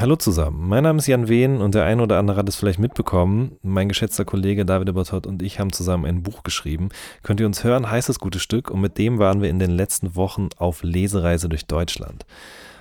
Hallo 0.00 0.16
zusammen, 0.16 0.66
mein 0.66 0.84
Name 0.84 0.98
ist 0.98 1.08
Jan 1.08 1.28
Wehn 1.28 1.60
und 1.60 1.74
der 1.74 1.84
eine 1.84 2.02
oder 2.02 2.18
andere 2.18 2.38
hat 2.38 2.48
es 2.48 2.56
vielleicht 2.56 2.78
mitbekommen. 2.78 3.58
Mein 3.60 3.86
geschätzter 3.86 4.24
Kollege 4.24 4.64
David 4.64 4.88
Ebertott 4.88 5.26
und 5.26 5.42
ich 5.42 5.60
haben 5.60 5.74
zusammen 5.74 6.06
ein 6.06 6.22
Buch 6.22 6.42
geschrieben. 6.42 6.88
Könnt 7.22 7.38
ihr 7.38 7.44
uns 7.44 7.64
hören, 7.64 7.90
heißt 7.90 8.08
das 8.08 8.18
gute 8.18 8.38
Stück 8.38 8.70
und 8.70 8.80
mit 8.80 8.96
dem 8.96 9.18
waren 9.18 9.42
wir 9.42 9.50
in 9.50 9.58
den 9.58 9.70
letzten 9.70 10.16
Wochen 10.16 10.48
auf 10.56 10.82
Lesereise 10.82 11.50
durch 11.50 11.66
Deutschland. 11.66 12.24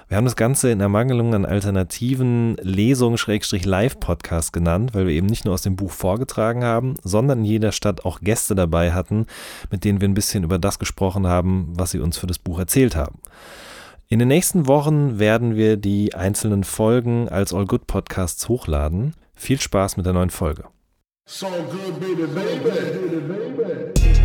Wir 0.08 0.16
haben 0.16 0.24
das 0.24 0.38
Ganze 0.38 0.72
in 0.72 0.80
Ermangelung 0.80 1.36
an 1.36 1.46
alternativen 1.46 2.56
Lesungen-Live-Podcasts 2.62 4.54
genannt, 4.54 4.92
weil 4.94 5.06
wir 5.06 5.14
eben 5.14 5.28
nicht 5.28 5.44
nur 5.44 5.56
aus 5.56 5.62
dem 5.62 5.76
Buch 5.76 5.92
vorgetragen 5.92 6.64
haben, 6.64 6.96
sondern 7.04 7.40
in 7.40 7.46
jeder 7.46 7.74
Stadt 7.74 8.06
auch 8.06 8.22
Gäste 8.22 8.56
dabei 8.56 8.94
hatten, 8.94 9.26
mit 9.70 9.84
denen 9.84 10.00
wir 10.00 10.08
ein 10.08 10.14
bisschen 10.14 10.46
über 10.46 10.58
das 10.58 10.80
gesprochen 10.80 11.28
haben, 11.28 11.74
was 11.74 11.92
sie 11.92 12.00
uns 12.00 12.18
für 12.18 12.28
das 12.28 12.40
Buch 12.40 12.60
erzählt 12.60 12.96
haben. 12.96 13.20
In 14.12 14.18
den 14.18 14.28
nächsten 14.28 14.66
Wochen 14.66 15.20
werden 15.20 15.56
wir 15.56 15.78
die 15.78 16.16
einzelnen 16.16 16.64
Folgen 16.64 17.30
als 17.30 17.54
All 17.54 17.68
Good 17.68 17.86
Podcasts 17.86 18.50
hochladen. 18.50 19.14
Viel 19.36 19.62
Spaß 19.62 19.98
mit 19.98 20.08
der 20.08 20.14
neuen 20.14 20.32
Folge. 20.32 20.64
So 21.28 21.46
good, 21.46 22.00
baby, 22.00 22.26
baby. 22.26 24.19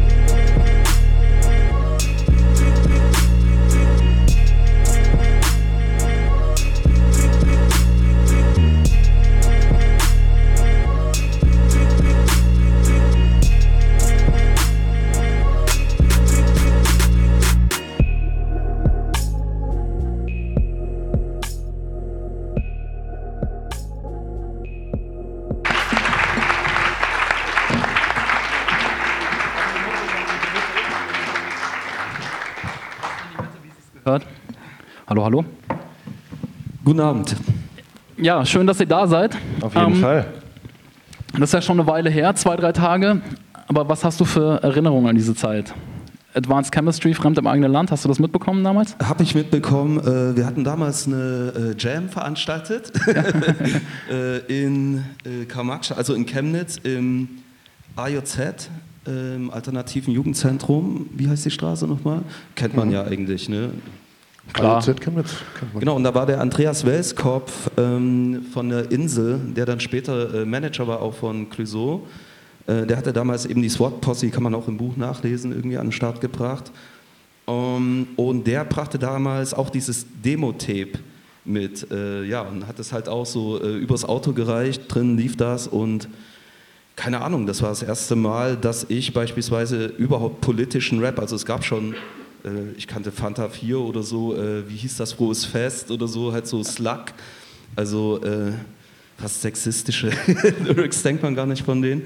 Hört. 34.05 34.27
Hallo, 35.07 35.24
hallo. 35.24 35.45
Guten 36.85 37.01
Abend. 37.01 37.37
Ja, 38.19 38.45
schön, 38.45 38.66
dass 38.66 38.79
ihr 38.79 38.85
da 38.85 39.07
seid. 39.07 39.35
Auf 39.63 39.74
jeden 39.74 39.95
ähm, 39.95 40.01
Fall. 40.02 40.27
Das 41.33 41.49
ist 41.49 41.52
ja 41.55 41.63
schon 41.63 41.80
eine 41.80 41.88
Weile 41.88 42.10
her, 42.10 42.35
zwei, 42.35 42.55
drei 42.57 42.73
Tage. 42.73 43.23
Aber 43.66 43.88
was 43.88 44.05
hast 44.05 44.21
du 44.21 44.27
für 44.27 44.63
Erinnerungen 44.63 45.09
an 45.09 45.16
diese 45.16 45.35
Zeit? 45.35 45.73
Advanced 46.35 46.75
Chemistry, 46.75 47.15
fremd 47.15 47.38
im 47.38 47.47
eigenen 47.47 47.73
Land, 47.73 47.91
hast 47.93 48.05
du 48.05 48.09
das 48.10 48.19
mitbekommen 48.19 48.63
damals? 48.63 48.95
Habe 49.02 49.23
ich 49.23 49.35
mitbekommen. 49.35 49.99
Äh, 50.01 50.37
wir 50.37 50.45
hatten 50.45 50.65
damals 50.65 51.07
eine 51.07 51.75
äh, 51.75 51.75
Jam 51.79 52.10
veranstaltet 52.10 52.93
äh, 54.10 54.38
in 54.49 55.02
Karl 55.49 55.80
also 55.97 56.13
in 56.13 56.27
Chemnitz 56.27 56.77
im 56.82 57.29
AJZ, 57.97 58.69
im 59.07 59.51
alternativen 59.51 60.13
Jugendzentrum. 60.15 61.10
Wie 61.13 61.29
heißt 61.29 61.45
die 61.45 61.51
Straße 61.51 61.87
nochmal? 61.87 62.23
Kennt 62.55 62.74
man 62.74 62.88
mhm. 62.88 62.95
ja 62.95 63.05
eigentlich, 63.05 63.49
ne? 63.49 63.71
Klar. 64.53 64.78
AZ 64.78 65.00
Chemnitz. 65.00 65.37
Genau, 65.78 65.97
und 65.97 66.05
da 66.05 66.15
war 66.15 66.27
der 66.27 66.41
Andreas 66.41 66.84
Welskopf 66.84 67.71
ähm, 67.77 68.44
von 68.53 68.69
der 68.69 68.91
Insel, 68.91 69.41
der 69.56 69.65
dann 69.65 69.81
später 69.81 70.43
äh, 70.43 70.44
Manager 70.44 70.87
war 70.87 71.00
auch 71.00 71.15
von 71.15 71.49
Clouseau. 71.49 72.06
Äh, 72.66 72.87
der 72.87 72.97
hatte 72.97 73.12
damals 73.12 73.47
eben 73.47 73.62
die 73.62 73.69
SWAT-Posse, 73.69 74.28
kann 74.31 74.43
man 74.43 74.55
auch 74.55 74.69
im 74.69 74.77
Buch 74.77 74.97
nachlesen, 74.97 75.53
irgendwie 75.53 75.78
an 75.78 75.87
den 75.87 75.93
Start 75.93 76.21
gebracht. 76.21 76.71
Um, 77.47 77.55
ähm, 77.55 78.06
und 78.16 78.47
der 78.47 78.65
brachte 78.65 78.99
damals 78.99 79.53
auch 79.53 79.69
dieses 79.69 80.06
Demo-Tape 80.25 80.99
mit, 81.44 81.91
äh, 81.91 82.25
ja, 82.25 82.41
und 82.41 82.66
hat 82.66 82.78
es 82.78 82.93
halt 82.93 83.09
auch 83.09 83.27
so 83.27 83.62
äh, 83.62 83.77
übers 83.77 84.05
Auto 84.05 84.32
gereicht, 84.32 84.82
drin 84.88 85.16
lief 85.19 85.37
das 85.37 85.66
und 85.66 86.09
keine 86.97 87.20
Ahnung, 87.20 87.47
das 87.47 87.60
war 87.62 87.70
das 87.70 87.82
erste 87.82 88.16
Mal, 88.16 88.56
dass 88.56 88.87
ich 88.88 89.12
beispielsweise 89.12 89.87
überhaupt 89.87 90.41
politischen 90.41 91.00
Rap, 91.00 91.19
also 91.19 91.34
es 91.36 91.44
gab 91.44 91.64
schon, 91.64 91.94
äh, 92.44 92.72
ich 92.76 92.86
kannte 92.86 93.10
Fanta 93.10 93.48
4 93.48 93.78
oder 93.78 94.02
so, 94.02 94.36
äh, 94.36 94.69
wie 94.69 94.76
hieß 94.76 94.96
das, 94.98 95.12
Frohes 95.12 95.44
Fest 95.44 95.91
oder 95.91 96.06
so, 96.06 96.32
halt 96.32 96.46
so 96.46 96.62
Slug, 96.62 97.06
also 97.74 98.22
äh, 98.22 98.52
fast 99.19 99.42
sexistische 99.42 100.10
Lyrics 100.64 101.02
denkt 101.02 101.22
man 101.22 101.34
gar 101.34 101.46
nicht 101.46 101.64
von 101.64 101.82
denen, 101.82 102.02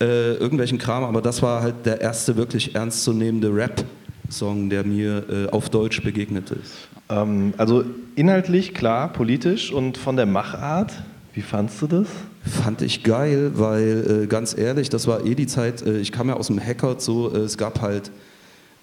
äh, 0.00 0.34
irgendwelchen 0.34 0.78
Kram, 0.78 1.04
aber 1.04 1.20
das 1.20 1.42
war 1.42 1.62
halt 1.62 1.84
der 1.84 2.00
erste 2.00 2.36
wirklich 2.36 2.74
ernstzunehmende 2.74 3.54
Rap-Song, 3.54 4.70
der 4.70 4.84
mir 4.84 5.24
äh, 5.28 5.50
auf 5.50 5.68
Deutsch 5.68 6.02
begegnet 6.02 6.50
ist. 6.50 6.88
Ähm, 7.10 7.52
also 7.58 7.84
inhaltlich 8.16 8.72
klar, 8.72 9.12
politisch 9.12 9.70
und 9.70 9.98
von 9.98 10.16
der 10.16 10.26
Machart, 10.26 10.92
wie 11.34 11.42
fandst 11.42 11.82
du 11.82 11.86
das? 11.86 12.08
Fand 12.42 12.80
ich 12.82 13.02
geil, 13.02 13.52
weil 13.54 14.22
äh, 14.22 14.26
ganz 14.26 14.56
ehrlich, 14.56 14.88
das 14.88 15.06
war 15.06 15.26
eh 15.26 15.34
die 15.34 15.46
Zeit, 15.46 15.82
äh, 15.82 15.98
ich 15.98 16.10
kam 16.10 16.28
ja 16.28 16.34
aus 16.34 16.46
dem 16.46 16.58
Hacker, 16.58 16.96
so, 16.98 17.32
äh, 17.32 17.38
es 17.38 17.58
gab 17.58 17.82
halt 17.82 18.10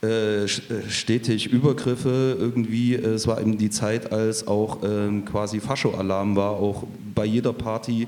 äh, 0.04 0.44
äh, 0.44 0.48
stetig 0.90 1.48
Übergriffe 1.52 2.38
irgendwie. 2.40 2.94
Äh, 2.94 3.14
es 3.16 3.26
war 3.26 3.42
eben 3.42 3.58
die 3.58 3.72
Zeit, 3.72 4.12
als 4.12 4.46
auch 4.48 4.80
ähm, 4.84 5.26
quasi 5.26 5.60
Fascho-Alarm 5.60 6.36
war. 6.36 6.52
Auch 6.52 6.84
bei 7.16 7.26
jeder 7.26 7.52
Party 7.52 8.08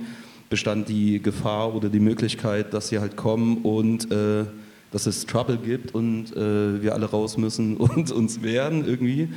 bestand 0.52 0.88
die 0.88 1.20
Gefahr 1.20 1.74
oder 1.74 1.90
die 1.90 2.00
Möglichkeit, 2.00 2.76
dass 2.76 2.90
sie 2.90 3.00
halt 3.00 3.16
kommen 3.16 3.58
und 3.58 4.08
dass 4.10 5.06
es 5.06 5.28
Trouble 5.28 5.58
gibt 5.58 5.94
und 5.94 6.36
wir 6.36 6.94
alle 6.96 7.06
raus 7.06 7.38
müssen 7.38 7.78
und 7.78 8.12
uns 8.12 8.42
wehren 8.42 8.84
irgendwie. 8.84 9.30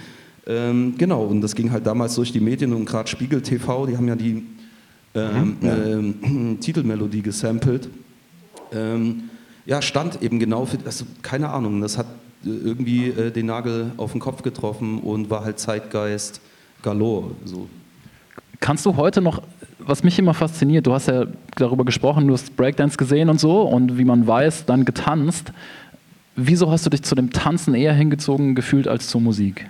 Ähm, 0.47 0.95
genau, 0.97 1.25
und 1.25 1.43
das 1.43 1.55
ging 1.55 1.71
halt 1.71 1.87
damals 1.87 2.15
durch 2.15 2.33
die 2.33 2.41
Medien 2.41 2.73
und 2.73 2.87
gerade 2.87 3.11
Spiegel 3.11 3.43
TV, 3.43 3.85
die 3.85 3.99
haben 3.99 4.09
ja 4.09 4.17
die 4.17 4.43
ähm, 5.15 5.57
mhm, 5.61 5.67
ja. 5.67 5.77
Ähm, 5.77 6.59
Titelmelodie 6.61 7.23
gesampelt. 7.23 7.89
Ähm, 8.73 9.25
ja, 9.67 9.83
stand 9.83 10.23
eben 10.23 10.39
genau 10.39 10.65
für, 10.65 10.79
also 10.85 11.05
keine 11.23 11.51
Ahnung, 11.51 11.81
das 11.81 11.99
hat 11.99 12.07
äh, 12.45 12.49
irgendwie 12.49 13.09
äh, 13.09 13.31
den 13.31 13.47
Nagel 13.47 13.93
auf 13.97 14.13
den 14.13 14.21
Kopf 14.21 14.43
getroffen 14.43 14.99
und 14.99 15.31
war 15.31 15.45
halt 15.45 15.59
Zeitgeist 15.59 16.41
galore. 16.83 17.33
So. 17.45 17.69
Kannst 18.61 18.87
du 18.87 18.97
heute 18.97 19.21
noch, 19.21 19.43
was 19.79 20.03
mich 20.03 20.19
immer 20.19 20.35
fasziniert, 20.35 20.87
du 20.87 20.93
hast 20.93 21.09
ja 21.09 21.27
darüber 21.57 21.85
gesprochen, 21.85 22.27
du 22.27 22.35
hast 22.35 22.57
Breakdance 22.57 22.97
gesehen 22.97 23.29
und 23.29 23.41
so 23.41 23.63
und 23.63 23.99
wie 23.99 24.05
man 24.05 24.27
weiß, 24.27 24.67
dann 24.67 24.85
getanzt. 24.85 25.53
Wieso 26.35 26.71
hast 26.71 26.87
du 26.87 26.91
dich 26.91 27.03
zu 27.03 27.15
dem 27.15 27.31
Tanzen 27.31 27.75
eher 27.75 27.93
hingezogen 27.93 28.55
gefühlt 28.55 28.89
als 28.89 29.09
zur 29.09 29.21
Musik? 29.21 29.69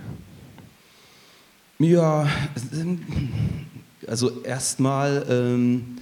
Ja, 1.79 2.29
also 4.09 4.43
erstmal 4.43 5.25
ähm, 5.29 5.97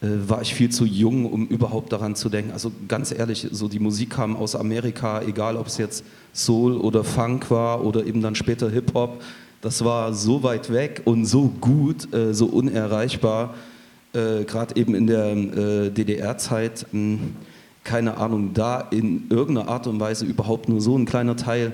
äh, 0.00 0.28
war 0.28 0.42
ich 0.42 0.54
viel 0.54 0.70
zu 0.70 0.84
jung, 0.84 1.30
um 1.30 1.46
überhaupt 1.46 1.92
daran 1.92 2.14
zu 2.14 2.28
denken. 2.28 2.52
Also 2.52 2.72
ganz 2.88 3.12
ehrlich, 3.12 3.48
so 3.50 3.68
die 3.68 3.78
Musik 3.78 4.10
kam 4.10 4.36
aus 4.36 4.54
Amerika, 4.54 5.22
egal 5.22 5.56
ob 5.56 5.68
es 5.68 5.78
jetzt 5.78 6.04
Soul 6.32 6.76
oder 6.76 7.04
Funk 7.04 7.50
war 7.50 7.84
oder 7.84 8.04
eben 8.04 8.20
dann 8.20 8.34
später 8.34 8.70
Hip-Hop. 8.70 9.22
Das 9.60 9.84
war 9.84 10.12
so 10.12 10.42
weit 10.42 10.70
weg 10.70 11.02
und 11.04 11.24
so 11.24 11.50
gut, 11.60 12.12
äh, 12.12 12.34
so 12.34 12.46
unerreichbar, 12.46 13.54
äh, 14.12 14.44
gerade 14.44 14.76
eben 14.76 14.94
in 14.94 15.06
der 15.06 15.32
äh, 15.32 15.90
DDR-Zeit. 15.90 16.86
Hm, 16.90 17.36
keine 17.82 18.16
Ahnung, 18.16 18.52
da 18.54 18.80
in 18.80 19.26
irgendeiner 19.30 19.68
Art 19.68 19.86
und 19.86 20.00
Weise 20.00 20.24
überhaupt 20.24 20.68
nur 20.68 20.80
so 20.80 20.96
ein 20.96 21.04
kleiner 21.04 21.36
Teil 21.36 21.72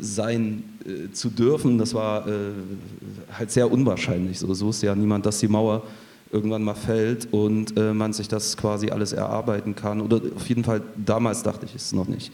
sein 0.00 0.64
äh, 0.86 1.12
zu 1.12 1.30
dürfen, 1.30 1.78
das 1.78 1.94
war 1.94 2.26
äh, 2.26 2.32
halt 3.36 3.50
sehr 3.50 3.70
unwahrscheinlich. 3.70 4.38
So, 4.38 4.52
so 4.54 4.70
ist 4.70 4.82
ja 4.82 4.94
niemand, 4.94 5.26
dass 5.26 5.38
die 5.38 5.48
Mauer 5.48 5.82
irgendwann 6.30 6.62
mal 6.62 6.74
fällt 6.74 7.28
und 7.32 7.76
äh, 7.76 7.92
man 7.92 8.12
sich 8.12 8.28
das 8.28 8.56
quasi 8.56 8.90
alles 8.90 9.12
erarbeiten 9.12 9.74
kann. 9.74 10.00
Oder 10.00 10.20
auf 10.34 10.48
jeden 10.48 10.64
Fall 10.64 10.82
damals 11.04 11.42
dachte 11.42 11.66
ich 11.66 11.74
es 11.74 11.92
noch 11.92 12.08
nicht. 12.08 12.32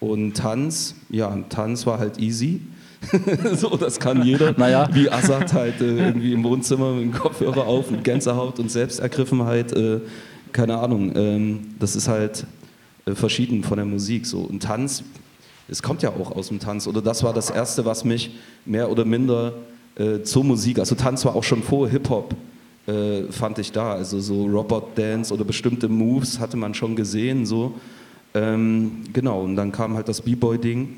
Und 0.00 0.36
Tanz, 0.36 0.96
ja, 1.10 1.36
Tanz 1.48 1.86
war 1.86 1.98
halt 1.98 2.18
easy. 2.18 2.60
so, 3.54 3.76
das 3.76 3.98
kann 3.98 4.24
jeder. 4.24 4.54
Naja. 4.56 4.88
Wie 4.92 5.10
Assad 5.10 5.52
halt 5.52 5.80
äh, 5.80 6.06
irgendwie 6.06 6.32
im 6.32 6.44
Wohnzimmer 6.44 6.92
mit 6.92 7.04
dem 7.04 7.12
Kopfhörer 7.12 7.66
auf 7.66 7.90
und 7.90 8.02
Gänsehaut 8.04 8.58
und 8.58 8.70
Selbstergriffenheit. 8.70 9.72
Äh, 9.72 10.00
keine 10.52 10.78
Ahnung. 10.78 11.12
Ähm, 11.14 11.60
das 11.78 11.96
ist 11.96 12.08
halt 12.08 12.46
verschieden 13.06 13.64
von 13.64 13.76
der 13.76 13.86
Musik. 13.86 14.26
So. 14.26 14.40
Und 14.40 14.62
Tanz, 14.62 15.02
es 15.68 15.82
kommt 15.82 16.02
ja 16.02 16.10
auch 16.10 16.32
aus 16.32 16.48
dem 16.48 16.60
Tanz. 16.60 16.86
Oder 16.86 17.02
das 17.02 17.22
war 17.22 17.32
das 17.32 17.50
Erste, 17.50 17.84
was 17.84 18.04
mich 18.04 18.30
mehr 18.64 18.90
oder 18.90 19.04
minder 19.04 19.54
äh, 19.96 20.22
zur 20.22 20.44
Musik, 20.44 20.78
also 20.78 20.94
Tanz 20.94 21.24
war 21.24 21.34
auch 21.34 21.44
schon 21.44 21.62
vor 21.62 21.88
Hip-Hop, 21.88 22.34
äh, 22.86 23.24
fand 23.30 23.58
ich 23.58 23.72
da. 23.72 23.92
Also 23.92 24.20
so 24.20 24.46
Robot 24.46 24.96
Dance 24.96 25.32
oder 25.32 25.44
bestimmte 25.44 25.88
Moves 25.88 26.38
hatte 26.38 26.56
man 26.56 26.74
schon 26.74 26.96
gesehen. 26.96 27.46
So. 27.46 27.74
Ähm, 28.34 29.04
genau, 29.12 29.42
und 29.42 29.56
dann 29.56 29.72
kam 29.72 29.94
halt 29.94 30.08
das 30.08 30.20
B-Boy-Ding. 30.20 30.96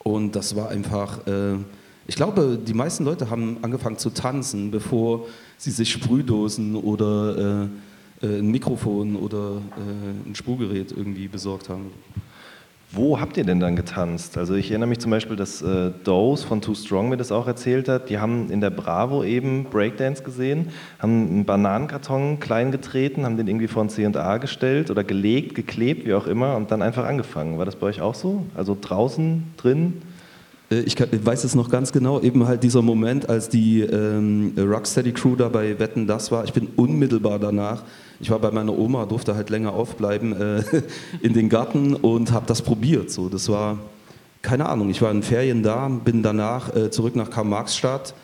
Und 0.00 0.36
das 0.36 0.54
war 0.54 0.68
einfach, 0.68 1.26
äh, 1.26 1.54
ich 2.06 2.14
glaube, 2.14 2.58
die 2.64 2.74
meisten 2.74 3.04
Leute 3.04 3.30
haben 3.30 3.58
angefangen 3.62 3.98
zu 3.98 4.10
tanzen, 4.10 4.70
bevor 4.70 5.26
sie 5.58 5.70
sich 5.70 5.90
Sprühdosen 5.90 6.76
oder 6.76 7.68
äh, 8.22 8.26
äh, 8.26 8.38
ein 8.38 8.50
Mikrofon 8.50 9.16
oder 9.16 9.56
äh, 9.76 10.28
ein 10.28 10.34
Spurgerät 10.34 10.92
irgendwie 10.92 11.28
besorgt 11.28 11.68
haben. 11.68 11.90
Wo 12.92 13.20
habt 13.20 13.36
ihr 13.36 13.44
denn 13.44 13.58
dann 13.58 13.74
getanzt? 13.74 14.38
Also 14.38 14.54
ich 14.54 14.70
erinnere 14.70 14.88
mich 14.88 15.00
zum 15.00 15.10
Beispiel, 15.10 15.36
dass 15.36 15.60
äh, 15.60 15.90
Dose 16.04 16.46
von 16.46 16.60
Too 16.60 16.74
Strong 16.74 17.08
mir 17.08 17.16
das 17.16 17.32
auch 17.32 17.46
erzählt 17.46 17.88
hat. 17.88 18.08
Die 18.08 18.18
haben 18.18 18.48
in 18.50 18.60
der 18.60 18.70
Bravo 18.70 19.24
eben 19.24 19.64
Breakdance 19.64 20.22
gesehen, 20.22 20.68
haben 21.00 21.28
einen 21.28 21.44
Bananenkarton 21.44 22.38
klein 22.38 22.70
getreten, 22.70 23.24
haben 23.24 23.36
den 23.36 23.48
irgendwie 23.48 23.66
vor 23.66 23.82
ein 23.82 23.88
C&A 23.88 24.38
gestellt 24.38 24.90
oder 24.90 25.02
gelegt, 25.02 25.56
geklebt, 25.56 26.06
wie 26.06 26.14
auch 26.14 26.28
immer 26.28 26.56
und 26.56 26.70
dann 26.70 26.80
einfach 26.80 27.04
angefangen. 27.04 27.58
War 27.58 27.64
das 27.64 27.76
bei 27.76 27.86
euch 27.88 28.00
auch 28.00 28.14
so? 28.14 28.46
Also 28.54 28.76
draußen, 28.80 29.42
drin? 29.56 30.00
Äh, 30.70 30.80
ich, 30.80 30.96
weiß 30.98 31.44
es 31.44 31.54
noch 31.54 31.70
ganz 31.70 31.92
genau, 31.92 32.20
eben 32.20 32.46
halt 32.46 32.62
dieser 32.62 32.82
Moment, 32.82 33.28
als 33.28 33.48
die 33.48 33.80
ähm, 33.80 34.54
Rocksteady 34.56 35.12
Crew 35.12 35.36
da 35.36 35.48
bei 35.48 35.78
Wetten 35.78 36.06
das 36.06 36.30
war. 36.30 36.44
Ich 36.44 36.52
bin 36.52 36.68
unmittelbar 36.76 37.38
danach, 37.38 37.82
ich 38.20 38.30
war 38.30 38.38
bei 38.38 38.50
meiner 38.50 38.76
Oma, 38.76 39.06
durfte 39.06 39.34
halt 39.34 39.50
länger 39.50 39.72
aufbleiben 39.72 40.32
äh, 40.40 40.62
in 41.22 41.32
den 41.32 41.48
Garten 41.48 41.94
und 41.94 42.32
habe 42.32 42.46
das 42.46 42.62
probiert. 42.62 43.10
So, 43.10 43.28
das 43.28 43.48
war 43.48 43.78
keine 44.42 44.66
Ahnung. 44.68 44.90
Ich 44.90 45.02
war 45.02 45.10
in 45.10 45.22
Ferien 45.22 45.62
da, 45.62 45.88
bin 45.88 46.22
danach 46.22 46.74
äh, 46.74 46.90
zurück 46.90 47.16
nach 47.16 47.30
Karl-Marx-Stadt 47.30 48.14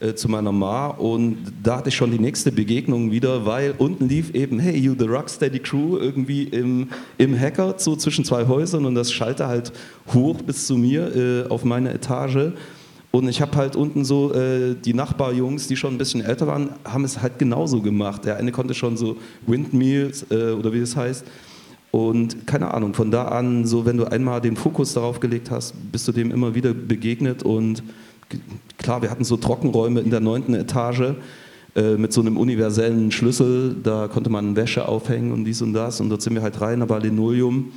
äh, 0.00 0.14
zu 0.14 0.28
meiner 0.28 0.52
Ma 0.52 0.88
und 0.88 1.38
da 1.62 1.78
hatte 1.78 1.88
ich 1.88 1.96
schon 1.96 2.10
die 2.10 2.18
nächste 2.18 2.52
Begegnung 2.52 3.10
wieder, 3.10 3.46
weil 3.46 3.74
unten 3.78 4.08
lief 4.08 4.34
eben 4.34 4.58
Hey 4.58 4.76
You 4.76 4.94
the 4.98 5.06
Rocksteady 5.06 5.58
Crew 5.58 5.96
irgendwie 5.98 6.44
im, 6.44 6.88
im 7.18 7.38
Hacker 7.38 7.74
so 7.78 7.96
zwischen 7.96 8.24
zwei 8.24 8.46
Häusern 8.46 8.84
und 8.84 8.94
das 8.94 9.12
schallte 9.12 9.46
halt 9.46 9.72
hoch 10.12 10.36
bis 10.42 10.66
zu 10.66 10.76
mir 10.76 11.16
äh, 11.16 11.48
auf 11.48 11.64
meine 11.64 11.92
Etage 11.92 12.52
und 13.16 13.28
ich 13.30 13.40
habe 13.40 13.56
halt 13.56 13.76
unten 13.76 14.04
so 14.04 14.34
äh, 14.34 14.74
die 14.74 14.92
Nachbarjungs, 14.92 15.68
die 15.68 15.76
schon 15.76 15.94
ein 15.94 15.98
bisschen 15.98 16.20
älter 16.20 16.46
waren, 16.46 16.68
haben 16.84 17.02
es 17.02 17.22
halt 17.22 17.38
genauso 17.38 17.80
gemacht. 17.80 18.26
Der 18.26 18.36
eine 18.36 18.52
konnte 18.52 18.74
schon 18.74 18.98
so 18.98 19.16
Windmills 19.46 20.26
äh, 20.30 20.50
oder 20.50 20.70
wie 20.74 20.80
es 20.80 20.96
heißt. 20.96 21.24
Und 21.92 22.46
keine 22.46 22.74
Ahnung, 22.74 22.92
von 22.92 23.10
da 23.10 23.28
an, 23.28 23.64
so 23.64 23.86
wenn 23.86 23.96
du 23.96 24.04
einmal 24.04 24.42
den 24.42 24.54
Fokus 24.54 24.92
darauf 24.92 25.18
gelegt 25.18 25.50
hast, 25.50 25.72
bist 25.90 26.06
du 26.06 26.12
dem 26.12 26.30
immer 26.30 26.54
wieder 26.54 26.74
begegnet 26.74 27.42
und 27.42 27.82
klar, 28.76 29.00
wir 29.00 29.10
hatten 29.10 29.24
so 29.24 29.38
Trockenräume 29.38 30.00
in 30.00 30.10
der 30.10 30.20
neunten 30.20 30.52
Etage 30.52 31.14
äh, 31.74 31.96
mit 31.96 32.12
so 32.12 32.20
einem 32.20 32.36
universellen 32.36 33.10
Schlüssel. 33.12 33.76
Da 33.82 34.08
konnte 34.08 34.28
man 34.28 34.56
Wäsche 34.56 34.86
aufhängen 34.86 35.32
und 35.32 35.46
dies 35.46 35.62
und 35.62 35.72
das. 35.72 36.02
Und 36.02 36.10
dort 36.10 36.20
sind 36.20 36.34
wir 36.34 36.42
halt 36.42 36.60
rein, 36.60 36.82
aber 36.82 37.00
Linoleum. 37.00 37.72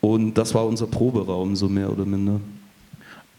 Und 0.00 0.34
das 0.34 0.54
war 0.54 0.64
unser 0.64 0.86
Proberaum, 0.86 1.56
so 1.56 1.68
mehr 1.68 1.90
oder 1.90 2.06
minder. 2.06 2.38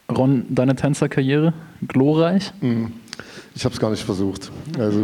Ron, 0.10 0.46
deine 0.50 0.75
Tänzerkarriere, 0.75 1.54
glorreich? 1.88 2.54
Hm, 2.60 2.92
ich 3.56 3.66
habe 3.66 3.74
es 3.74 3.80
gar 3.80 3.90
nicht 3.92 4.04
versucht. 4.04 4.52
Also, 4.78 5.04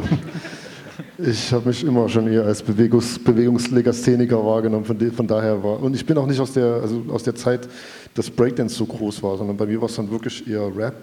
ich 1.18 1.52
habe 1.52 1.70
mich 1.70 1.84
immer 1.84 2.08
schon 2.10 2.28
eher 2.28 2.44
als 2.44 2.62
Bewegungs 2.62 3.18
Bewegungslegastheniker 3.20 4.46
wahrgenommen, 4.46 4.86
von, 4.86 5.12
von, 5.12 5.28
daher 5.28 5.64
war. 5.64 5.82
Und 5.82 5.96
ich 5.96 6.06
bin 6.06 6.18
auch 6.18 6.28
nicht 6.28 6.40
aus 6.40 6.54
der, 6.54 6.82
also 6.82 7.04
aus 7.10 7.24
der 7.24 7.36
Zeit, 7.36 7.68
dass 8.14 8.30
Breakdance 8.30 8.76
so 8.76 8.86
groß 8.86 9.24
war, 9.24 9.38
sondern 9.38 9.58
bei 9.58 9.66
mir 9.66 9.80
war 9.82 9.90
es 9.90 9.96
dann 9.96 10.12
wirklich 10.12 10.48
eher 10.48 10.70
Rap 10.76 10.96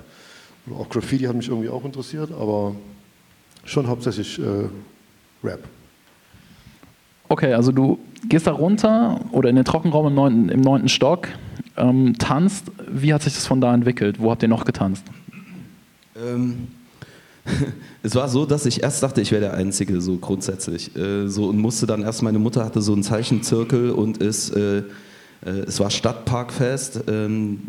auch 0.74 0.88
Graffiti 0.88 1.24
hat 1.24 1.34
mich 1.34 1.48
irgendwie 1.48 1.68
auch 1.68 1.84
interessiert, 1.84 2.30
aber 2.32 2.74
schon 3.64 3.86
hauptsächlich 3.86 4.38
äh, 4.38 4.68
Rap. 5.46 5.60
Okay, 7.28 7.52
also 7.52 7.72
du 7.72 7.98
gehst 8.28 8.46
da 8.46 8.52
runter 8.52 9.20
oder 9.32 9.50
in 9.50 9.56
den 9.56 9.64
Trockenraum 9.64 10.06
im 10.08 10.14
neunten, 10.14 10.48
im 10.48 10.60
neunten 10.60 10.88
Stock, 10.88 11.28
ähm, 11.78 12.16
tanzt. 12.18 12.66
Wie 12.90 13.12
hat 13.14 13.22
sich 13.22 13.34
das 13.34 13.46
von 13.46 13.60
da 13.60 13.72
entwickelt? 13.74 14.20
Wo 14.20 14.30
habt 14.30 14.42
ihr 14.42 14.48
noch 14.48 14.64
getanzt? 14.64 15.04
Ähm, 16.16 16.68
es 18.02 18.14
war 18.14 18.28
so, 18.28 18.46
dass 18.46 18.66
ich 18.66 18.82
erst 18.82 19.02
dachte, 19.02 19.20
ich 19.20 19.30
wäre 19.30 19.40
der 19.40 19.54
Einzige, 19.54 20.00
so 20.00 20.16
grundsätzlich. 20.16 20.94
Äh, 20.96 21.28
so, 21.28 21.46
und 21.46 21.58
musste 21.58 21.86
dann 21.86 22.02
erst, 22.02 22.22
meine 22.22 22.38
Mutter 22.38 22.64
hatte 22.64 22.82
so 22.82 22.92
einen 22.92 23.02
Zeichenzirkel 23.02 23.90
und 23.90 24.18
ist. 24.18 24.50
Äh, 24.50 24.82
äh, 25.44 25.50
es 25.50 25.78
war 25.80 25.90
Stadtparkfest, 25.90 27.04
ähm, 27.08 27.60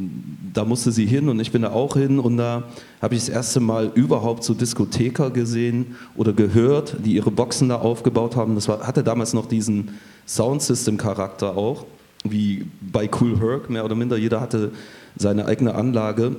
da 0.53 0.65
musste 0.65 0.91
sie 0.91 1.06
hin 1.06 1.29
und 1.29 1.39
ich 1.39 1.51
bin 1.51 1.61
da 1.61 1.71
auch 1.71 1.95
hin 1.95 2.19
und 2.19 2.38
da 2.38 2.63
habe 3.01 3.15
ich 3.15 3.21
das 3.21 3.29
erste 3.29 3.59
Mal 3.59 3.91
überhaupt 3.94 4.44
so 4.44 4.53
Diskotheker 4.53 5.29
gesehen 5.29 5.95
oder 6.15 6.33
gehört, 6.33 6.97
die 7.06 7.13
ihre 7.13 7.31
Boxen 7.31 7.69
da 7.69 7.77
aufgebaut 7.77 8.35
haben. 8.35 8.56
Das 8.56 8.67
war, 8.67 8.88
hatte 8.88 9.03
damals 9.03 9.33
noch 9.33 9.47
diesen 9.47 9.91
Soundsystem-Charakter 10.25 11.57
auch, 11.57 11.85
wie 12.24 12.66
bei 12.81 13.10
Cool 13.19 13.39
Herc, 13.39 13.69
mehr 13.69 13.86
oder 13.86 13.95
minder. 13.95 14.18
Jeder 14.18 14.42
hatte 14.42 14.71
seine 15.16 15.45
eigene 15.45 15.75
Anlage 15.75 16.36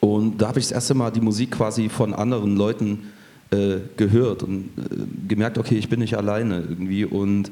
und 0.00 0.38
da 0.38 0.48
habe 0.48 0.58
ich 0.58 0.66
das 0.66 0.72
erste 0.72 0.94
Mal 0.94 1.10
die 1.10 1.20
Musik 1.20 1.52
quasi 1.52 1.88
von 1.88 2.14
anderen 2.14 2.56
Leuten 2.56 3.12
äh, 3.50 3.76
gehört 3.96 4.42
und 4.42 4.70
äh, 4.78 5.28
gemerkt, 5.28 5.58
okay, 5.58 5.76
ich 5.76 5.88
bin 5.88 6.00
nicht 6.00 6.16
alleine 6.16 6.64
irgendwie 6.68 7.04
und 7.04 7.50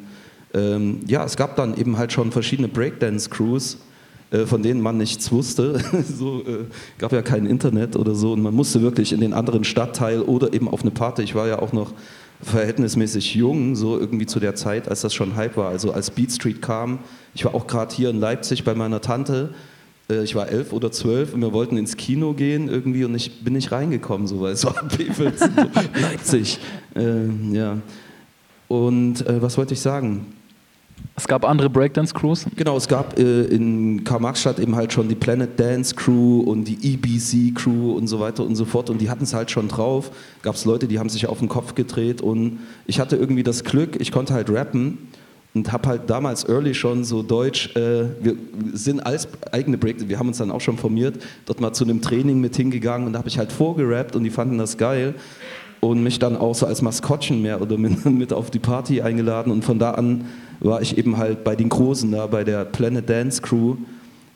ähm, 0.53 1.01
ja, 1.07 1.25
es 1.25 1.37
gab 1.37 1.57
dann 1.57 1.77
eben 1.77 1.97
halt 1.97 2.13
schon 2.13 2.33
verschiedene 2.33 2.69
Breakdance-Crews, 2.69 3.79
äh, 4.31 4.47
von 4.47 4.63
denen 4.63 4.81
man 4.81 4.97
nichts 4.97 5.31
wusste. 5.31 5.81
so 6.09 6.41
äh, 6.41 6.65
gab 6.99 7.13
ja 7.13 7.23
kein 7.23 7.47
Internet 7.47 7.97
oder 7.97 8.15
so 8.15 8.33
und 8.33 8.43
man 8.43 8.55
musste 8.55 8.83
wirklich 8.83 9.13
in 9.13 9.21
den 9.21 9.33
anderen 9.33 9.63
Stadtteil 9.65 10.23
oder 10.23 10.53
eben 10.53 10.69
auf 10.69 10.83
eine 10.83 10.91
Party. 10.91 11.23
Ich 11.23 11.35
war 11.35 11.47
ja 11.47 11.61
auch 11.61 11.73
noch 11.73 11.93
verhältnismäßig 12.43 13.35
jung, 13.35 13.77
so 13.77 13.99
irgendwie 13.99 14.27
zu 14.27 14.41
der 14.41 14.55
Zeit, 14.55 14.89
als 14.89 15.03
das 15.03 15.15
schon 15.15 15.37
Hype 15.37 15.57
war. 15.57 15.69
Also 15.69 15.93
als 15.93 16.11
Beat 16.11 16.33
Street 16.33 16.63
kam, 16.63 17.01
ich 17.35 17.45
war 17.45 17.55
auch 17.55 17.67
gerade 17.67 17.95
hier 17.95 18.11
in 18.11 18.21
Leipzig 18.21 18.65
bei 18.65 18.75
meiner 18.75 19.01
Tante. 19.01 19.55
Äh, 20.11 20.25
ich 20.25 20.35
war 20.35 20.49
elf 20.49 20.73
oder 20.73 20.91
zwölf 20.91 21.35
und 21.35 21.41
wir 21.41 21.53
wollten 21.53 21.77
ins 21.77 21.97
Kino 21.97 22.35
gehen 22.35 22.69
irgendwie 22.69 23.05
und 23.05 23.15
ich 23.15 23.43
bin 23.45 23.55
nicht 23.55 23.73
reingekommen, 23.73 24.27
so, 24.27 24.41
weil 24.41 24.53
es 24.53 24.65
war 24.65 24.75
Leipzig. 26.01 26.59
Äh, 26.95 27.27
ja. 27.53 27.79
Und 28.69 29.27
äh, 29.27 29.41
was 29.43 29.57
wollte 29.59 29.75
ich 29.75 29.81
sagen? 29.81 30.27
Es 31.17 31.27
gab 31.27 31.45
andere 31.45 31.69
Breakdance-Crews? 31.69 32.47
Genau, 32.57 32.77
es 32.77 32.87
gab 32.87 33.19
äh, 33.19 33.43
in 33.45 34.05
Karl-Marx-Stadt 34.05 34.59
eben 34.59 34.77
halt 34.77 34.93
schon 34.93 35.09
die 35.09 35.15
Planet 35.15 35.59
Dance 35.59 35.95
Crew 35.95 36.41
und 36.41 36.65
die 36.65 36.95
EBC 36.95 37.55
Crew 37.55 37.93
und 37.93 38.07
so 38.07 38.21
weiter 38.21 38.45
und 38.45 38.55
so 38.55 38.65
fort 38.65 38.91
und 38.91 39.01
die 39.01 39.11
hatten 39.11 39.25
es 39.25 39.35
halt 39.35 39.51
schon 39.51 39.69
drauf. 39.69 40.11
Gab 40.43 40.55
es 40.55 40.65
Leute, 40.65 40.89
die 40.89 40.99
haben 40.99 41.09
sich 41.09 41.27
auf 41.27 41.39
den 41.39 41.49
Kopf 41.49 41.75
gedreht 41.75 42.23
und 42.23 42.61
ich 42.87 43.01
hatte 43.01 43.17
irgendwie 43.17 43.43
das 43.43 43.65
Glück, 43.65 44.01
ich 44.01 44.13
konnte 44.13 44.35
halt 44.35 44.51
rappen 44.51 44.99
und 45.55 45.73
habe 45.73 45.89
halt 45.89 46.09
damals 46.09 46.49
early 46.49 46.75
schon 46.75 47.05
so 47.05 47.23
Deutsch, 47.23 47.75
äh, 47.77 48.05
wir 48.21 48.37
sind 48.73 49.01
als 49.01 49.29
eigene 49.51 49.79
Break, 49.79 50.09
wir 50.09 50.19
haben 50.19 50.29
uns 50.29 50.39
dann 50.39 50.51
auch 50.51 50.61
schon 50.61 50.79
formiert, 50.79 51.21
dort 51.47 51.61
mal 51.61 51.73
zu 51.73 51.85
einem 51.85 52.01
Training 52.01 52.41
mit 52.41 52.57
hingegangen 52.57 53.07
und 53.07 53.15
da 53.15 53.19
habe 53.19 53.29
ich 53.29 53.39
halt 53.39 53.51
vorgerappt 53.51 54.15
und 54.15 54.25
die 54.25 54.31
fanden 54.31 54.59
das 54.59 54.77
geil 54.77 55.15
und 55.81 56.03
mich 56.03 56.19
dann 56.19 56.37
auch 56.37 56.55
so 56.55 56.67
als 56.67 56.83
Maskottchen 56.83 57.43
mehr 57.43 57.61
oder 57.61 57.77
minder 57.77 58.11
mit 58.11 58.33
auf 58.33 58.51
die 58.51 58.59
Party 58.59 59.03
eingeladen 59.03 59.51
und 59.53 59.65
von 59.65 59.79
da 59.79 59.93
an 59.93 60.27
war 60.61 60.83
ich 60.83 60.99
eben 60.99 61.17
halt 61.17 61.43
bei 61.43 61.57
den 61.57 61.69
Großen 61.69 62.11
da, 62.13 62.27
bei 62.27 62.45
der 62.45 62.65
Planet 62.65 63.09
Dance 63.09 63.41
Crew 63.43 63.77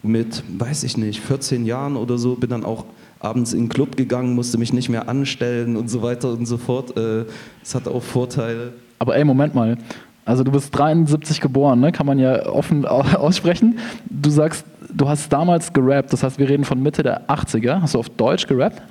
mit, 0.02 0.42
weiß 0.58 0.82
ich 0.84 0.96
nicht, 0.96 1.20
14 1.20 1.64
Jahren 1.64 1.96
oder 1.96 2.18
so, 2.18 2.34
bin 2.34 2.50
dann 2.50 2.64
auch 2.64 2.86
abends 3.20 3.52
in 3.52 3.64
den 3.64 3.68
Club 3.68 3.96
gegangen, 3.96 4.34
musste 4.34 4.58
mich 4.58 4.72
nicht 4.72 4.88
mehr 4.88 5.08
anstellen 5.08 5.76
und 5.76 5.88
so 5.88 6.02
weiter 6.02 6.32
und 6.32 6.46
so 6.46 6.58
fort. 6.58 6.96
Äh, 6.96 7.24
es 7.62 7.74
hat 7.74 7.88
auch 7.88 8.02
Vorteile. 8.02 8.74
Aber 8.98 9.16
ey, 9.16 9.24
Moment 9.24 9.54
mal. 9.54 9.78
Also 10.24 10.42
du 10.42 10.52
bist 10.52 10.76
73 10.76 11.40
geboren, 11.40 11.80
ne? 11.80 11.92
kann 11.92 12.06
man 12.06 12.18
ja 12.18 12.46
offen 12.46 12.86
aussprechen. 12.86 13.78
Du 14.08 14.30
sagst, 14.30 14.64
du 14.92 15.08
hast 15.08 15.32
damals 15.32 15.72
gerappt, 15.72 16.12
das 16.12 16.22
heißt, 16.22 16.38
wir 16.38 16.48
reden 16.48 16.64
von 16.64 16.82
Mitte 16.82 17.02
der 17.02 17.28
80er. 17.28 17.82
Hast 17.82 17.94
du 17.94 17.98
auf 17.98 18.08
Deutsch 18.08 18.46
gerappt? 18.46 18.82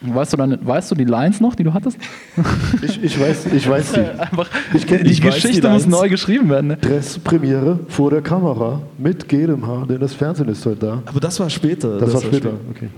Weißt 0.00 0.32
du, 0.32 0.36
dann, 0.36 0.64
weißt 0.64 0.92
du 0.92 0.94
die 0.94 1.04
Lines 1.04 1.40
noch, 1.40 1.56
die 1.56 1.64
du 1.64 1.74
hattest? 1.74 1.98
Ich, 2.82 3.02
ich 3.02 3.20
weiß, 3.20 3.46
ich 3.46 3.68
weiß 3.68 3.92
die. 3.94 4.00
Einfach, 4.18 4.48
ich 4.72 4.86
kenn, 4.86 5.02
die 5.02 5.10
ich 5.10 5.20
Geschichte 5.20 5.60
die 5.60 5.68
muss 5.68 5.86
neu 5.86 6.08
geschrieben 6.08 6.48
werden. 6.48 6.68
Ne? 6.68 6.76
Dresspremiere 6.76 7.80
vor 7.88 8.10
der 8.10 8.22
Kamera 8.22 8.80
mit 8.96 9.26
Haar, 9.32 9.86
denn 9.86 9.98
das 9.98 10.14
Fernsehen 10.14 10.48
ist 10.48 10.64
heute 10.64 10.86
da. 10.86 11.02
Aber 11.04 11.18
das 11.18 11.40
war 11.40 11.50
später. 11.50 11.98
Das, 11.98 12.12
das 12.12 12.14
war 12.14 12.20
später, 12.22 12.50
okay. 12.70 12.88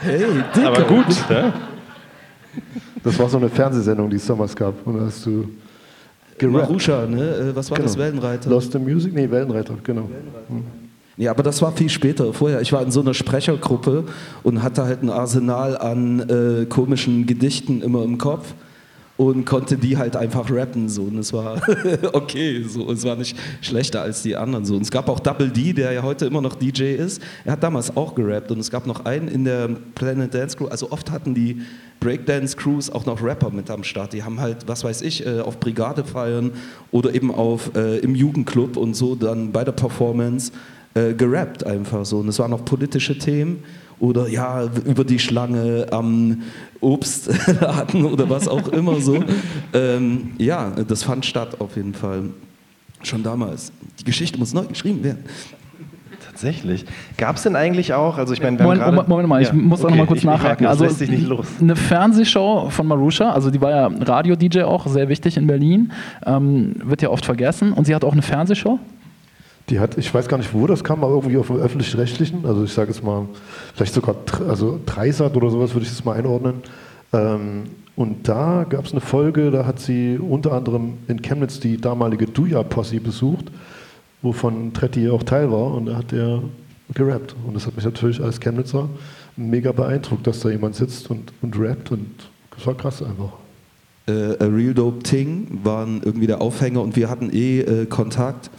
Hey, 0.00 0.24
Dicker. 0.56 0.66
Aber 0.66 0.82
gut. 0.82 1.06
Ja? 1.28 1.52
Das 3.04 3.18
war 3.18 3.28
so 3.28 3.38
eine 3.38 3.48
Fernsehsendung, 3.48 4.10
die 4.10 4.16
es 4.16 4.26
damals 4.26 4.56
gab. 4.56 4.84
Und 4.84 4.98
da 4.98 5.06
hast 5.06 5.24
du 5.24 5.48
gerappt. 6.40 6.68
Marusha, 6.68 7.06
ne? 7.06 7.22
Äh, 7.22 7.56
was 7.56 7.70
war 7.70 7.76
genau. 7.76 7.88
das? 7.88 7.98
Wellenreiter? 7.98 8.50
Lost 8.50 8.74
in 8.74 8.84
Music? 8.84 9.14
Nee, 9.14 9.30
Wellenreiter, 9.30 9.74
genau. 9.84 10.08
Wellenreiter. 10.08 10.52
Mhm. 10.52 10.64
Ja, 11.16 11.32
aber 11.32 11.42
das 11.42 11.60
war 11.60 11.72
viel 11.72 11.90
später. 11.90 12.32
Vorher, 12.32 12.60
ich 12.62 12.72
war 12.72 12.82
in 12.82 12.90
so 12.90 13.00
einer 13.00 13.12
Sprechergruppe 13.12 14.04
und 14.42 14.62
hatte 14.62 14.84
halt 14.84 15.02
ein 15.02 15.10
Arsenal 15.10 15.76
an 15.76 16.20
äh, 16.20 16.64
komischen 16.64 17.26
Gedichten 17.26 17.82
immer 17.82 18.02
im 18.04 18.16
Kopf 18.16 18.54
und 19.20 19.44
konnte 19.44 19.76
die 19.76 19.98
halt 19.98 20.16
einfach 20.16 20.50
rappen 20.50 20.88
so. 20.88 21.02
Und 21.02 21.18
es 21.18 21.30
war 21.34 21.60
okay 22.14 22.64
so. 22.66 22.90
Es 22.90 23.04
war 23.04 23.16
nicht 23.16 23.36
schlechter 23.60 24.00
als 24.00 24.22
die 24.22 24.34
anderen 24.34 24.64
so. 24.64 24.76
Und 24.76 24.80
es 24.80 24.90
gab 24.90 25.10
auch 25.10 25.20
Double 25.20 25.50
D 25.50 25.74
der 25.74 25.92
ja 25.92 26.02
heute 26.02 26.24
immer 26.24 26.40
noch 26.40 26.54
DJ 26.54 26.94
ist. 26.94 27.20
Er 27.44 27.52
hat 27.52 27.62
damals 27.62 27.94
auch 27.98 28.14
gerappt. 28.14 28.50
Und 28.50 28.60
es 28.60 28.70
gab 28.70 28.86
noch 28.86 29.04
einen 29.04 29.28
in 29.28 29.44
der 29.44 29.68
Planet 29.94 30.32
Dance 30.32 30.56
Crew. 30.56 30.68
Also 30.68 30.90
oft 30.90 31.10
hatten 31.10 31.34
die 31.34 31.60
Breakdance 32.00 32.56
Crews 32.56 32.88
auch 32.88 33.04
noch 33.04 33.22
Rapper 33.22 33.50
mit 33.50 33.68
am 33.68 33.84
Start. 33.84 34.14
Die 34.14 34.22
haben 34.22 34.40
halt 34.40 34.66
was 34.66 34.84
weiß 34.84 35.02
ich 35.02 35.26
äh, 35.26 35.40
auf 35.40 35.60
Brigade 35.60 36.02
feiern 36.02 36.52
oder 36.90 37.14
eben 37.14 37.30
auf 37.30 37.72
äh, 37.76 37.98
im 37.98 38.14
Jugendclub 38.14 38.78
und 38.78 38.94
so 38.94 39.16
dann 39.16 39.52
bei 39.52 39.64
der 39.64 39.72
Performance 39.72 40.50
äh, 40.94 41.12
gerappt 41.12 41.66
einfach 41.66 42.06
so. 42.06 42.20
Und 42.20 42.28
es 42.28 42.38
waren 42.38 42.54
auch 42.54 42.64
politische 42.64 43.18
Themen 43.18 43.64
oder 44.00 44.28
ja, 44.28 44.64
über 44.84 45.04
die 45.04 45.18
Schlange 45.18 45.86
am 45.92 46.42
Obstladen 46.80 48.04
oder 48.12 48.28
was 48.28 48.48
auch 48.48 48.68
immer 48.68 49.00
so. 49.00 49.22
Ähm, 49.72 50.32
ja, 50.38 50.70
das 50.70 51.04
fand 51.04 51.26
statt 51.26 51.60
auf 51.60 51.76
jeden 51.76 51.94
Fall. 51.94 52.30
Schon 53.02 53.22
damals. 53.22 53.72
Die 53.98 54.04
Geschichte 54.04 54.38
muss 54.38 54.52
neu 54.52 54.64
geschrieben 54.64 55.04
werden. 55.04 55.24
Tatsächlich. 56.26 56.84
Gab 57.16 57.36
es 57.36 57.42
denn 57.42 57.56
eigentlich 57.56 57.92
auch, 57.94 58.18
also 58.18 58.32
ich 58.32 58.42
meine, 58.42 58.62
Moment, 58.62 58.84
Moment, 58.84 59.08
Moment, 59.08 59.28
mal, 59.28 59.42
ich 59.42 59.48
ja, 59.48 59.54
muss 59.54 59.80
okay, 59.80 59.86
auch 59.86 59.90
noch 59.90 59.96
mal 59.98 60.06
kurz 60.06 60.18
ich, 60.20 60.24
nachhaken. 60.24 60.64
Ich 60.64 60.70
also 60.70 60.84
lässt 60.84 60.98
sich 60.98 61.10
nicht 61.10 61.26
los. 61.26 61.46
eine 61.60 61.76
Fernsehshow 61.76 62.68
von 62.70 62.86
Marusha, 62.86 63.30
also 63.30 63.50
die 63.50 63.60
war 63.60 63.70
ja 63.70 63.86
Radio-DJ 63.86 64.62
auch, 64.62 64.86
sehr 64.86 65.08
wichtig 65.08 65.36
in 65.36 65.46
Berlin, 65.46 65.92
ähm, 66.24 66.76
wird 66.84 67.02
ja 67.02 67.10
oft 67.10 67.24
vergessen. 67.24 67.72
Und 67.72 67.86
sie 67.86 67.94
hat 67.94 68.04
auch 68.04 68.12
eine 68.12 68.22
Fernsehshow? 68.22 68.78
Die 69.70 69.78
hat, 69.78 69.96
ich 69.96 70.12
weiß 70.12 70.28
gar 70.28 70.36
nicht, 70.36 70.52
wo 70.52 70.66
das 70.66 70.82
kam, 70.82 71.04
aber 71.04 71.14
irgendwie 71.14 71.38
auf 71.38 71.46
dem 71.46 71.56
öffentlich-rechtlichen, 71.56 72.44
also 72.44 72.64
ich 72.64 72.72
sage 72.72 72.90
jetzt 72.90 73.04
mal, 73.04 73.26
vielleicht 73.74 73.94
sogar 73.94 74.16
also 74.48 74.80
Dreisat 74.84 75.36
oder 75.36 75.48
sowas 75.50 75.74
würde 75.74 75.86
ich 75.86 75.90
das 75.92 76.04
mal 76.04 76.16
einordnen. 76.16 76.56
Ähm, 77.12 77.62
und 77.96 78.28
da 78.28 78.64
gab 78.68 78.86
es 78.86 78.92
eine 78.92 79.00
Folge, 79.00 79.50
da 79.50 79.66
hat 79.66 79.78
sie 79.78 80.18
unter 80.18 80.52
anderem 80.52 80.94
in 81.06 81.22
Chemnitz 81.22 81.60
die 81.60 81.80
damalige 81.80 82.26
Duja-Posse 82.26 83.00
besucht, 83.00 83.46
wovon 84.22 84.72
Tretti 84.72 85.08
auch 85.08 85.22
Teil 85.22 85.50
war 85.52 85.74
und 85.74 85.86
da 85.86 85.96
hat 85.96 86.12
er 86.12 86.42
gerappt. 86.94 87.36
Und 87.46 87.54
das 87.54 87.66
hat 87.66 87.76
mich 87.76 87.84
natürlich 87.84 88.20
als 88.20 88.40
Chemnitzer 88.40 88.88
mega 89.36 89.72
beeindruckt, 89.72 90.26
dass 90.26 90.40
da 90.40 90.50
jemand 90.50 90.74
sitzt 90.74 91.10
und, 91.10 91.32
und 91.42 91.58
rappt 91.58 91.92
und 91.92 92.06
das 92.56 92.66
war 92.66 92.74
krass 92.74 93.02
einfach. 93.02 93.32
Äh, 94.08 94.42
A 94.42 94.46
Real 94.46 94.74
Dope 94.74 95.02
Thing 95.02 95.60
waren 95.62 96.02
irgendwie 96.04 96.26
der 96.26 96.40
Aufhänger 96.40 96.82
und 96.82 96.96
wir 96.96 97.08
hatten 97.08 97.30
eh 97.32 97.60
äh, 97.60 97.86
Kontakt 97.86 98.50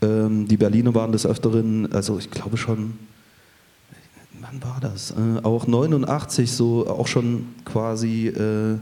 die 0.00 0.56
Berliner 0.56 0.94
waren 0.94 1.10
des 1.10 1.26
Öfteren, 1.26 1.92
also 1.92 2.18
ich 2.18 2.30
glaube 2.30 2.56
schon, 2.56 2.94
wann 4.40 4.62
war 4.62 4.78
das? 4.80 5.12
Äh, 5.12 5.44
auch 5.44 5.66
89 5.66 6.50
so, 6.50 6.86
auch 6.86 7.06
schon 7.06 7.46
quasi, 7.64 8.28
äh, 8.28 8.76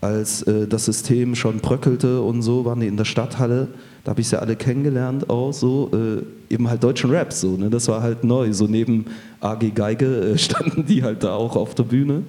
als 0.00 0.42
äh, 0.42 0.66
das 0.66 0.84
System 0.84 1.34
schon 1.34 1.58
bröckelte 1.58 2.20
und 2.20 2.42
so, 2.42 2.64
waren 2.64 2.80
die 2.80 2.86
in 2.86 2.96
der 2.96 3.04
Stadthalle. 3.04 3.68
Da 4.04 4.10
habe 4.10 4.20
ich 4.20 4.28
sie 4.28 4.40
alle 4.40 4.56
kennengelernt 4.56 5.30
auch 5.30 5.52
so, 5.52 5.90
äh, 5.92 6.52
eben 6.52 6.68
halt 6.68 6.82
deutschen 6.82 7.10
Raps 7.14 7.40
so, 7.40 7.56
ne? 7.56 7.70
das 7.70 7.88
war 7.88 8.02
halt 8.02 8.24
neu. 8.24 8.52
So 8.52 8.66
neben 8.66 9.06
AG 9.40 9.74
Geige 9.74 10.32
äh, 10.32 10.38
standen 10.38 10.86
die 10.86 11.02
halt 11.02 11.22
da 11.22 11.34
auch 11.34 11.56
auf 11.56 11.74
der 11.74 11.84
Bühne. 11.84 12.24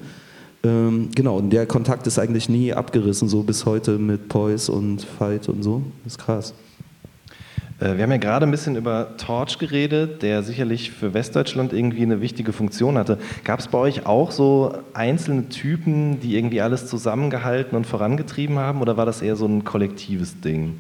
Ähm, 0.66 1.10
genau, 1.14 1.38
und 1.38 1.50
der 1.50 1.66
Kontakt 1.66 2.08
ist 2.08 2.20
eigentlich 2.20 2.48
nie 2.48 2.74
abgerissen, 2.74 3.28
so 3.28 3.44
bis 3.44 3.66
heute 3.66 3.98
mit 3.98 4.30
Poise 4.30 4.72
und 4.72 5.02
Fight 5.02 5.50
und 5.50 5.64
so. 5.64 5.82
Das 6.04 6.14
ist 6.14 6.20
krass. 6.20 6.54
Äh, 7.84 7.98
wir 7.98 8.04
haben 8.04 8.12
ja 8.12 8.18
gerade 8.18 8.46
ein 8.46 8.52
bisschen 8.52 8.76
über 8.76 9.18
Torch 9.18 9.58
geredet, 9.58 10.22
der 10.22 10.44
sicherlich 10.44 10.92
für 10.92 11.14
Westdeutschland 11.14 11.74
irgendwie 11.74 12.04
eine 12.04 12.22
wichtige 12.22 12.54
Funktion 12.54 12.98
hatte. 12.98 13.18
Gab 13.44 13.60
es 13.60 13.68
bei 13.68 13.78
euch 13.78 14.06
auch 14.06 14.32
so 14.32 14.78
einzelne 14.94 15.50
Typen, 15.50 16.20
die 16.22 16.38
irgendwie 16.38 16.62
alles 16.62 16.88
zusammengehalten 16.88 17.76
und 17.76 17.86
vorangetrieben 17.86 18.58
haben, 18.58 18.82
oder 18.82 18.96
war 18.96 19.06
das 19.06 19.22
eher 19.22 19.36
so 19.36 19.46
ein 19.46 19.64
kollektives 19.64 20.40
Ding 20.40 20.78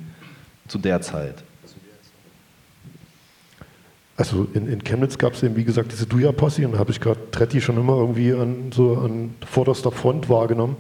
zu 0.67 0.77
der 0.77 1.01
Zeit? 1.01 1.43
Also 4.15 4.48
in, 4.53 4.67
in 4.67 4.83
Chemnitz 4.83 5.17
gab 5.17 5.33
es 5.33 5.41
eben, 5.41 5.55
wie 5.55 5.63
gesagt, 5.63 5.91
diese 5.91 6.05
Duja-Posse 6.05 6.67
und 6.67 6.77
habe 6.77 6.91
ich 6.91 7.01
gerade 7.01 7.19
Tretti 7.31 7.60
schon 7.60 7.77
immer 7.77 7.98
irgendwie 7.98 8.31
an, 8.31 8.72
so 8.72 8.95
an 8.98 9.33
vorderster 9.45 9.91
Front 9.91 10.29
wahrgenommen. 10.29 10.77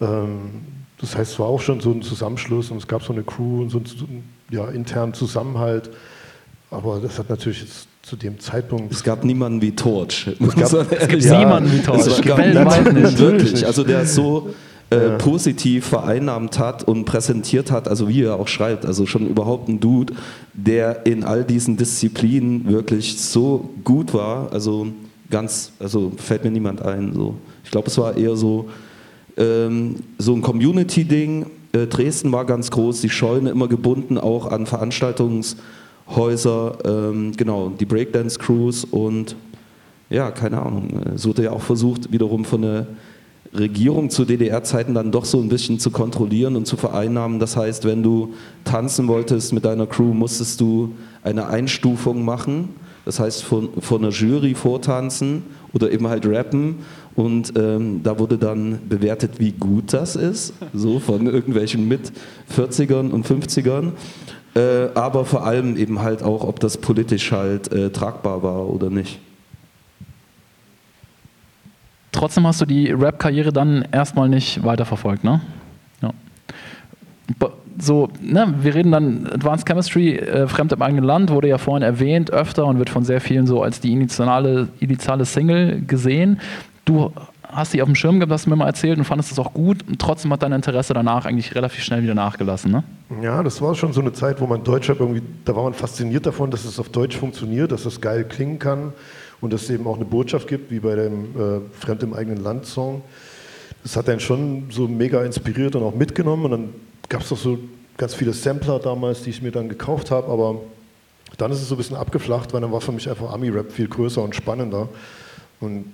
Ähm, 0.00 0.62
das 1.04 1.16
heißt, 1.16 1.32
es 1.32 1.38
war 1.38 1.46
auch 1.46 1.60
schon 1.60 1.80
so 1.80 1.90
ein 1.90 2.02
Zusammenschluss 2.02 2.70
und 2.70 2.78
es 2.78 2.88
gab 2.88 3.02
so 3.02 3.12
eine 3.12 3.22
Crew 3.22 3.62
und 3.62 3.70
so 3.70 3.78
ein 3.78 4.24
ja, 4.50 4.68
internen 4.68 5.14
Zusammenhalt. 5.14 5.90
Aber 6.70 6.98
das 7.00 7.18
hat 7.18 7.30
natürlich 7.30 7.60
jetzt 7.60 7.86
zu 8.02 8.16
dem 8.16 8.38
Zeitpunkt. 8.38 8.92
Es 8.92 9.02
gab 9.02 9.24
niemanden 9.24 9.62
wie 9.62 9.74
Torch. 9.74 10.28
Es, 10.38 10.54
gab, 10.54 10.92
es 10.92 11.08
gibt 11.08 11.22
ja, 11.22 11.38
niemanden 11.38 11.72
wie 11.72 11.78
Torch. 11.80 12.06
Es 12.06 12.22
gab 12.22 12.38
niemanden 12.38 13.18
wirklich. 13.18 13.66
Also 13.66 13.84
der 13.84 14.04
so 14.06 14.50
äh, 14.90 14.96
ja. 14.96 15.18
positiv 15.18 15.86
vereinnahmt 15.86 16.58
hat 16.58 16.84
und 16.84 17.04
präsentiert 17.04 17.70
hat, 17.70 17.88
also 17.88 18.08
wie 18.08 18.22
er 18.22 18.36
auch 18.36 18.48
schreibt, 18.48 18.84
also 18.84 19.06
schon 19.06 19.26
überhaupt 19.26 19.68
ein 19.68 19.80
Dude, 19.80 20.14
der 20.52 21.06
in 21.06 21.24
all 21.24 21.44
diesen 21.44 21.76
Disziplinen 21.76 22.68
wirklich 22.70 23.18
so 23.20 23.70
gut 23.84 24.12
war. 24.12 24.52
Also 24.52 24.88
ganz, 25.30 25.72
also 25.78 26.12
fällt 26.16 26.44
mir 26.44 26.50
niemand 26.50 26.82
ein. 26.82 27.12
So. 27.14 27.36
Ich 27.64 27.70
glaube, 27.70 27.88
es 27.88 27.96
war 27.96 28.16
eher 28.16 28.36
so, 28.36 28.68
ähm, 29.36 29.96
so 30.18 30.34
ein 30.34 30.42
Community-Ding 30.42 31.46
äh, 31.74 31.86
Dresden 31.86 32.32
war 32.32 32.44
ganz 32.44 32.70
groß, 32.70 33.00
die 33.00 33.08
Scheune 33.10 33.50
immer 33.50 33.66
gebunden 33.68 34.16
auch 34.16 34.46
an 34.46 34.66
Veranstaltungshäuser, 34.66 36.78
ähm, 36.84 37.32
genau, 37.36 37.70
die 37.70 37.84
Breakdance-Crews 37.84 38.84
und 38.84 39.34
ja, 40.08 40.30
keine 40.30 40.62
Ahnung. 40.62 41.00
Es 41.14 41.26
wurde 41.26 41.42
ja 41.44 41.50
auch 41.50 41.62
versucht, 41.62 42.12
wiederum 42.12 42.44
von 42.44 42.62
der 42.62 42.86
Regierung 43.52 44.10
zu 44.10 44.24
DDR-Zeiten 44.24 44.94
dann 44.94 45.10
doch 45.10 45.24
so 45.24 45.40
ein 45.40 45.48
bisschen 45.48 45.80
zu 45.80 45.90
kontrollieren 45.90 46.54
und 46.56 46.66
zu 46.66 46.76
vereinnahmen. 46.76 47.40
Das 47.40 47.56
heißt, 47.56 47.84
wenn 47.84 48.02
du 48.02 48.34
tanzen 48.64 49.08
wolltest 49.08 49.52
mit 49.52 49.64
deiner 49.64 49.86
Crew, 49.86 50.14
musstest 50.14 50.60
du 50.60 50.94
eine 51.22 51.46
Einstufung 51.46 52.24
machen. 52.24 52.70
Das 53.04 53.20
heißt, 53.20 53.42
von, 53.42 53.68
von 53.80 54.02
einer 54.02 54.12
Jury 54.12 54.54
vortanzen 54.54 55.42
oder 55.72 55.90
eben 55.90 56.06
halt 56.08 56.26
rappen 56.26 56.76
und 57.16 57.52
ähm, 57.56 58.02
da 58.02 58.18
wurde 58.18 58.38
dann 58.38 58.80
bewertet, 58.88 59.38
wie 59.38 59.52
gut 59.52 59.92
das 59.92 60.16
ist, 60.16 60.54
so 60.72 60.98
von 60.98 61.26
irgendwelchen 61.26 61.86
mit 61.86 62.12
40ern 62.56 63.10
und 63.10 63.26
50ern. 63.26 63.92
Äh, 64.56 64.88
aber 64.94 65.24
vor 65.24 65.44
allem 65.44 65.76
eben 65.76 66.00
halt 66.00 66.22
auch, 66.22 66.44
ob 66.44 66.60
das 66.60 66.76
politisch 66.78 67.32
halt 67.32 67.72
äh, 67.72 67.90
tragbar 67.90 68.42
war 68.42 68.68
oder 68.68 68.90
nicht. 68.90 69.18
Trotzdem 72.12 72.46
hast 72.46 72.60
du 72.60 72.66
die 72.66 72.90
Rap-Karriere 72.90 73.52
dann 73.52 73.84
erstmal 73.90 74.28
nicht 74.28 74.62
weiterverfolgt, 74.64 75.24
ne? 75.24 75.40
Ja. 76.00 76.12
So, 77.76 78.08
ne, 78.20 78.54
wir 78.60 78.76
reden 78.76 78.92
dann 78.92 79.26
Advanced 79.26 79.66
Chemistry, 79.66 80.14
äh, 80.14 80.46
Fremd 80.46 80.72
im 80.72 80.80
eigenen 80.80 81.02
Land, 81.02 81.30
wurde 81.30 81.48
ja 81.48 81.58
vorhin 81.58 81.82
erwähnt, 81.82 82.30
öfter 82.30 82.66
und 82.66 82.78
wird 82.78 82.88
von 82.88 83.04
sehr 83.04 83.20
vielen 83.20 83.48
so 83.48 83.62
als 83.62 83.80
die 83.80 83.92
initiale, 83.92 84.68
initiale 84.78 85.24
Single 85.24 85.82
gesehen 85.84 86.40
du 86.84 87.12
hast 87.48 87.72
sie 87.72 87.82
auf 87.82 87.88
dem 87.88 87.94
Schirm 87.94 88.18
gehabt, 88.18 88.32
hast 88.32 88.46
du 88.46 88.50
mir 88.50 88.56
mal 88.56 88.66
erzählt 88.66 88.98
und 88.98 89.04
fandest 89.04 89.32
es 89.32 89.38
auch 89.38 89.54
gut 89.54 89.86
und 89.86 90.00
trotzdem 90.00 90.32
hat 90.32 90.42
dein 90.42 90.52
Interesse 90.52 90.94
danach 90.94 91.24
eigentlich 91.24 91.54
relativ 91.54 91.82
schnell 91.82 92.02
wieder 92.02 92.14
nachgelassen, 92.14 92.72
ne? 92.72 92.84
Ja, 93.22 93.42
das 93.42 93.60
war 93.62 93.74
schon 93.74 93.92
so 93.92 94.00
eine 94.00 94.12
Zeit, 94.12 94.40
wo 94.40 94.46
man 94.46 94.64
Deutschrap 94.64 95.00
irgendwie, 95.00 95.22
da 95.44 95.54
war 95.54 95.64
man 95.64 95.74
fasziniert 95.74 96.26
davon, 96.26 96.50
dass 96.50 96.64
es 96.64 96.78
auf 96.78 96.88
Deutsch 96.88 97.16
funktioniert, 97.16 97.70
dass 97.70 97.84
es 97.84 98.00
geil 98.00 98.24
klingen 98.24 98.58
kann 98.58 98.92
und 99.40 99.52
dass 99.52 99.62
es 99.62 99.70
eben 99.70 99.86
auch 99.86 99.96
eine 99.96 100.04
Botschaft 100.04 100.48
gibt, 100.48 100.70
wie 100.70 100.80
bei 100.80 100.96
dem 100.96 101.24
äh, 101.24 101.60
Fremd 101.78 102.02
im 102.02 102.14
eigenen 102.14 102.42
Land 102.42 102.66
Song. 102.66 103.02
Das 103.82 103.96
hat 103.96 104.08
einen 104.08 104.20
schon 104.20 104.64
so 104.70 104.88
mega 104.88 105.22
inspiriert 105.22 105.76
und 105.76 105.82
auch 105.82 105.94
mitgenommen 105.94 106.46
und 106.46 106.50
dann 106.50 106.68
gab 107.08 107.20
es 107.20 107.28
doch 107.28 107.38
so 107.38 107.58
ganz 107.96 108.14
viele 108.14 108.32
Sampler 108.32 108.78
damals, 108.78 109.22
die 109.22 109.30
ich 109.30 109.42
mir 109.42 109.52
dann 109.52 109.68
gekauft 109.68 110.10
habe, 110.10 110.32
aber 110.32 110.56
dann 111.36 111.52
ist 111.52 111.60
es 111.60 111.68
so 111.68 111.74
ein 111.74 111.78
bisschen 111.78 111.96
abgeflacht, 111.96 112.52
weil 112.52 112.60
dann 112.60 112.72
war 112.72 112.80
für 112.80 112.92
mich 112.92 113.08
einfach 113.08 113.32
Ami-Rap 113.32 113.70
viel 113.70 113.88
größer 113.88 114.22
und 114.22 114.34
spannender 114.34 114.88
und 115.60 115.84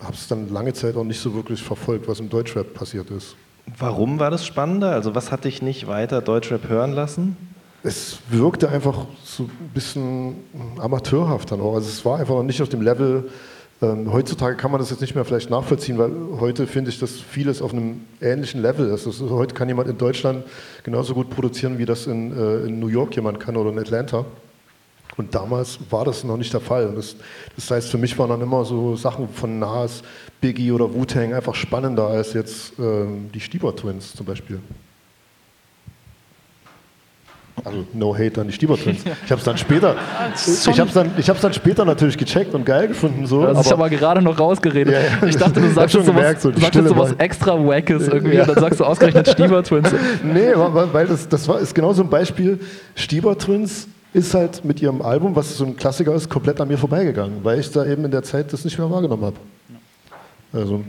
habe 0.00 0.14
es 0.14 0.28
dann 0.28 0.48
lange 0.48 0.72
Zeit 0.72 0.96
auch 0.96 1.04
nicht 1.04 1.20
so 1.20 1.34
wirklich 1.34 1.62
verfolgt, 1.62 2.08
was 2.08 2.20
im 2.20 2.28
Deutschrap 2.28 2.74
passiert 2.74 3.10
ist. 3.10 3.36
Warum 3.78 4.18
war 4.18 4.30
das 4.30 4.46
spannender? 4.46 4.92
Also 4.92 5.14
was 5.14 5.30
hat 5.30 5.44
dich 5.44 5.60
nicht 5.62 5.86
weiter 5.86 6.22
Deutschrap 6.22 6.68
hören 6.68 6.92
lassen? 6.92 7.36
Es 7.82 8.18
wirkte 8.28 8.68
einfach 8.68 9.06
so 9.24 9.44
ein 9.44 9.70
bisschen 9.72 10.36
amateurhaft 10.78 11.52
dann 11.52 11.60
auch. 11.60 11.74
Also 11.74 11.88
es 11.88 12.04
war 12.04 12.18
einfach 12.18 12.34
noch 12.34 12.42
nicht 12.42 12.60
auf 12.62 12.68
dem 12.68 12.82
Level. 12.82 13.30
Ähm, 13.80 14.12
heutzutage 14.12 14.56
kann 14.56 14.72
man 14.72 14.80
das 14.80 14.90
jetzt 14.90 15.00
nicht 15.00 15.14
mehr 15.14 15.24
vielleicht 15.24 15.50
nachvollziehen, 15.50 15.98
weil 15.98 16.10
heute 16.40 16.66
finde 16.66 16.90
ich, 16.90 16.98
dass 16.98 17.12
vieles 17.12 17.62
auf 17.62 17.72
einem 17.72 18.00
ähnlichen 18.20 18.60
Level 18.60 18.88
ist. 18.88 19.06
Also 19.06 19.30
heute 19.30 19.54
kann 19.54 19.68
jemand 19.68 19.88
in 19.88 19.98
Deutschland 19.98 20.44
genauso 20.82 21.14
gut 21.14 21.30
produzieren, 21.30 21.78
wie 21.78 21.84
das 21.84 22.06
in, 22.06 22.36
äh, 22.36 22.66
in 22.66 22.80
New 22.80 22.88
York 22.88 23.14
jemand 23.14 23.38
kann 23.38 23.56
oder 23.56 23.70
in 23.70 23.78
Atlanta. 23.78 24.24
Und 25.16 25.34
damals 25.34 25.78
war 25.90 26.04
das 26.04 26.22
noch 26.22 26.36
nicht 26.36 26.52
der 26.52 26.60
Fall. 26.60 26.92
Das, 26.94 27.16
das, 27.56 27.70
heißt, 27.70 27.90
für 27.90 27.98
mich 27.98 28.16
waren 28.18 28.30
dann 28.30 28.40
immer 28.40 28.64
so 28.64 28.94
Sachen 28.94 29.28
von 29.28 29.58
Nas, 29.58 30.02
Biggie 30.40 30.70
oder 30.70 30.92
Wu-Tang 30.94 31.34
einfach 31.34 31.54
spannender 31.54 32.06
als 32.06 32.34
jetzt 32.34 32.78
ähm, 32.78 33.30
die 33.34 33.40
Stieber 33.40 33.74
Twins 33.74 34.14
zum 34.14 34.26
Beispiel. 34.26 34.60
Also 37.64 37.84
no 37.92 38.14
hate 38.14 38.40
an 38.40 38.46
die 38.46 38.52
Stieber 38.52 38.76
Twins. 38.76 39.02
Ich 39.24 39.30
habe 39.30 39.40
es 39.40 39.44
dann 39.44 39.58
später, 39.58 39.96
ich 40.70 40.80
habe 40.80 40.90
dann, 40.92 41.10
dann 41.42 41.52
später 41.52 41.84
natürlich 41.84 42.16
gecheckt 42.16 42.54
und 42.54 42.64
geil 42.64 42.88
gefunden 42.88 43.26
so. 43.26 43.44
Das 43.44 43.66
ist 43.66 43.72
aber 43.72 43.90
gerade 43.90 44.22
noch 44.22 44.38
rausgeredet. 44.38 44.94
Ja, 44.94 45.00
ja. 45.00 45.26
Ich 45.28 45.36
dachte, 45.36 45.60
du 45.60 45.70
sagst 45.70 45.94
jetzt 45.94 46.06
sowas, 46.06 46.42
so, 46.42 46.52
sagst 46.52 46.74
so 46.74 46.96
was 46.96 47.12
extra 47.14 47.58
Wackes 47.58 48.08
irgendwie 48.08 48.36
ja. 48.36 48.42
und 48.42 48.50
dann 48.50 48.60
sagst 48.60 48.80
du 48.80 48.84
ausgerechnet 48.84 49.28
Stieber 49.28 49.62
Twins. 49.62 49.90
nee, 50.22 50.52
weil 50.54 51.06
das, 51.06 51.28
das 51.28 51.48
war, 51.48 51.60
ist 51.60 51.74
genau 51.74 51.92
so 51.92 52.02
ein 52.02 52.10
Beispiel. 52.10 52.60
Stieber 52.94 53.36
Twins 53.36 53.88
ist 54.12 54.34
halt 54.34 54.64
mit 54.64 54.80
ihrem 54.80 55.02
Album, 55.02 55.36
was 55.36 55.56
so 55.56 55.64
ein 55.64 55.76
Klassiker 55.76 56.14
ist, 56.14 56.28
komplett 56.28 56.60
an 56.60 56.68
mir 56.68 56.78
vorbeigegangen, 56.78 57.44
weil 57.44 57.60
ich 57.60 57.70
da 57.70 57.84
eben 57.84 58.04
in 58.04 58.10
der 58.10 58.22
Zeit 58.22 58.52
das 58.52 58.64
nicht 58.64 58.78
mehr 58.78 58.90
wahrgenommen 58.90 59.24
habe. 59.24 59.36
Also. 60.52 60.82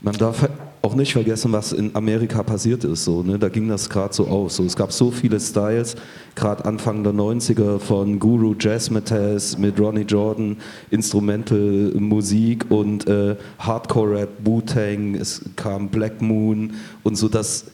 Man 0.00 0.14
darf 0.16 0.48
auch 0.82 0.94
nicht 0.94 1.14
vergessen, 1.14 1.50
was 1.52 1.72
in 1.72 1.96
Amerika 1.96 2.42
passiert 2.42 2.84
ist. 2.84 3.04
So, 3.04 3.22
ne? 3.22 3.38
Da 3.38 3.48
ging 3.48 3.68
das 3.68 3.88
gerade 3.88 4.12
so 4.12 4.26
aus. 4.26 4.56
So, 4.56 4.64
es 4.64 4.76
gab 4.76 4.92
so 4.92 5.10
viele 5.10 5.40
Styles, 5.40 5.96
gerade 6.34 6.64
Anfang 6.66 7.02
der 7.02 7.14
90er 7.14 7.78
von 7.78 8.18
Guru 8.18 8.54
Jazz 8.58 8.90
Metals 8.90 9.56
mit 9.56 9.80
Ronnie 9.80 10.02
Jordan, 10.02 10.58
Instrumental 10.90 11.90
Musik 11.94 12.66
und 12.70 13.06
äh, 13.06 13.36
Hardcore 13.58 14.20
Rap, 14.20 14.28
Wu-Tang, 14.44 15.14
es 15.14 15.40
kam 15.56 15.88
Black 15.88 16.20
Moon 16.20 16.74
und 17.02 17.16
so. 17.16 17.28
Das, 17.28 17.64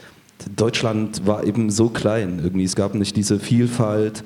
Deutschland 0.54 1.26
war 1.26 1.44
eben 1.44 1.68
so 1.70 1.88
klein 1.88 2.40
irgendwie. 2.44 2.64
Es 2.64 2.76
gab 2.76 2.94
nicht 2.94 3.16
diese 3.16 3.40
Vielfalt 3.40 4.22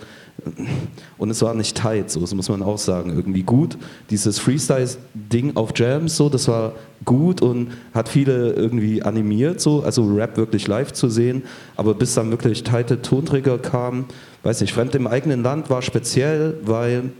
und 1.16 1.30
es 1.30 1.40
war 1.42 1.54
nicht 1.54 1.76
tight, 1.76 2.10
so, 2.10 2.20
das 2.20 2.34
muss 2.34 2.48
man 2.48 2.62
auch 2.62 2.78
sagen, 2.78 3.10
irgendwie 3.10 3.42
gut. 3.42 3.78
Dieses 4.10 4.38
Freestyle-Ding 4.38 5.56
auf 5.56 5.72
Jams, 5.74 6.16
so, 6.16 6.28
das 6.28 6.48
war 6.48 6.72
gut 7.04 7.40
und 7.40 7.72
hat 7.94 8.08
viele 8.08 8.52
irgendwie 8.52 9.02
animiert, 9.02 9.60
so, 9.60 9.82
also 9.82 10.06
Rap 10.06 10.36
wirklich 10.36 10.66
live 10.66 10.92
zu 10.92 11.08
sehen, 11.08 11.42
aber 11.76 11.94
bis 11.94 12.14
dann 12.14 12.30
wirklich 12.30 12.62
tighte 12.62 13.00
Tonträger 13.00 13.58
kamen, 13.58 14.06
weiß 14.42 14.60
nicht, 14.60 14.74
Fremd 14.74 14.94
im 14.94 15.06
eigenen 15.06 15.42
Land 15.42 15.70
war 15.70 15.82
speziell, 15.82 16.58
weil 16.64 17.10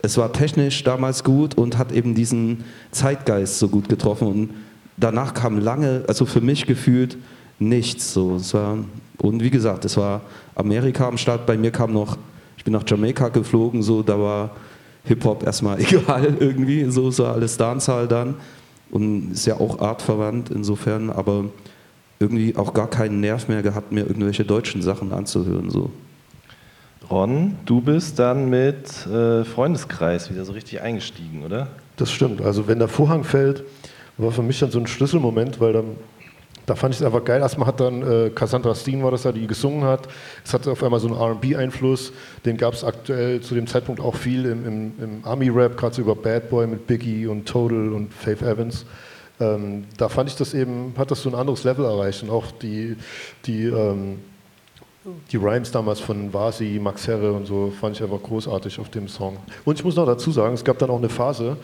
es 0.00 0.16
war 0.16 0.32
technisch 0.32 0.84
damals 0.84 1.24
gut 1.24 1.56
und 1.56 1.76
hat 1.76 1.92
eben 1.92 2.14
diesen 2.14 2.64
Zeitgeist 2.92 3.58
so 3.58 3.68
gut 3.68 3.88
getroffen. 3.88 4.28
Und 4.28 4.50
danach 4.96 5.34
kam 5.34 5.58
lange, 5.58 6.04
also 6.06 6.24
für 6.24 6.40
mich 6.40 6.66
gefühlt 6.66 7.18
nichts, 7.58 8.12
so, 8.12 8.40
war, 8.52 8.78
und 9.18 9.42
wie 9.42 9.50
gesagt, 9.50 9.84
es 9.84 9.96
war 9.96 10.22
Amerika 10.54 11.08
am 11.08 11.18
Start, 11.18 11.46
bei 11.46 11.56
mir 11.56 11.72
kam 11.72 11.92
noch 11.92 12.16
bin 12.68 12.74
nach 12.74 12.84
Jamaika 12.86 13.28
geflogen, 13.28 13.82
so, 13.82 14.02
da 14.02 14.18
war 14.18 14.50
Hip-Hop 15.04 15.42
erstmal 15.42 15.80
egal 15.80 16.36
irgendwie, 16.38 16.84
so, 16.90 17.10
so 17.10 17.24
alles 17.24 17.56
Dancehall 17.56 18.06
dann 18.06 18.34
und 18.90 19.32
ist 19.32 19.46
ja 19.46 19.58
auch 19.58 19.80
artverwandt 19.80 20.50
insofern, 20.50 21.08
aber 21.08 21.46
irgendwie 22.20 22.56
auch 22.56 22.74
gar 22.74 22.90
keinen 22.90 23.20
Nerv 23.20 23.48
mehr 23.48 23.62
gehabt, 23.62 23.90
mir 23.90 24.00
irgendwelche 24.00 24.44
deutschen 24.44 24.82
Sachen 24.82 25.12
anzuhören, 25.12 25.70
so. 25.70 25.90
Ron, 27.10 27.56
du 27.64 27.80
bist 27.80 28.18
dann 28.18 28.50
mit 28.50 29.06
äh, 29.06 29.44
Freundeskreis 29.44 30.30
wieder 30.30 30.44
so 30.44 30.52
richtig 30.52 30.82
eingestiegen, 30.82 31.44
oder? 31.44 31.68
Das 31.96 32.12
stimmt. 32.12 32.42
Also 32.42 32.68
wenn 32.68 32.80
der 32.80 32.88
Vorhang 32.88 33.24
fällt, 33.24 33.64
war 34.18 34.30
für 34.30 34.42
mich 34.42 34.58
dann 34.58 34.70
so 34.70 34.78
ein 34.78 34.86
Schlüsselmoment, 34.86 35.58
weil 35.58 35.72
dann 35.72 35.96
da 36.68 36.74
fand 36.74 36.94
ich 36.94 37.00
es 37.00 37.06
einfach 37.06 37.24
geil. 37.24 37.40
Erstmal 37.40 37.66
hat 37.66 37.80
dann 37.80 38.02
äh, 38.02 38.30
Cassandra 38.30 38.74
Steen 38.74 39.02
war 39.02 39.10
das 39.10 39.22
da, 39.22 39.32
die 39.32 39.46
gesungen 39.46 39.84
hat. 39.84 40.06
Es 40.44 40.52
hatte 40.52 40.70
auf 40.70 40.82
einmal 40.82 41.00
so 41.00 41.08
einen 41.08 41.16
RB-Einfluss. 41.16 42.12
Den 42.44 42.56
gab 42.58 42.74
es 42.74 42.84
aktuell 42.84 43.40
zu 43.40 43.54
dem 43.54 43.66
Zeitpunkt 43.66 44.00
auch 44.00 44.14
viel 44.14 44.44
im, 44.44 44.66
im, 44.66 44.92
im 45.00 45.24
Army-Rap, 45.24 45.76
gerade 45.76 45.94
so 45.94 46.02
über 46.02 46.14
Bad 46.14 46.50
Boy 46.50 46.66
mit 46.66 46.86
Biggie 46.86 47.26
und 47.26 47.46
Total 47.46 47.92
und 47.92 48.12
Faith 48.12 48.42
Evans. 48.42 48.84
Ähm, 49.40 49.84
da 49.96 50.08
fand 50.08 50.28
ich 50.28 50.36
das 50.36 50.52
eben, 50.52 50.92
hat 50.98 51.10
das 51.10 51.22
so 51.22 51.30
ein 51.30 51.34
anderes 51.34 51.64
Level 51.64 51.86
erreicht. 51.86 52.22
Und 52.22 52.30
auch 52.30 52.50
die, 52.50 52.96
die, 53.46 53.64
ähm, 53.64 54.18
die 55.30 55.36
Rhymes 55.36 55.70
damals 55.70 56.00
von 56.00 56.32
Vasi, 56.34 56.78
Max 56.82 57.06
Herre 57.08 57.32
und 57.32 57.46
so 57.46 57.72
fand 57.80 57.96
ich 57.96 58.02
einfach 58.02 58.22
großartig 58.22 58.78
auf 58.78 58.90
dem 58.90 59.08
Song. 59.08 59.38
Und 59.64 59.78
ich 59.78 59.84
muss 59.84 59.96
noch 59.96 60.06
dazu 60.06 60.30
sagen, 60.32 60.54
es 60.54 60.64
gab 60.64 60.78
dann 60.78 60.90
auch 60.90 60.98
eine 60.98 61.08
Phase, 61.08 61.56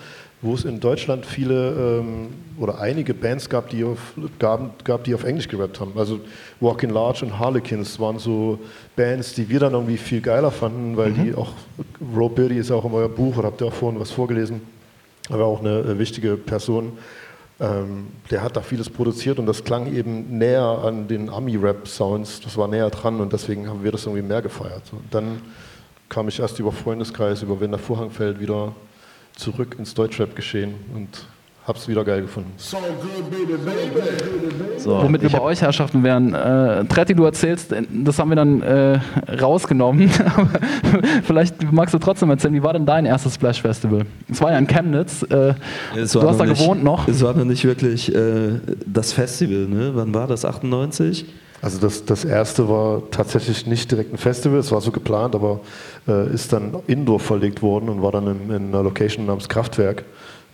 wo 0.45 0.53
es 0.53 0.65
in 0.65 0.79
Deutschland 0.79 1.25
viele 1.25 2.01
ähm, 2.01 2.29
oder 2.59 2.79
einige 2.79 3.15
Bands 3.15 3.49
gab 3.49 3.71
die, 3.71 3.83
auf, 3.83 4.13
gab, 4.39 4.85
gab, 4.85 5.03
die 5.05 5.15
auf 5.15 5.25
Englisch 5.25 5.49
gerappt 5.49 5.81
haben. 5.81 5.93
Also 5.97 6.21
Walking 6.61 6.91
Large 6.91 7.25
und 7.25 7.39
Harlequins 7.39 7.99
waren 7.99 8.19
so 8.19 8.59
Bands, 8.95 9.33
die 9.33 9.49
wir 9.49 9.59
dann 9.59 9.73
irgendwie 9.73 9.97
viel 9.97 10.21
geiler 10.21 10.51
fanden, 10.51 10.99
weil 10.99 11.13
mhm. 11.13 11.25
die 11.25 11.35
auch, 11.35 11.53
Rob 12.15 12.35
Birdie 12.35 12.59
ist 12.59 12.71
auch 12.71 12.85
in 12.85 12.93
eurem 12.93 13.15
Buch, 13.15 13.39
oder 13.39 13.49
habt 13.49 13.63
ihr 13.63 13.67
auch 13.67 13.73
vorhin 13.73 13.99
was 13.99 14.11
vorgelesen, 14.11 14.61
aber 15.31 15.47
auch 15.47 15.61
eine, 15.61 15.81
eine 15.81 15.99
wichtige 15.99 16.37
Person. 16.37 16.93
Ähm, 17.59 18.09
der 18.31 18.43
hat 18.43 18.57
da 18.57 18.61
vieles 18.61 18.91
produziert 18.91 19.39
und 19.39 19.47
das 19.47 19.65
klang 19.65 19.95
eben 19.95 20.37
näher 20.37 20.63
an 20.85 21.09
den 21.09 21.31
Ami-Rap-Sounds, 21.31 22.43
das 22.43 22.59
war 22.59 22.69
näher 22.69 22.91
dran 22.91 23.21
und 23.21 23.33
deswegen 23.33 23.67
haben 23.69 23.83
wir 23.83 23.93
das 23.93 24.05
irgendwie 24.05 24.23
mehr 24.23 24.43
gefeiert. 24.43 24.83
Und 24.93 25.05
dann 25.11 25.41
kam 26.11 26.29
ich 26.29 26.39
erst 26.39 26.59
über 26.59 26.71
Freundeskreis, 26.71 27.43
über 27.43 27.59
Wenn 27.61 27.71
der 27.71 27.81
Vorhang 27.81 28.11
fällt, 28.11 28.41
wieder 28.41 28.75
zurück 29.37 29.77
ins 29.79 29.95
Deutschrap-Geschehen 29.95 30.75
und 30.95 31.27
hab's 31.67 31.89
wieder 31.89 32.05
geil 32.05 32.23
gefunden. 32.23 32.53
So 32.57 32.77
Womit 35.03 35.23
wir 35.23 35.31
bei 35.31 35.41
euch 35.41 35.63
Herrschaften 35.63 36.03
wären. 36.03 36.35
Äh, 36.35 36.85
Tretti, 36.85 37.15
du 37.15 37.25
erzählst, 37.25 37.75
das 37.91 38.19
haben 38.19 38.29
wir 38.29 38.37
dann 38.37 38.61
äh, 38.63 39.01
rausgenommen. 39.41 40.11
Vielleicht 41.25 41.73
magst 41.73 41.95
du 41.95 41.99
trotzdem 41.99 42.31
erzählen, 42.31 42.55
wie 42.55 42.63
war 42.63 42.75
denn 42.75 42.85
dein 42.85 43.07
erstes 43.07 43.35
Splash 43.35 43.63
Festival? 43.63 44.05
Es 44.31 44.41
war 44.43 44.53
ja 44.53 44.59
in 44.59 44.67
Chemnitz. 44.67 45.23
Äh, 45.23 45.55
du 45.95 46.23
hast 46.23 46.39
da 46.39 46.45
nicht, 46.45 46.61
gewohnt 46.61 46.85
noch. 46.85 47.09
Es 47.09 47.23
war 47.23 47.33
noch 47.35 47.45
nicht 47.45 47.65
wirklich 47.65 48.15
äh, 48.15 48.61
das 48.87 49.13
Festival, 49.15 49.67
ne? 49.67 49.93
Wann 49.95 50.13
war 50.13 50.27
das? 50.27 50.45
98? 50.45 51.27
Also 51.65 51.79
das, 51.79 52.05
das 52.05 52.27
erste 52.27 52.69
war 52.69 53.01
tatsächlich 53.11 53.67
nicht 53.67 53.91
direkt 53.91 54.13
ein 54.13 54.19
Festival, 54.19 54.59
es 54.59 54.71
war 54.71 54.83
so 54.83 54.91
geplant, 54.91 55.35
aber 55.35 55.61
äh, 56.07 56.31
ist 56.31 56.53
dann 56.53 56.77
indoor 56.87 57.19
verlegt 57.21 57.63
worden 57.63 57.89
und 57.89 58.03
war 58.03 58.13
dann 58.13 58.27
in, 58.27 58.55
in 58.55 58.69
einer 58.69 58.83
Location 58.83 59.25
namens 59.25 59.49
Kraftwerk. 59.49 60.05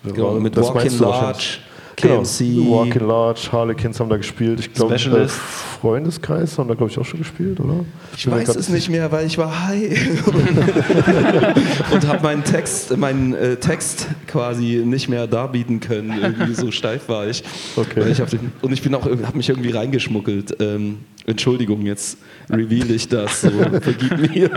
Genau, 0.04 0.34
mit 0.34 0.56
das 0.56 0.72
Walk 0.72 0.84
in 0.84 0.98
Large. 1.00 1.58
KMC. 2.00 2.38
Genau, 2.38 2.70
Walk 2.70 2.96
in 2.96 3.06
Large, 3.06 3.48
Harlequins 3.52 4.00
haben 4.00 4.08
da 4.08 4.16
gespielt. 4.16 4.60
Ich 4.60 4.72
glaube, 4.72 4.94
äh, 4.94 5.28
Freundeskreis 5.28 6.58
haben 6.58 6.68
da, 6.68 6.74
glaube 6.74 6.90
ich, 6.90 6.98
auch 6.98 7.04
schon 7.04 7.20
gespielt, 7.20 7.60
oder? 7.60 7.84
Ich, 8.14 8.26
ich 8.26 8.30
weiß 8.30 8.56
es 8.56 8.68
nicht 8.68 8.88
mehr, 8.88 9.10
weil 9.12 9.26
ich 9.26 9.38
war 9.38 9.68
high 9.68 10.26
und 11.92 12.06
habe 12.06 12.22
meinen 12.22 12.44
Text, 12.44 12.96
meinen 12.96 13.34
äh, 13.34 13.56
Text 13.56 14.08
quasi 14.26 14.82
nicht 14.84 15.08
mehr 15.08 15.26
darbieten 15.26 15.80
können. 15.80 16.18
Irgendwie 16.20 16.54
so 16.54 16.70
steif 16.70 17.08
war 17.08 17.26
ich. 17.28 17.42
Okay. 17.76 18.10
ich 18.10 18.18
den, 18.18 18.52
und 18.62 18.72
ich 18.72 18.82
bin 18.82 18.94
auch, 18.94 19.04
habe 19.04 19.36
mich 19.36 19.48
irgendwie 19.48 19.70
reingeschmuggelt. 19.70 20.56
Ähm, 20.60 20.98
Entschuldigung, 21.26 21.86
jetzt 21.86 22.18
reveal 22.50 22.90
ich 22.90 23.08
das. 23.08 23.42
So, 23.42 23.50
vergib 23.80 24.34
mir. 24.34 24.50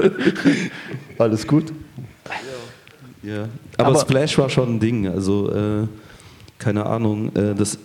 Alles 1.17 1.47
gut. 1.47 1.71
Ja. 3.23 3.47
Aber, 3.77 3.89
Aber 3.89 3.99
Splash 3.99 4.37
war 4.37 4.49
schon 4.49 4.75
ein 4.75 4.79
Ding. 4.79 5.07
Also 5.07 5.51
äh, 5.51 5.87
keine 6.63 6.85
Ahnung, 6.85 7.35
äh, 7.35 7.53
das 7.53 7.77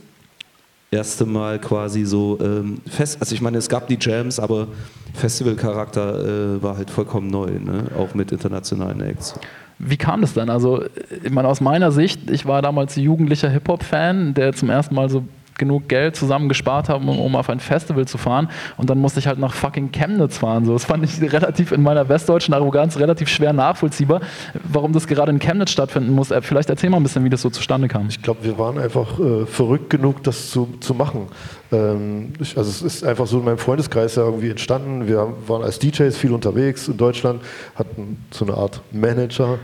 erste 0.91 1.27
Mal 1.27 1.59
quasi 1.59 2.05
so 2.05 2.39
ähm, 2.41 2.81
fest, 2.87 3.19
also 3.21 3.35
ich 3.35 3.41
meine, 3.41 3.59
es 3.59 3.69
gab 3.69 3.89
die 3.89 3.99
Jams, 4.01 4.39
aber 4.41 4.69
Festivalcharakter 5.15 6.57
äh, 6.57 6.63
war 6.63 6.77
halt 6.77 6.91
vollkommen 6.91 7.29
neu, 7.29 7.51
ne? 7.51 7.85
auch 7.99 8.15
mit 8.15 8.33
internationalen 8.33 9.01
Acts. 9.03 9.35
Wie 9.81 9.97
kam 9.97 10.23
das 10.23 10.35
dann? 10.35 10.51
Also, 10.51 10.85
ich 11.23 11.31
meine, 11.31 11.47
aus 11.47 11.61
meiner 11.61 11.93
Sicht, 11.93 12.31
ich 12.31 12.47
war 12.47 12.63
damals 12.63 12.97
jugendlicher 12.97 13.49
Hip-Hop-Fan, 13.49 14.35
der 14.35 14.53
zum 14.53 14.71
ersten 14.71 14.95
Mal 14.95 15.09
so 15.09 15.25
genug 15.59 15.89
Geld 15.89 16.17
zusammengespart 16.17 16.89
haben, 16.89 17.09
um, 17.09 17.19
um, 17.19 17.37
auf 17.37 17.51
ein 17.51 17.61
Festival 17.61 18.07
zu 18.07 18.19
fahren. 18.19 18.49
Und 18.77 18.91
dann 18.91 18.99
musste 18.99 19.21
ich 19.21 19.27
halt 19.27 19.39
nach 19.39 19.53
fucking 19.53 19.93
Chemnitz 19.93 20.39
fahren. 20.39 20.65
So, 20.65 20.73
das 20.73 20.85
fand 20.85 21.05
ich 21.05 21.21
relativ 21.21 21.73
in 21.73 21.83
meiner 21.83 22.09
westdeutschen 22.09 22.55
Arroganz 22.55 22.99
relativ 22.99 23.29
schwer 23.29 23.53
nachvollziehbar, 23.53 24.21
warum 24.65 24.93
das 24.93 25.07
gerade 25.07 25.31
in 25.31 25.39
Chemnitz 25.39 25.71
stattfinden 25.71 26.13
muss. 26.13 26.31
Äh, 26.31 26.43
vielleicht 26.43 26.71
erzähl 26.71 26.91
mal 26.91 26.99
ein 26.99 27.03
bisschen, 27.03 27.25
wie 27.25 27.31
das 27.31 27.43
so 27.43 27.51
zustande 27.51 27.89
kam. 27.89 28.09
Ich 28.09 28.23
glaube, 28.23 28.43
wir 28.43 28.59
waren 28.59 28.79
einfach 28.79 29.19
äh, 29.19 29.47
verrückt 29.47 29.91
genug, 29.91 30.23
das 30.23 30.51
zu, 30.51 30.69
zu 30.81 30.95
machen. 30.95 31.27
Ähm, 31.73 32.33
also 32.41 32.71
es 32.71 32.83
ist 32.83 33.05
einfach 33.05 33.27
so 33.27 33.39
in 33.39 33.45
meinem 33.45 33.59
Freundeskreis 33.59 34.17
ja 34.17 34.25
irgendwie 34.25 34.51
entstanden. 34.51 35.07
Wir 35.07 35.33
waren 35.47 35.63
als 35.63 35.79
DJs 35.79 36.17
viel 36.17 36.33
unterwegs 36.33 36.89
in 36.89 36.97
Deutschland, 36.97 37.43
hatten 37.75 38.25
so 38.31 38.45
eine 38.45 38.55
Art 38.55 38.81
Manager, 38.93 39.59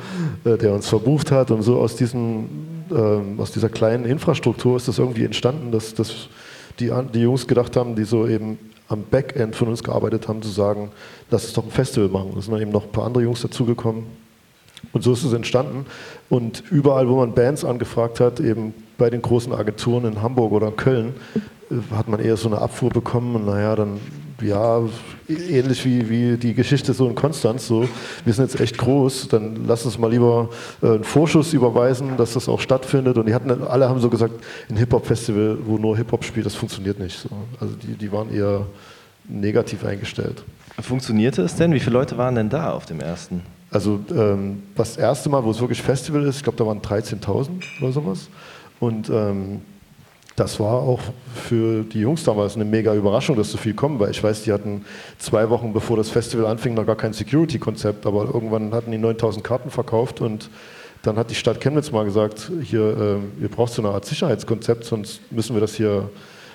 äh, 0.44 0.56
der 0.56 0.74
uns 0.74 0.88
verbucht 0.88 1.30
hat 1.30 1.50
und 1.50 1.62
so 1.62 1.78
aus 1.78 1.96
diesen 1.96 2.73
ähm, 2.90 3.38
aus 3.38 3.52
dieser 3.52 3.68
kleinen 3.68 4.04
Infrastruktur 4.04 4.76
ist 4.76 4.88
das 4.88 4.98
irgendwie 4.98 5.24
entstanden, 5.24 5.70
dass, 5.70 5.94
dass 5.94 6.28
die, 6.78 6.90
die 7.12 7.20
Jungs 7.20 7.46
gedacht 7.46 7.76
haben, 7.76 7.94
die 7.94 8.04
so 8.04 8.26
eben 8.26 8.58
am 8.88 9.04
Backend 9.04 9.56
von 9.56 9.68
uns 9.68 9.82
gearbeitet 9.82 10.28
haben, 10.28 10.42
zu 10.42 10.50
sagen, 10.50 10.90
lass 11.30 11.44
uns 11.44 11.54
doch 11.54 11.64
ein 11.64 11.70
Festival 11.70 12.08
machen. 12.08 12.32
Da 12.34 12.40
sind 12.42 12.52
dann 12.52 12.62
eben 12.62 12.72
noch 12.72 12.84
ein 12.84 12.92
paar 12.92 13.06
andere 13.06 13.22
Jungs 13.22 13.42
dazugekommen. 13.42 14.04
Und 14.92 15.02
so 15.02 15.12
ist 15.12 15.24
es 15.24 15.32
entstanden. 15.32 15.86
Und 16.28 16.62
überall, 16.70 17.08
wo 17.08 17.16
man 17.16 17.34
Bands 17.34 17.64
angefragt 17.64 18.20
hat, 18.20 18.40
eben 18.40 18.74
bei 18.98 19.08
den 19.08 19.22
großen 19.22 19.52
Agenturen 19.52 20.04
in 20.04 20.22
Hamburg 20.22 20.52
oder 20.52 20.70
Köln, 20.70 21.14
äh, 21.70 21.94
hat 21.94 22.08
man 22.08 22.20
eher 22.20 22.36
so 22.36 22.48
eine 22.48 22.58
Abfuhr 22.58 22.90
bekommen. 22.90 23.34
Und 23.34 23.46
naja, 23.46 23.74
dann 23.74 23.98
ja, 24.40 24.80
ähnlich 25.28 25.84
wie, 25.84 26.08
wie 26.08 26.36
die 26.36 26.54
Geschichte 26.54 26.92
so 26.92 27.08
in 27.08 27.14
Konstanz, 27.14 27.66
so, 27.66 27.88
wir 28.24 28.32
sind 28.32 28.50
jetzt 28.50 28.60
echt 28.60 28.78
groß, 28.78 29.28
dann 29.28 29.64
lass 29.66 29.84
uns 29.84 29.98
mal 29.98 30.10
lieber 30.10 30.48
äh, 30.82 30.86
einen 30.86 31.04
Vorschuss 31.04 31.52
überweisen, 31.52 32.16
dass 32.16 32.34
das 32.34 32.48
auch 32.48 32.60
stattfindet. 32.60 33.16
Und 33.16 33.26
die 33.26 33.34
hatten, 33.34 33.50
alle 33.62 33.88
haben 33.88 34.00
so 34.00 34.10
gesagt, 34.10 34.34
ein 34.68 34.76
Hip-Hop-Festival, 34.76 35.58
wo 35.64 35.78
nur 35.78 35.96
Hip-Hop 35.96 36.24
spielt, 36.24 36.46
das 36.46 36.54
funktioniert 36.54 36.98
nicht. 36.98 37.18
So. 37.18 37.28
Also 37.60 37.74
die, 37.74 37.94
die 37.94 38.12
waren 38.12 38.32
eher 38.34 38.66
negativ 39.28 39.84
eingestellt. 39.84 40.42
Funktionierte 40.80 41.42
es 41.42 41.54
denn? 41.54 41.72
Wie 41.72 41.80
viele 41.80 41.94
Leute 41.94 42.18
waren 42.18 42.34
denn 42.34 42.50
da 42.50 42.72
auf 42.72 42.86
dem 42.86 43.00
ersten? 43.00 43.42
Also 43.70 44.00
ähm, 44.14 44.62
das 44.74 44.96
erste 44.96 45.28
Mal, 45.28 45.42
wo 45.44 45.50
es 45.50 45.60
wirklich 45.60 45.82
Festival 45.82 46.24
ist, 46.24 46.36
ich 46.36 46.42
glaube, 46.42 46.58
da 46.58 46.66
waren 46.66 46.80
13.000 46.80 47.48
oder 47.80 47.92
sowas. 47.92 48.28
Und 48.80 49.08
ähm, 49.08 49.62
das 50.36 50.58
war 50.58 50.82
auch 50.82 51.00
für 51.34 51.84
die 51.84 52.00
Jungs 52.00 52.24
damals 52.24 52.56
eine 52.56 52.64
mega 52.64 52.94
Überraschung, 52.94 53.36
dass 53.36 53.50
so 53.50 53.58
viel 53.58 53.74
kommen, 53.74 54.00
weil 54.00 54.10
ich 54.10 54.22
weiß, 54.22 54.42
die 54.42 54.52
hatten 54.52 54.84
zwei 55.18 55.48
Wochen 55.48 55.72
bevor 55.72 55.96
das 55.96 56.10
Festival 56.10 56.46
anfing 56.46 56.74
noch 56.74 56.86
gar 56.86 56.96
kein 56.96 57.12
Security-Konzept, 57.12 58.04
aber 58.04 58.24
irgendwann 58.24 58.74
hatten 58.74 58.90
die 58.90 58.98
9000 58.98 59.44
Karten 59.44 59.70
verkauft 59.70 60.20
und 60.20 60.50
dann 61.02 61.16
hat 61.16 61.30
die 61.30 61.34
Stadt 61.34 61.60
Chemnitz 61.60 61.92
mal 61.92 62.04
gesagt, 62.04 62.50
hier, 62.62 63.20
äh, 63.38 63.42
ihr 63.42 63.48
braucht 63.48 63.72
so 63.72 63.82
eine 63.82 63.92
Art 63.92 64.06
Sicherheitskonzept, 64.06 64.84
sonst 64.84 65.20
müssen 65.30 65.54
wir 65.54 65.60
das 65.60 65.74
hier 65.74 66.10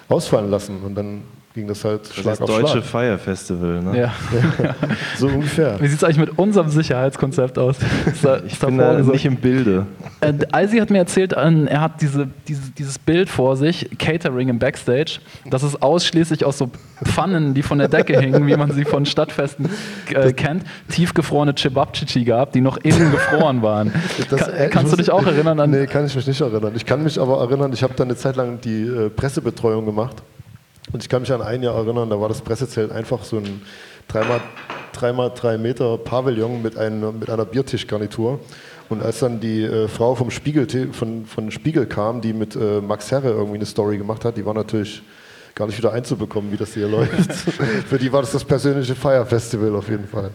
ausfallen 0.09 0.49
lassen. 0.49 0.81
Und 0.83 0.95
dann 0.95 1.21
ging 1.59 1.67
das 1.67 1.83
halt 1.85 2.01
Das 2.09 2.15
Schlag 2.15 2.33
ist 2.35 2.41
auf 2.41 2.49
Deutsche 2.49 2.71
Schlag. 2.71 2.83
Fire 2.85 3.17
Festival, 3.17 3.81
ne? 3.81 3.99
Ja. 3.99 4.13
So 5.17 5.27
ungefähr. 5.27 5.79
Wie 5.81 5.87
sieht 5.87 5.97
es 5.97 6.03
eigentlich 6.03 6.17
mit 6.17 6.37
unserem 6.39 6.69
Sicherheitskonzept 6.69 7.57
aus? 7.59 7.77
Da, 8.21 8.39
Ich 8.45 8.57
da 8.59 8.67
bin 8.67 8.77
da 8.77 8.99
nicht 8.99 9.25
im 9.25 9.35
Bilde. 9.37 9.85
Äh, 10.21 10.33
Eisi 10.51 10.77
hat 10.79 10.89
mir 10.89 10.97
erzählt, 10.99 11.33
er 11.33 11.81
hat 11.81 12.01
diese, 12.01 12.27
diese, 12.47 12.71
dieses 12.77 12.97
Bild 12.99 13.29
vor 13.29 13.55
sich, 13.57 13.89
Catering 13.97 14.49
im 14.49 14.59
Backstage, 14.59 15.19
das 15.49 15.63
ist 15.63 15.81
ausschließlich 15.81 16.43
aus 16.45 16.57
so 16.57 16.69
Pfannen, 17.05 17.53
die 17.53 17.61
von 17.63 17.77
der 17.77 17.87
Decke 17.87 18.19
hingen, 18.19 18.45
wie 18.47 18.55
man 18.57 18.71
sie 18.71 18.83
von 18.85 19.05
Stadtfesten 19.05 19.69
äh, 20.13 20.33
kennt, 20.33 20.63
tiefgefrorene 20.89 21.53
Cevapcici 21.55 22.23
gab, 22.25 22.51
die 22.53 22.61
noch 22.61 22.77
innen 22.77 23.11
gefroren 23.11 23.61
waren. 23.61 23.93
Das- 24.29 24.39
Kann, 24.41 24.53
äh, 24.53 24.67
kannst 24.69 24.91
du 24.93 24.97
dich 24.97 25.11
auch 25.11 25.25
erinnern 25.25 25.59
an... 25.59 25.69
Nee, 25.71 25.85
kann 25.87 26.05
ich 26.05 26.15
mich 26.15 26.27
nicht 26.27 26.41
erinnern. 26.41 26.73
Ich 26.75 26.85
kann 26.85 27.03
mich 27.03 27.19
aber 27.19 27.39
erinnern, 27.41 27.71
ich 27.73 27.83
habe 27.83 27.93
dann 27.95 28.07
eine 28.07 28.17
Zeit 28.17 28.35
lang 28.35 28.59
die 28.61 28.83
äh, 28.83 29.09
Pressebetreuung 29.09 29.85
gemacht. 29.85 30.17
Und 30.91 31.03
ich 31.03 31.09
kann 31.09 31.21
mich 31.21 31.31
an 31.31 31.41
ein 31.41 31.61
Jahr 31.63 31.75
erinnern, 31.75 32.09
da 32.09 32.19
war 32.19 32.29
das 32.29 32.41
Pressezelt 32.41 32.91
einfach 32.91 33.23
so 33.23 33.37
ein 33.37 33.61
3x3 34.11 35.57
Meter 35.57 35.97
Pavillon 35.97 36.61
mit, 36.61 36.77
einem, 36.77 37.19
mit 37.19 37.29
einer 37.29 37.45
Biertischgarnitur. 37.45 38.39
Und 38.89 39.03
als 39.03 39.19
dann 39.19 39.39
die 39.39 39.63
äh, 39.63 39.87
Frau 39.87 40.15
vom 40.15 40.31
Spiegel, 40.31 40.67
von, 40.91 41.25
von 41.25 41.51
Spiegel 41.51 41.85
kam, 41.85 42.21
die 42.21 42.33
mit 42.33 42.55
äh, 42.55 42.81
Max 42.81 43.11
Herre 43.11 43.29
irgendwie 43.29 43.57
eine 43.57 43.65
Story 43.67 43.99
gemacht 43.99 44.25
hat, 44.25 44.35
die 44.35 44.45
war 44.45 44.55
natürlich 44.55 45.03
gar 45.53 45.67
nicht 45.67 45.77
wieder 45.77 45.93
einzubekommen, 45.93 46.51
wie 46.51 46.57
das 46.57 46.73
hier 46.73 46.87
läuft. 46.89 47.33
Für 47.33 47.99
die 47.99 48.11
war 48.11 48.21
das 48.21 48.31
das 48.31 48.43
persönliche 48.43 48.95
Fire 48.95 49.25
Festival 49.25 49.75
auf 49.75 49.89
jeden 49.89 50.07
Fall. 50.07 50.31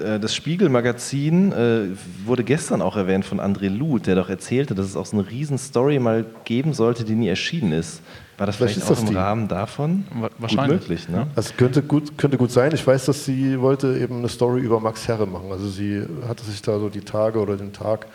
Äh, 0.00 0.14
äh, 0.14 0.20
Das 0.20 0.34
Spiegel-Magazin 0.34 1.52
äh, 1.52 1.80
wurde 2.24 2.44
gestern 2.44 2.80
auch 2.80 2.96
erwähnt 2.96 3.26
von 3.26 3.40
André 3.40 3.68
Luth, 3.68 4.06
der 4.06 4.14
doch 4.14 4.30
erzählte, 4.30 4.74
dass 4.74 4.86
es 4.86 4.96
auch 4.96 5.04
so 5.04 5.18
eine 5.18 5.28
Riesen-Story 5.28 5.98
mal 5.98 6.24
geben 6.44 6.72
sollte, 6.72 7.04
die 7.04 7.14
nie 7.14 7.28
erschienen 7.28 7.72
ist. 7.72 8.00
War 8.38 8.46
das 8.46 8.56
Vielleicht 8.56 8.74
vielleicht, 8.74 8.76
ist 8.78 8.84
auch 8.84 9.00
das 9.00 9.00
im 9.00 9.06
die. 9.10 9.14
Rahmen 9.14 9.48
davon? 9.48 10.04
Wa- 10.12 10.30
wahrscheinlich. 10.38 10.80
Gut 10.80 10.88
möglich, 10.90 11.08
ne? 11.08 11.26
Also 11.34 11.54
könnte 11.56 11.82
gut, 11.82 12.18
könnte 12.18 12.36
gut 12.36 12.50
sein. 12.50 12.70
Ich 12.74 12.86
weiß, 12.86 13.06
dass 13.06 13.24
sie 13.24 13.60
wollte 13.60 13.96
eben 13.98 14.18
eine 14.18 14.28
Story 14.28 14.60
über 14.60 14.78
Max 14.80 15.08
Herre 15.08 15.26
machen. 15.26 15.50
Also 15.50 15.68
sie 15.68 16.02
hatte 16.28 16.44
sich 16.44 16.60
da 16.60 16.78
so 16.78 16.88
die 16.90 17.00
Tage 17.00 17.38
oder 17.40 17.56
den 17.56 17.72
Tag 17.72 18.06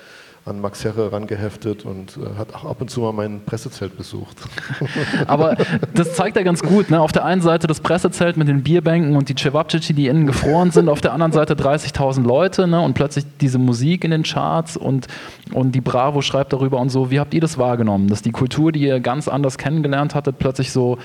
an 0.43 0.60
Max 0.60 0.84
Herre 0.84 1.12
rangeheftet 1.12 1.86
und 1.86 2.17
äh, 2.17 2.38
hat 2.38 2.56
auch 2.56 2.65
ab 2.65 2.82
und 2.82 2.89
zu 2.89 3.01
mal 3.01 3.13
mein 3.13 3.45
Pressezelt 3.45 3.95
besucht. 3.95 4.38
Aber 5.27 5.56
das 5.93 6.15
zeigt 6.15 6.36
ja 6.36 6.41
ganz 6.41 6.63
gut. 6.63 6.89
Ne? 6.89 6.99
Auf 6.99 7.12
der 7.12 7.25
einen 7.25 7.41
Seite 7.41 7.67
das 7.67 7.80
Pressezelt 7.80 8.38
mit 8.38 8.47
den 8.47 8.63
Bierbänken 8.63 9.15
und 9.15 9.30
die 9.30 9.36
Cevapcici, 9.36 9.93
die 9.93 10.08
innen 10.08 10.25
gefroren 10.25 10.71
sind. 10.71 10.89
Auf 10.89 10.99
der 10.99 11.13
anderen 11.13 11.32
Seite 11.32 11.54
30.000 11.54 12.23
Leute 12.23 12.67
ne? 12.67 12.82
und 12.82 12.95
plötzlich 12.95 13.25
diese 13.39 13.60
Musik 13.60 14.04
in 14.04 14.10
den 14.10 14.23
Charts 14.23 14.77
und, 14.77 15.08
und 15.54 15.73
die 15.73 15.82
Bravo 15.82 16.23
schreibt 16.23 16.54
darüber 16.54 16.80
und 16.80 16.89
so. 16.89 17.12
Wie 17.12 17.19
habt 17.19 17.36
ihr 17.36 17.41
das 17.41 17.60
wahrgenommen? 17.60 18.08
Dass 18.08 18.23
die 18.23 18.32
Kultur, 18.32 18.71
die 18.71 18.82
ihr 18.82 18.99
ganz 18.99 19.27
anders 19.27 19.60
kennengelernt 19.60 20.15
hattet, 20.15 20.39
plötzlich 20.39 20.71
so 20.71 20.97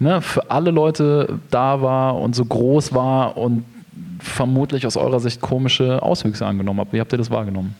ne, 0.00 0.20
für 0.20 0.50
alle 0.50 0.70
Leute 0.70 1.38
da 1.50 1.80
war 1.80 2.18
und 2.18 2.34
so 2.34 2.44
groß 2.44 2.92
war 2.92 3.38
und 3.38 3.64
vermutlich 4.20 4.86
aus 4.86 4.98
eurer 4.98 5.18
Sicht 5.18 5.40
komische 5.40 6.02
Auswüchse 6.02 6.44
angenommen 6.44 6.80
hat. 6.80 6.88
Wie 6.92 7.00
habt 7.00 7.12
ihr 7.12 7.18
das 7.18 7.30
wahrgenommen? 7.30 7.74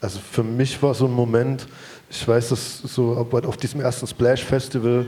Also 0.00 0.20
für 0.20 0.42
mich 0.44 0.80
war 0.82 0.94
so 0.94 1.06
ein 1.06 1.12
Moment, 1.12 1.66
ich 2.10 2.26
weiß, 2.26 2.50
dass 2.50 2.78
so 2.78 3.14
auf- 3.14 3.56
diesem 3.56 3.80
ersten 3.80 4.06
Splash 4.06 4.44
Festival, 4.44 5.06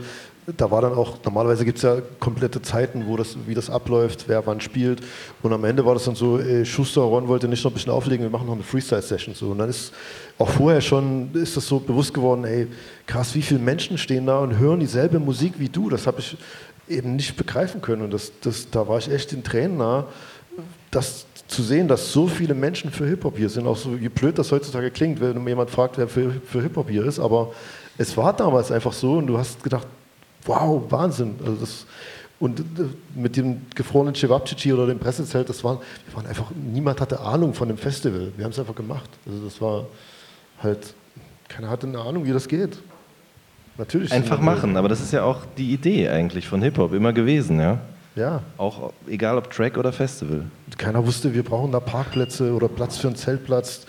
da 0.57 0.69
war 0.69 0.81
dann 0.81 0.93
auch, 0.93 1.17
normalerweise 1.23 1.63
gibt 1.63 1.77
es 1.77 1.83
ja 1.83 1.97
komplette 2.19 2.61
Zeiten, 2.61 3.05
wo 3.07 3.15
das, 3.15 3.37
wie 3.47 3.53
das 3.53 3.69
abläuft, 3.69 4.25
wer 4.27 4.45
wann 4.45 4.59
spielt. 4.59 5.01
Und 5.43 5.53
am 5.53 5.63
Ende 5.63 5.85
war 5.85 5.93
das 5.93 6.05
dann 6.05 6.15
so, 6.15 6.39
ey, 6.39 6.65
Schuster 6.65 7.01
Ron 7.01 7.27
wollte 7.27 7.47
nicht 7.47 7.63
noch 7.63 7.71
ein 7.71 7.75
bisschen 7.75 7.91
auflegen, 7.91 8.25
wir 8.25 8.29
machen 8.29 8.47
noch 8.47 8.55
eine 8.55 8.63
Freestyle-Session. 8.63 9.33
So. 9.35 9.51
Und 9.51 9.59
dann 9.59 9.69
ist 9.69 9.93
auch 10.37 10.49
vorher 10.49 10.81
schon, 10.81 11.29
ist 11.33 11.55
das 11.55 11.67
so 11.67 11.79
bewusst 11.79 12.13
geworden, 12.13 12.43
ey, 12.43 12.67
krass, 13.05 13.33
wie 13.35 13.41
viele 13.41 13.59
Menschen 13.59 13.97
stehen 13.97 14.25
da 14.25 14.39
und 14.39 14.57
hören 14.57 14.79
dieselbe 14.79 15.19
Musik 15.19 15.53
wie 15.57 15.69
du. 15.69 15.89
Das 15.89 16.05
habe 16.07 16.19
ich 16.19 16.35
eben 16.89 17.15
nicht 17.15 17.37
begreifen 17.37 17.81
können. 17.81 18.01
Und 18.01 18.11
das, 18.11 18.31
das, 18.41 18.69
da 18.69 18.87
war 18.87 18.97
ich 18.97 19.09
echt 19.09 19.31
in 19.31 19.43
Tränen 19.43 19.77
nah 19.77 20.07
das 20.89 21.25
zu 21.51 21.63
sehen, 21.63 21.87
dass 21.87 22.11
so 22.11 22.27
viele 22.27 22.53
Menschen 22.53 22.91
für 22.91 23.05
Hip-Hop 23.05 23.37
hier 23.37 23.49
sind, 23.49 23.67
auch 23.67 23.75
so 23.75 23.99
wie 23.99 24.09
blöd 24.09 24.37
das 24.37 24.51
heutzutage 24.51 24.89
klingt, 24.89 25.19
wenn 25.19 25.45
jemand 25.45 25.69
fragt, 25.69 25.97
wer 25.97 26.07
für, 26.07 26.31
für 26.45 26.61
Hip-Hop 26.61 26.89
hier 26.89 27.05
ist, 27.05 27.19
aber 27.19 27.51
es 27.97 28.15
war 28.15 28.33
damals 28.33 28.71
einfach 28.71 28.93
so 28.93 29.13
und 29.13 29.27
du 29.27 29.37
hast 29.37 29.61
gedacht, 29.61 29.85
wow, 30.45 30.81
Wahnsinn. 30.89 31.35
Also 31.45 31.55
das, 31.55 31.85
und 32.39 32.59
äh, 32.59 32.63
mit 33.15 33.35
dem 33.35 33.61
gefrorenen 33.75 34.15
Cevapcici 34.15 34.71
oder 34.71 34.87
dem 34.87 34.97
Pressezelt, 34.97 35.49
das 35.49 35.63
waren, 35.63 35.79
wir 36.07 36.15
waren 36.15 36.25
einfach, 36.25 36.51
niemand 36.55 37.01
hatte 37.01 37.19
Ahnung 37.19 37.53
von 37.53 37.67
dem 37.67 37.77
Festival. 37.77 38.31
Wir 38.35 38.45
haben 38.45 38.51
es 38.51 38.59
einfach 38.59 38.75
gemacht. 38.75 39.09
Also 39.27 39.43
das 39.43 39.61
war 39.61 39.85
halt, 40.63 40.93
keiner 41.49 41.69
hatte 41.69 41.85
eine 41.85 41.99
Ahnung, 41.99 42.25
wie 42.25 42.31
das 42.31 42.47
geht. 42.47 42.79
Natürlich. 43.77 44.11
Einfach 44.11 44.39
machen, 44.39 44.77
aber 44.77 44.87
das 44.89 45.01
ist 45.01 45.11
ja 45.11 45.23
auch 45.23 45.41
die 45.57 45.73
Idee 45.73 46.07
eigentlich 46.09 46.47
von 46.47 46.61
Hip-Hop 46.61 46.93
immer 46.93 47.13
gewesen, 47.13 47.59
ja? 47.59 47.79
Ja. 48.15 48.41
Auch 48.57 48.91
egal 49.07 49.37
ob 49.37 49.51
Track 49.51 49.77
oder 49.77 49.93
Festival. 49.93 50.45
Keiner 50.77 51.05
wusste, 51.05 51.33
wir 51.33 51.43
brauchen 51.43 51.71
da 51.71 51.79
Parkplätze 51.79 52.53
oder 52.53 52.67
Platz 52.67 52.97
für 52.97 53.07
einen 53.07 53.15
Zeltplatz. 53.15 53.85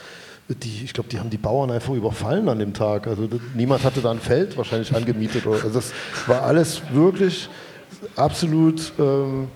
Die, 0.49 0.85
ich 0.85 0.93
glaube, 0.93 1.09
die 1.09 1.19
haben 1.19 1.31
die 1.31 1.39
Bauern 1.39 1.71
einfach 1.71 1.95
überfallen 1.95 2.49
an 2.49 2.59
dem 2.59 2.75
Tag. 2.75 3.07
Also 3.07 3.27
das, 3.27 3.41
niemand 3.55 3.85
hatte 3.85 4.01
da 4.01 4.11
ein 4.11 4.21
Feld 4.21 4.57
wahrscheinlich 4.57 4.95
angemietet. 4.95 5.47
Oder, 5.47 5.63
also 5.65 5.71
das 5.71 5.93
war 6.27 6.43
alles 6.43 6.83
wirklich 6.93 7.49
absolut, 8.17 8.93
ähm, 8.99 9.49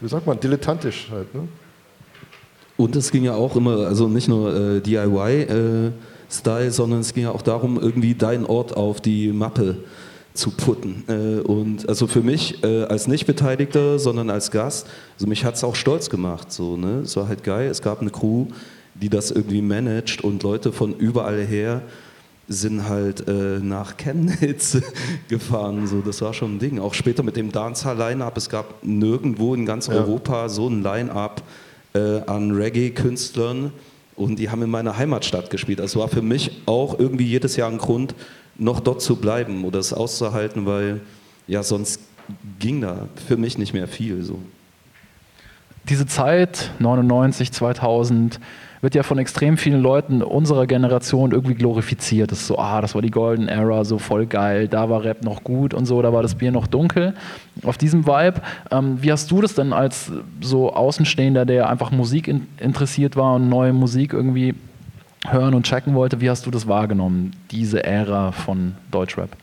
wie 0.00 0.08
sagt 0.08 0.26
man, 0.26 0.40
dilettantisch 0.40 1.08
halt. 1.10 1.32
Ne? 1.34 1.48
Und 2.76 2.94
es 2.96 3.10
ging 3.10 3.24
ja 3.24 3.34
auch 3.34 3.56
immer, 3.56 3.86
also 3.86 4.08
nicht 4.08 4.28
nur 4.28 4.54
äh, 4.54 4.80
DIY-Style, 4.80 6.70
sondern 6.70 7.00
es 7.00 7.12
ging 7.12 7.24
ja 7.24 7.32
auch 7.32 7.42
darum, 7.42 7.78
irgendwie 7.78 8.14
deinen 8.14 8.46
Ort 8.46 8.76
auf 8.76 9.00
die 9.00 9.32
Mappe 9.32 9.78
zu 10.38 10.50
putten. 10.52 11.04
Äh, 11.08 11.40
und 11.40 11.88
also 11.88 12.06
für 12.06 12.22
mich 12.22 12.62
äh, 12.62 12.84
als 12.84 13.08
Nicht-Beteiligter, 13.08 13.98
sondern 13.98 14.30
als 14.30 14.50
Gast, 14.50 14.86
also 15.14 15.26
mich 15.26 15.44
hat 15.44 15.56
es 15.56 15.64
auch 15.64 15.74
stolz 15.74 16.08
gemacht. 16.08 16.52
So, 16.52 16.76
ne? 16.76 17.00
Es 17.04 17.16
war 17.16 17.28
halt 17.28 17.42
geil, 17.44 17.68
es 17.68 17.82
gab 17.82 18.00
eine 18.00 18.10
Crew, 18.10 18.46
die 18.94 19.08
das 19.08 19.30
irgendwie 19.30 19.62
managt 19.62 20.22
und 20.24 20.42
Leute 20.42 20.72
von 20.72 20.94
überall 20.96 21.44
her 21.44 21.82
sind 22.50 22.88
halt 22.88 23.28
äh, 23.28 23.58
nach 23.60 23.98
Chemnitz 23.98 24.78
gefahren. 25.28 25.86
So, 25.86 26.00
das 26.00 26.22
war 26.22 26.32
schon 26.32 26.56
ein 26.56 26.58
Ding. 26.58 26.78
Auch 26.78 26.94
später 26.94 27.22
mit 27.22 27.36
dem 27.36 27.52
Dancehall-Line-Up. 27.52 28.36
Es 28.38 28.48
gab 28.48 28.82
nirgendwo 28.82 29.54
in 29.54 29.66
ganz 29.66 29.86
Ja. 29.88 29.94
Europa 29.94 30.48
so 30.48 30.66
ein 30.68 30.82
Line-Up 30.82 31.42
äh, 31.92 32.22
an 32.26 32.52
Reggae-Künstlern. 32.52 33.72
Und 34.16 34.38
die 34.38 34.48
haben 34.48 34.62
in 34.62 34.70
meiner 34.70 34.96
Heimatstadt 34.96 35.50
gespielt. 35.50 35.78
Das 35.78 35.94
war 35.94 36.08
für 36.08 36.22
mich 36.22 36.62
auch 36.64 36.98
irgendwie 36.98 37.26
jedes 37.26 37.56
Jahr 37.56 37.70
ein 37.70 37.78
Grund, 37.78 38.14
noch 38.58 38.80
dort 38.80 39.00
zu 39.00 39.16
bleiben 39.16 39.64
oder 39.64 39.78
es 39.78 39.92
auszuhalten, 39.92 40.66
weil 40.66 41.00
ja 41.46 41.62
sonst 41.62 42.00
ging 42.58 42.80
da 42.80 43.08
für 43.26 43.36
mich 43.36 43.56
nicht 43.56 43.72
mehr 43.72 43.88
viel. 43.88 44.22
So. 44.22 44.38
diese 45.88 46.06
Zeit, 46.06 46.70
99, 46.78 47.52
2000, 47.52 48.40
wird 48.80 48.94
ja 48.94 49.02
von 49.02 49.18
extrem 49.18 49.56
vielen 49.56 49.80
Leuten 49.82 50.22
unserer 50.22 50.66
Generation 50.66 51.32
irgendwie 51.32 51.54
glorifiziert. 51.54 52.30
Das 52.30 52.40
ist 52.40 52.46
so, 52.46 52.58
ah, 52.58 52.80
das 52.80 52.94
war 52.94 53.02
die 53.02 53.10
Golden 53.10 53.48
Era, 53.48 53.84
so 53.84 53.98
voll 53.98 54.26
geil, 54.26 54.68
da 54.68 54.88
war 54.88 55.02
Rap 55.02 55.24
noch 55.24 55.42
gut 55.42 55.74
und 55.74 55.86
so, 55.86 56.00
da 56.00 56.12
war 56.12 56.22
das 56.22 56.36
Bier 56.36 56.52
noch 56.52 56.66
dunkel. 56.66 57.14
Auf 57.64 57.76
diesem 57.76 58.06
Vibe, 58.06 58.40
ähm, 58.70 58.98
wie 59.00 59.10
hast 59.10 59.30
du 59.30 59.40
das 59.40 59.54
denn 59.54 59.72
als 59.72 60.12
so 60.40 60.72
Außenstehender, 60.72 61.44
der 61.44 61.68
einfach 61.68 61.90
Musik 61.90 62.28
in, 62.28 62.46
interessiert 62.58 63.16
war 63.16 63.34
und 63.34 63.48
neue 63.48 63.72
Musik 63.72 64.12
irgendwie 64.12 64.54
hören 65.26 65.54
und 65.54 65.64
checken 65.64 65.94
wollte, 65.94 66.20
wie 66.20 66.30
hast 66.30 66.46
du 66.46 66.50
das 66.50 66.66
wahrgenommen, 66.66 67.32
diese 67.50 67.84
Ära 67.84 68.32
von 68.32 68.74
Deutschrap? 68.90 69.36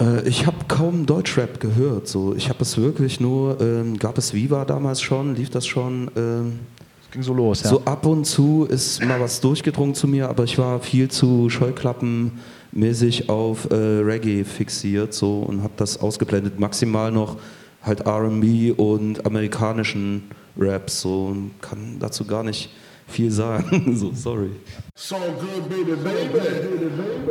Äh, 0.00 0.28
ich 0.28 0.46
habe 0.46 0.56
kaum 0.68 1.06
Deutschrap 1.06 1.60
gehört. 1.60 2.08
So. 2.08 2.34
Ich 2.34 2.48
habe 2.48 2.62
es 2.62 2.76
wirklich 2.78 3.20
nur, 3.20 3.60
ähm, 3.60 3.98
gab 3.98 4.18
es 4.18 4.32
Viva 4.32 4.64
damals 4.64 5.00
schon, 5.00 5.34
lief 5.34 5.50
das 5.50 5.66
schon? 5.66 6.10
Ähm, 6.16 6.60
Das 7.02 7.10
ging 7.12 7.22
so 7.22 7.34
los, 7.34 7.62
ja. 7.62 7.70
So 7.70 7.82
ab 7.84 8.06
und 8.06 8.24
zu 8.24 8.66
ist 8.68 9.04
mal 9.04 9.20
was 9.20 9.40
durchgedrungen 9.40 9.94
zu 9.94 10.06
mir, 10.06 10.28
aber 10.28 10.44
ich 10.44 10.58
war 10.58 10.80
viel 10.80 11.08
zu 11.10 11.48
scheuklappenmäßig 11.50 13.28
auf 13.28 13.70
äh, 13.70 13.74
Reggae 13.74 14.44
fixiert 14.44 15.14
so 15.14 15.40
und 15.40 15.62
habe 15.62 15.72
das 15.76 16.00
ausgeblendet. 16.00 16.60
Maximal 16.60 17.10
noch 17.10 17.36
halt 17.82 18.00
R&B 18.00 18.72
und 18.72 19.24
amerikanischen 19.24 20.24
Rap 20.58 20.90
so 20.90 21.26
und 21.26 21.52
kann 21.60 21.96
dazu 21.98 22.24
gar 22.24 22.42
nicht 22.42 22.70
viel 23.08 23.30
sagen. 23.30 23.96
so 23.96 24.12
sorry. 24.12 24.50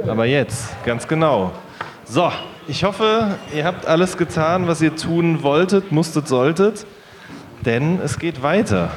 Aber 0.07 0.25
jetzt, 0.25 0.83
ganz 0.83 1.07
genau. 1.07 1.51
So, 2.05 2.31
ich 2.67 2.83
hoffe, 2.83 3.37
ihr 3.53 3.65
habt 3.65 3.85
alles 3.85 4.17
getan, 4.17 4.67
was 4.67 4.81
ihr 4.81 4.95
tun 4.95 5.43
wolltet, 5.43 5.91
musstet, 5.91 6.27
solltet, 6.27 6.85
denn 7.65 7.99
es 8.01 8.19
geht 8.19 8.41
weiter. 8.41 8.91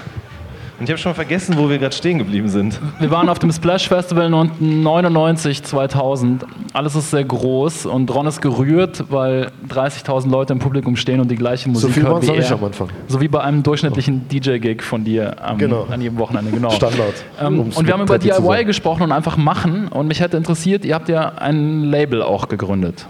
Und 0.81 0.87
ich 0.87 0.91
habe 0.93 0.99
schon 0.99 1.15
vergessen, 1.15 1.59
wo 1.59 1.69
wir 1.69 1.77
gerade 1.79 1.95
stehen 1.95 2.17
geblieben 2.17 2.49
sind. 2.49 2.81
Wir 3.01 3.11
waren 3.11 3.29
auf 3.29 3.39
dem 3.39 3.53
Splash 3.53 3.87
Festival 3.87 4.31
99, 4.31 5.63
2000. 5.63 6.47
Alles 6.73 6.97
ist 6.97 7.11
sehr 7.11 7.23
groß 7.23 7.85
und 7.85 8.13
Ron 8.15 8.27
ist 8.27 8.41
gerührt, 8.41 9.05
weil 9.11 9.51
30.000 9.69 10.31
Leute 10.31 10.55
im 10.55 10.59
Publikum 10.59 10.97
stehen 10.97 11.21
und 11.21 11.31
die 11.31 11.37
gleiche 11.37 11.69
Musik 11.69 11.91
So 11.91 11.93
viel 11.93 12.05
hören 12.05 12.23
wie 12.23 12.27
noch 12.29 12.37
nicht 12.37 12.51
er. 12.51 12.57
am 12.57 12.65
Anfang. 12.65 12.89
So 13.09 13.21
wie 13.21 13.29
bei 13.29 13.43
einem 13.43 13.63
durchschnittlichen 13.63 14.27
DJ-Gig 14.29 14.81
von 14.83 15.05
dir 15.05 15.37
am, 15.47 15.59
Genau. 15.59 15.85
an 15.91 16.01
jedem 16.01 16.17
Wochenende, 16.19 16.51
genau. 16.51 16.71
Standard. 16.71 17.13
Ähm, 17.39 17.61
und 17.61 17.87
wir 17.87 17.93
haben 17.93 18.03
über 18.03 18.19
DIY 18.19 18.65
gesprochen 18.65 19.03
und 19.03 19.13
einfach 19.13 19.37
machen. 19.37 19.89
Und 19.89 20.09
mich 20.09 20.21
hätte 20.21 20.39
interessiert, 20.39 20.87
ihr 20.87 20.95
habt 20.95 21.11
ja 21.11 21.33
ein 21.37 21.85
Label 21.85 22.23
auch 22.23 22.49
gegründet. 22.49 23.07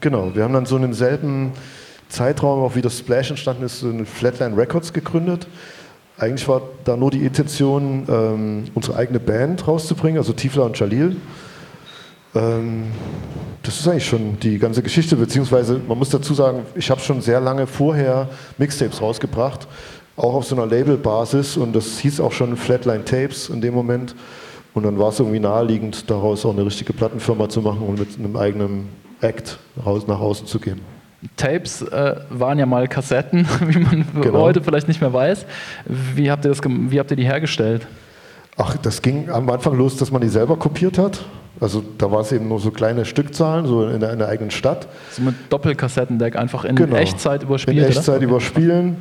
Genau, 0.00 0.32
wir 0.34 0.42
haben 0.42 0.52
dann 0.52 0.66
so 0.66 0.74
in 0.74 0.82
demselben 0.82 1.52
Zeitraum, 2.08 2.60
auch 2.64 2.74
wie 2.74 2.82
das 2.82 2.98
Splash 2.98 3.30
entstanden 3.30 3.62
ist, 3.62 3.84
eine 3.84 4.04
Flatline 4.04 4.56
Records 4.56 4.92
gegründet. 4.92 5.46
Eigentlich 6.16 6.46
war 6.46 6.62
da 6.84 6.96
nur 6.96 7.10
die 7.10 7.24
Intention, 7.24 8.06
ähm, 8.08 8.64
unsere 8.74 8.96
eigene 8.96 9.18
Band 9.18 9.66
rauszubringen, 9.66 10.18
also 10.18 10.32
Tiefler 10.32 10.64
und 10.64 10.78
Jalil. 10.78 11.16
Ähm, 12.34 12.84
das 13.62 13.80
ist 13.80 13.88
eigentlich 13.88 14.06
schon 14.06 14.38
die 14.38 14.58
ganze 14.58 14.82
Geschichte, 14.82 15.16
beziehungsweise 15.16 15.80
man 15.88 15.98
muss 15.98 16.10
dazu 16.10 16.34
sagen, 16.34 16.62
ich 16.76 16.90
habe 16.90 17.00
schon 17.00 17.20
sehr 17.20 17.40
lange 17.40 17.66
vorher 17.66 18.28
Mixtapes 18.58 19.00
rausgebracht, 19.00 19.66
auch 20.16 20.34
auf 20.34 20.44
so 20.44 20.54
einer 20.54 20.66
Labelbasis 20.66 21.56
und 21.56 21.74
das 21.74 21.98
hieß 21.98 22.20
auch 22.20 22.32
schon 22.32 22.56
Flatline 22.56 23.04
Tapes 23.04 23.48
in 23.48 23.60
dem 23.60 23.74
Moment. 23.74 24.14
Und 24.74 24.84
dann 24.84 24.98
war 24.98 25.08
es 25.08 25.20
irgendwie 25.20 25.40
naheliegend, 25.40 26.10
daraus 26.10 26.44
auch 26.44 26.52
eine 26.52 26.66
richtige 26.66 26.92
Plattenfirma 26.92 27.48
zu 27.48 27.60
machen 27.60 27.82
und 27.82 27.98
mit 27.98 28.18
einem 28.18 28.36
eigenen 28.36 28.88
Act 29.20 29.58
raus, 29.84 30.06
nach 30.06 30.18
außen 30.20 30.46
zu 30.46 30.58
gehen. 30.58 30.93
Tapes 31.36 31.82
äh, 31.82 32.16
waren 32.30 32.58
ja 32.58 32.66
mal 32.66 32.88
Kassetten, 32.88 33.46
wie 33.66 33.78
man 33.78 34.06
genau. 34.20 34.40
heute 34.40 34.62
vielleicht 34.62 34.88
nicht 34.88 35.00
mehr 35.00 35.12
weiß. 35.12 35.46
Wie 35.86 36.30
habt, 36.30 36.44
ihr 36.44 36.50
das, 36.50 36.60
wie 36.64 36.98
habt 36.98 37.10
ihr 37.10 37.16
die 37.16 37.24
hergestellt? 37.24 37.86
Ach, 38.56 38.76
das 38.76 39.02
ging 39.02 39.30
am 39.30 39.48
Anfang 39.50 39.76
los, 39.76 39.96
dass 39.96 40.10
man 40.10 40.20
die 40.20 40.28
selber 40.28 40.56
kopiert 40.56 40.98
hat. 40.98 41.24
Also 41.60 41.82
da 41.98 42.10
war 42.10 42.20
es 42.20 42.32
eben 42.32 42.48
nur 42.48 42.60
so 42.60 42.70
kleine 42.70 43.04
Stückzahlen, 43.04 43.66
so 43.66 43.86
in 43.86 44.00
der, 44.00 44.12
in 44.12 44.18
der 44.18 44.28
eigenen 44.28 44.50
Stadt. 44.50 44.88
So 45.12 45.22
mit 45.22 45.34
Doppelkassettendeck 45.50 46.36
einfach 46.36 46.64
in 46.64 46.76
genau. 46.76 46.96
Echtzeit 46.96 47.42
überspielen. 47.42 47.78
In 47.78 47.90
Echtzeit 47.90 48.16
oder? 48.16 48.24
überspielen. 48.24 48.96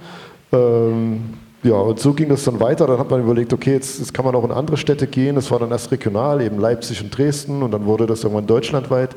Ähm, 0.52 1.34
ja, 1.64 1.76
und 1.76 2.00
so 2.00 2.14
ging 2.14 2.30
das 2.30 2.44
dann 2.44 2.60
weiter. 2.60 2.88
Dann 2.88 3.00
hat 3.00 3.10
man 3.10 3.22
überlegt, 3.22 3.54
okay, 3.54 3.74
jetzt, 3.74 4.00
jetzt 4.00 4.14
kann 4.14 4.26
man 4.26 4.36
auch 4.36 4.44
in 4.44 4.52
andere 4.52 4.78
Städte 4.78 5.08
gehen. 5.08 5.36
Das 5.36 5.50
war 5.50 5.60
dann 5.60 5.72
erst 5.72 5.92
regional, 5.92 6.42
eben 6.42 6.60
Leipzig 6.60 7.02
und 7.02 7.18
Dresden. 7.18 7.64
Und 7.64 7.72
dann 7.72 7.86
wurde 7.86 8.06
das 8.06 8.24
irgendwann 8.24 8.48
deutschlandweit. 8.48 9.16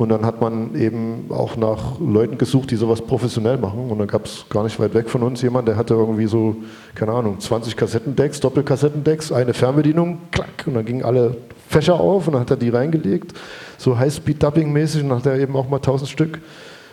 Und 0.00 0.08
dann 0.08 0.24
hat 0.24 0.40
man 0.40 0.74
eben 0.76 1.26
auch 1.28 1.58
nach 1.58 2.00
Leuten 2.00 2.38
gesucht, 2.38 2.70
die 2.70 2.76
sowas 2.76 3.02
professionell 3.02 3.58
machen. 3.58 3.90
Und 3.90 3.98
dann 3.98 4.08
gab 4.08 4.24
es 4.24 4.46
gar 4.48 4.64
nicht 4.64 4.80
weit 4.80 4.94
weg 4.94 5.10
von 5.10 5.22
uns 5.22 5.42
jemand, 5.42 5.68
der 5.68 5.76
hatte 5.76 5.92
irgendwie 5.92 6.24
so, 6.24 6.56
keine 6.94 7.12
Ahnung, 7.12 7.38
20 7.38 7.76
Kassettendecks, 7.76 8.40
Doppelkassettendecks, 8.40 9.30
eine 9.30 9.52
Fernbedienung, 9.52 10.22
klack, 10.30 10.64
und 10.64 10.72
dann 10.72 10.86
gingen 10.86 11.04
alle 11.04 11.36
Fächer 11.68 12.00
auf 12.00 12.26
und 12.26 12.32
dann 12.32 12.40
hat 12.40 12.50
er 12.50 12.56
die 12.56 12.70
reingelegt, 12.70 13.34
so 13.76 13.98
High-Speed-Dubbing-mäßig, 13.98 15.02
und 15.02 15.10
dann 15.10 15.18
hat 15.18 15.26
er 15.26 15.38
eben 15.38 15.54
auch 15.54 15.68
mal 15.68 15.76
1000 15.76 16.08
Stück 16.08 16.40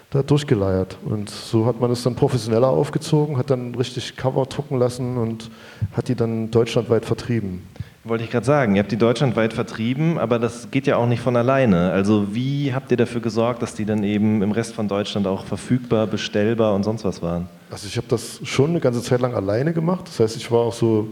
da 0.10 0.22
durchgeleiert. 0.22 0.98
Und 1.06 1.30
so 1.30 1.66
hat 1.66 1.80
man 1.80 1.92
es 1.92 2.04
dann 2.04 2.16
professioneller 2.16 2.68
aufgezogen, 2.68 3.38
hat 3.38 3.50
dann 3.50 3.74
richtig 3.76 4.18
Cover 4.18 4.46
drucken 4.48 4.80
lassen 4.80 5.16
und 5.16 5.50
hat 5.94 6.10
die 6.10 6.16
dann 6.16 6.52
deutschlandweit 6.52 7.06
vertrieben. 7.06 7.64
Wollte 8.08 8.24
ich 8.24 8.32
gerade 8.32 8.46
sagen, 8.46 8.76
ihr 8.76 8.84
habt 8.84 8.92
die 8.92 8.98
deutschlandweit 8.98 9.52
vertrieben, 9.54 10.18
aber 10.18 10.40
das 10.40 10.72
geht 10.72 10.88
ja 10.88 10.96
auch 10.96 11.08
nicht 11.08 11.22
von 11.22 11.36
alleine. 11.36 11.92
Also 11.92 12.34
wie 12.34 12.74
habt 12.74 12.90
ihr 12.92 12.96
dafür 12.96 13.20
gesorgt, 13.20 13.62
dass 13.62 13.76
die 13.76 13.84
dann 13.84 14.04
eben 14.04 14.42
im 14.42 14.52
Rest 14.52 14.76
von 14.76 14.88
Deutschland 14.88 15.28
auch 15.28 15.46
verfügbar, 15.46 16.08
bestellbar 16.08 16.74
und 16.74 16.84
sonst 16.84 17.04
was 17.04 17.22
waren? 17.22 17.50
Also 17.70 17.86
ich 17.88 17.98
habe 17.98 18.08
das 18.08 18.40
schon 18.44 18.70
eine 18.70 18.80
ganze 18.80 19.02
Zeit 19.02 19.20
lang 19.20 19.34
alleine 19.34 19.74
gemacht. 19.74 20.08
Das 20.08 20.22
heißt, 20.22 20.38
ich 20.38 20.50
war 20.50 20.62
auch 20.62 20.74
so, 20.74 21.10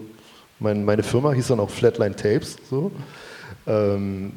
mein, 0.59 0.85
meine 0.85 1.03
Firma 1.03 1.33
hieß 1.33 1.47
dann 1.47 1.59
auch 1.59 1.69
Flatline 1.69 2.15
Tapes. 2.15 2.55
So. 2.69 2.91
Ähm, 3.67 4.31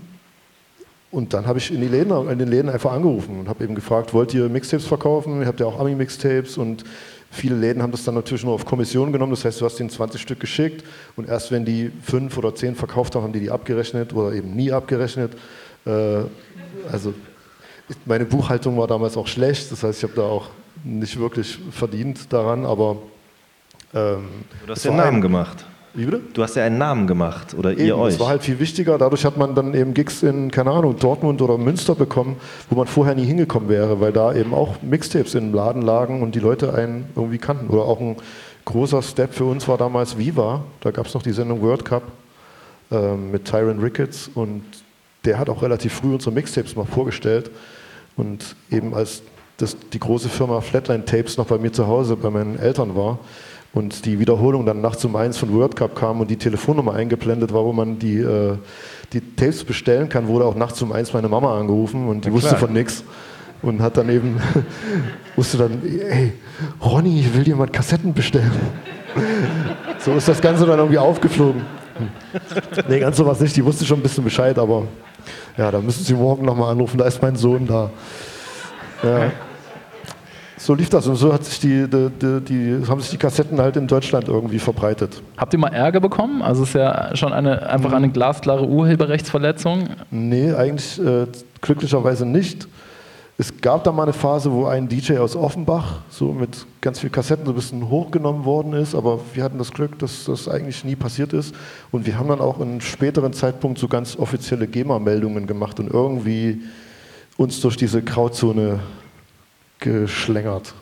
und 1.12 1.32
dann 1.34 1.46
habe 1.46 1.58
ich 1.58 1.70
in, 1.70 1.80
die 1.80 1.86
Läden, 1.88 2.10
in 2.28 2.38
den 2.38 2.48
Läden 2.48 2.70
einfach 2.70 2.92
angerufen 2.92 3.38
und 3.38 3.48
habe 3.48 3.62
eben 3.62 3.76
gefragt, 3.76 4.12
wollt 4.12 4.34
ihr 4.34 4.48
Mixtapes 4.48 4.86
verkaufen? 4.86 5.40
Ihr 5.40 5.46
habt 5.46 5.60
ja 5.60 5.66
auch 5.66 5.78
Ami-Mixtapes 5.78 6.58
und 6.58 6.84
Viele 7.30 7.56
Läden 7.56 7.82
haben 7.82 7.92
das 7.92 8.04
dann 8.04 8.14
natürlich 8.14 8.42
nur 8.42 8.54
auf 8.54 8.64
Kommission 8.64 9.12
genommen, 9.12 9.32
das 9.32 9.44
heißt, 9.44 9.60
du 9.60 9.64
hast 9.64 9.78
ihnen 9.80 9.90
20 9.90 10.20
Stück 10.20 10.40
geschickt 10.40 10.84
und 11.16 11.28
erst 11.28 11.52
wenn 11.52 11.64
die 11.64 11.92
fünf 12.02 12.38
oder 12.38 12.54
zehn 12.54 12.74
verkauft 12.74 13.14
haben, 13.14 13.22
haben 13.22 13.32
die 13.32 13.40
die 13.40 13.50
abgerechnet 13.50 14.14
oder 14.14 14.34
eben 14.34 14.54
nie 14.56 14.72
abgerechnet. 14.72 15.34
Äh, 15.84 16.22
also 16.90 17.12
meine 18.06 18.24
Buchhaltung 18.24 18.78
war 18.78 18.86
damals 18.86 19.16
auch 19.16 19.26
schlecht, 19.26 19.70
das 19.70 19.82
heißt, 19.82 19.98
ich 19.98 20.04
habe 20.04 20.14
da 20.14 20.22
auch 20.22 20.48
nicht 20.84 21.18
wirklich 21.18 21.58
verdient 21.70 22.32
daran, 22.32 22.64
aber 22.64 22.96
ähm, 23.94 24.28
du 24.66 24.72
hast 24.72 24.84
den 24.84 24.96
Namen 24.96 25.20
gemacht. 25.20 25.66
Wie 25.98 26.04
bitte? 26.04 26.20
Du 26.32 26.44
hast 26.44 26.54
ja 26.54 26.62
einen 26.62 26.78
Namen 26.78 27.08
gemacht 27.08 27.54
oder 27.58 27.72
eben, 27.72 27.80
ihr 27.80 27.98
euch. 27.98 28.12
Das 28.12 28.20
war 28.20 28.28
halt 28.28 28.44
viel 28.44 28.60
wichtiger. 28.60 28.98
Dadurch 28.98 29.24
hat 29.24 29.36
man 29.36 29.56
dann 29.56 29.74
eben 29.74 29.94
Gigs 29.94 30.22
in, 30.22 30.48
keine 30.52 30.70
Ahnung, 30.70 30.96
Dortmund 30.96 31.42
oder 31.42 31.58
Münster 31.58 31.96
bekommen, 31.96 32.36
wo 32.70 32.76
man 32.76 32.86
vorher 32.86 33.16
nie 33.16 33.24
hingekommen 33.24 33.68
wäre, 33.68 34.00
weil 34.00 34.12
da 34.12 34.32
eben 34.32 34.54
auch 34.54 34.80
Mixtapes 34.80 35.34
im 35.34 35.52
Laden 35.52 35.82
lagen 35.82 36.22
und 36.22 36.36
die 36.36 36.38
Leute 36.38 36.72
einen 36.72 37.06
irgendwie 37.16 37.38
kannten. 37.38 37.66
Oder 37.66 37.82
auch 37.82 37.98
ein 37.98 38.14
großer 38.64 39.02
Step 39.02 39.34
für 39.34 39.46
uns 39.46 39.66
war 39.66 39.76
damals 39.76 40.16
Viva. 40.16 40.62
Da 40.82 40.92
gab 40.92 41.06
es 41.06 41.14
noch 41.14 41.22
die 41.24 41.32
Sendung 41.32 41.62
World 41.62 41.84
Cup 41.84 42.04
äh, 42.92 43.16
mit 43.16 43.46
Tyron 43.46 43.80
Ricketts 43.80 44.30
und 44.32 44.62
der 45.24 45.36
hat 45.36 45.50
auch 45.50 45.62
relativ 45.62 45.94
früh 45.94 46.14
unsere 46.14 46.30
Mixtapes 46.30 46.76
mal 46.76 46.86
vorgestellt. 46.86 47.50
Und 48.16 48.54
eben 48.70 48.94
als 48.94 49.22
das, 49.56 49.76
die 49.92 49.98
große 49.98 50.28
Firma 50.28 50.60
Flatline 50.60 51.04
Tapes 51.04 51.38
noch 51.38 51.46
bei 51.46 51.58
mir 51.58 51.72
zu 51.72 51.88
Hause 51.88 52.14
bei 52.14 52.30
meinen 52.30 52.56
Eltern 52.56 52.94
war, 52.94 53.18
und 53.74 54.06
die 54.06 54.18
Wiederholung 54.18 54.64
dann 54.64 54.80
nachts 54.80 55.04
um 55.04 55.14
eins 55.16 55.36
von 55.36 55.52
World 55.52 55.76
Cup 55.76 55.94
kam 55.94 56.20
und 56.20 56.30
die 56.30 56.36
Telefonnummer 56.36 56.94
eingeblendet 56.94 57.52
war, 57.52 57.64
wo 57.64 57.72
man 57.72 57.98
die, 57.98 58.18
äh, 58.18 58.56
die 59.12 59.20
Tapes 59.20 59.64
bestellen 59.64 60.08
kann, 60.08 60.26
wurde 60.26 60.46
auch 60.46 60.54
nachts 60.54 60.80
um 60.82 60.92
eins 60.92 61.12
meine 61.12 61.28
Mama 61.28 61.58
angerufen 61.58 62.08
und 62.08 62.24
die 62.24 62.32
wusste 62.32 62.56
von 62.56 62.72
nichts 62.72 63.04
und 63.62 63.82
hat 63.82 63.96
dann 63.96 64.08
eben, 64.08 64.40
wusste 65.36 65.58
dann, 65.58 65.82
ey, 65.84 66.32
Ronny, 66.82 67.20
ich 67.20 67.34
will 67.34 67.44
dir 67.44 67.56
mal 67.56 67.68
Kassetten 67.68 68.14
bestellen. 68.14 68.50
so 69.98 70.14
ist 70.14 70.28
das 70.28 70.40
Ganze 70.40 70.64
dann 70.64 70.78
irgendwie 70.78 70.98
aufgeflogen. 70.98 71.62
Nee, 72.88 73.00
ganz 73.00 73.16
so 73.16 73.26
was 73.26 73.40
nicht, 73.40 73.56
die 73.56 73.64
wusste 73.64 73.84
schon 73.84 73.98
ein 73.98 74.02
bisschen 74.02 74.24
Bescheid, 74.24 74.56
aber 74.58 74.84
ja, 75.56 75.70
da 75.70 75.80
müssen 75.80 76.04
Sie 76.04 76.14
morgen 76.14 76.44
nochmal 76.44 76.70
anrufen, 76.70 76.96
da 76.96 77.04
ist 77.04 77.20
mein 77.20 77.36
Sohn 77.36 77.66
da. 77.66 77.90
Ja 79.02 79.30
so 80.58 80.74
lief 80.74 80.90
das 80.90 81.06
und 81.06 81.16
so 81.16 81.32
hat 81.32 81.44
sich 81.44 81.60
die, 81.60 81.86
die, 81.88 82.40
die, 82.40 82.86
haben 82.88 83.00
sich 83.00 83.10
die 83.10 83.16
Kassetten 83.16 83.60
halt 83.60 83.76
in 83.76 83.86
Deutschland 83.86 84.28
irgendwie 84.28 84.58
verbreitet. 84.58 85.22
Habt 85.36 85.52
ihr 85.52 85.58
mal 85.58 85.68
Ärger 85.68 86.00
bekommen? 86.00 86.42
Also 86.42 86.62
es 86.62 86.70
ist 86.70 86.74
ja 86.74 87.14
schon 87.16 87.32
eine, 87.32 87.68
einfach 87.68 87.92
eine 87.92 88.10
glasklare 88.10 88.66
Urheberrechtsverletzung. 88.66 89.88
Nee, 90.10 90.52
eigentlich 90.52 91.00
äh, 91.00 91.26
glücklicherweise 91.60 92.26
nicht. 92.26 92.68
Es 93.40 93.60
gab 93.60 93.84
da 93.84 93.92
mal 93.92 94.02
eine 94.02 94.12
Phase, 94.12 94.50
wo 94.50 94.66
ein 94.66 94.88
DJ 94.88 95.18
aus 95.18 95.36
Offenbach 95.36 96.00
so 96.10 96.32
mit 96.32 96.66
ganz 96.80 96.98
vielen 96.98 97.12
Kassetten 97.12 97.46
so 97.46 97.52
ein 97.52 97.54
bisschen 97.54 97.88
hochgenommen 97.88 98.44
worden 98.44 98.72
ist, 98.72 98.96
aber 98.96 99.20
wir 99.32 99.44
hatten 99.44 99.58
das 99.58 99.70
Glück, 99.70 99.96
dass 100.00 100.24
das 100.24 100.48
eigentlich 100.48 100.82
nie 100.82 100.96
passiert 100.96 101.32
ist. 101.32 101.54
Und 101.92 102.04
wir 102.04 102.18
haben 102.18 102.28
dann 102.28 102.40
auch 102.40 102.56
in 102.58 102.68
einem 102.68 102.80
späteren 102.80 103.32
Zeitpunkt 103.32 103.78
so 103.78 103.86
ganz 103.86 104.18
offizielle 104.18 104.66
GEMA-Meldungen 104.66 105.46
gemacht 105.46 105.78
und 105.78 105.88
irgendwie 105.88 106.62
uns 107.36 107.60
durch 107.60 107.76
diese 107.76 108.02
Grauzone 108.02 108.80
geschlängert. 109.78 110.74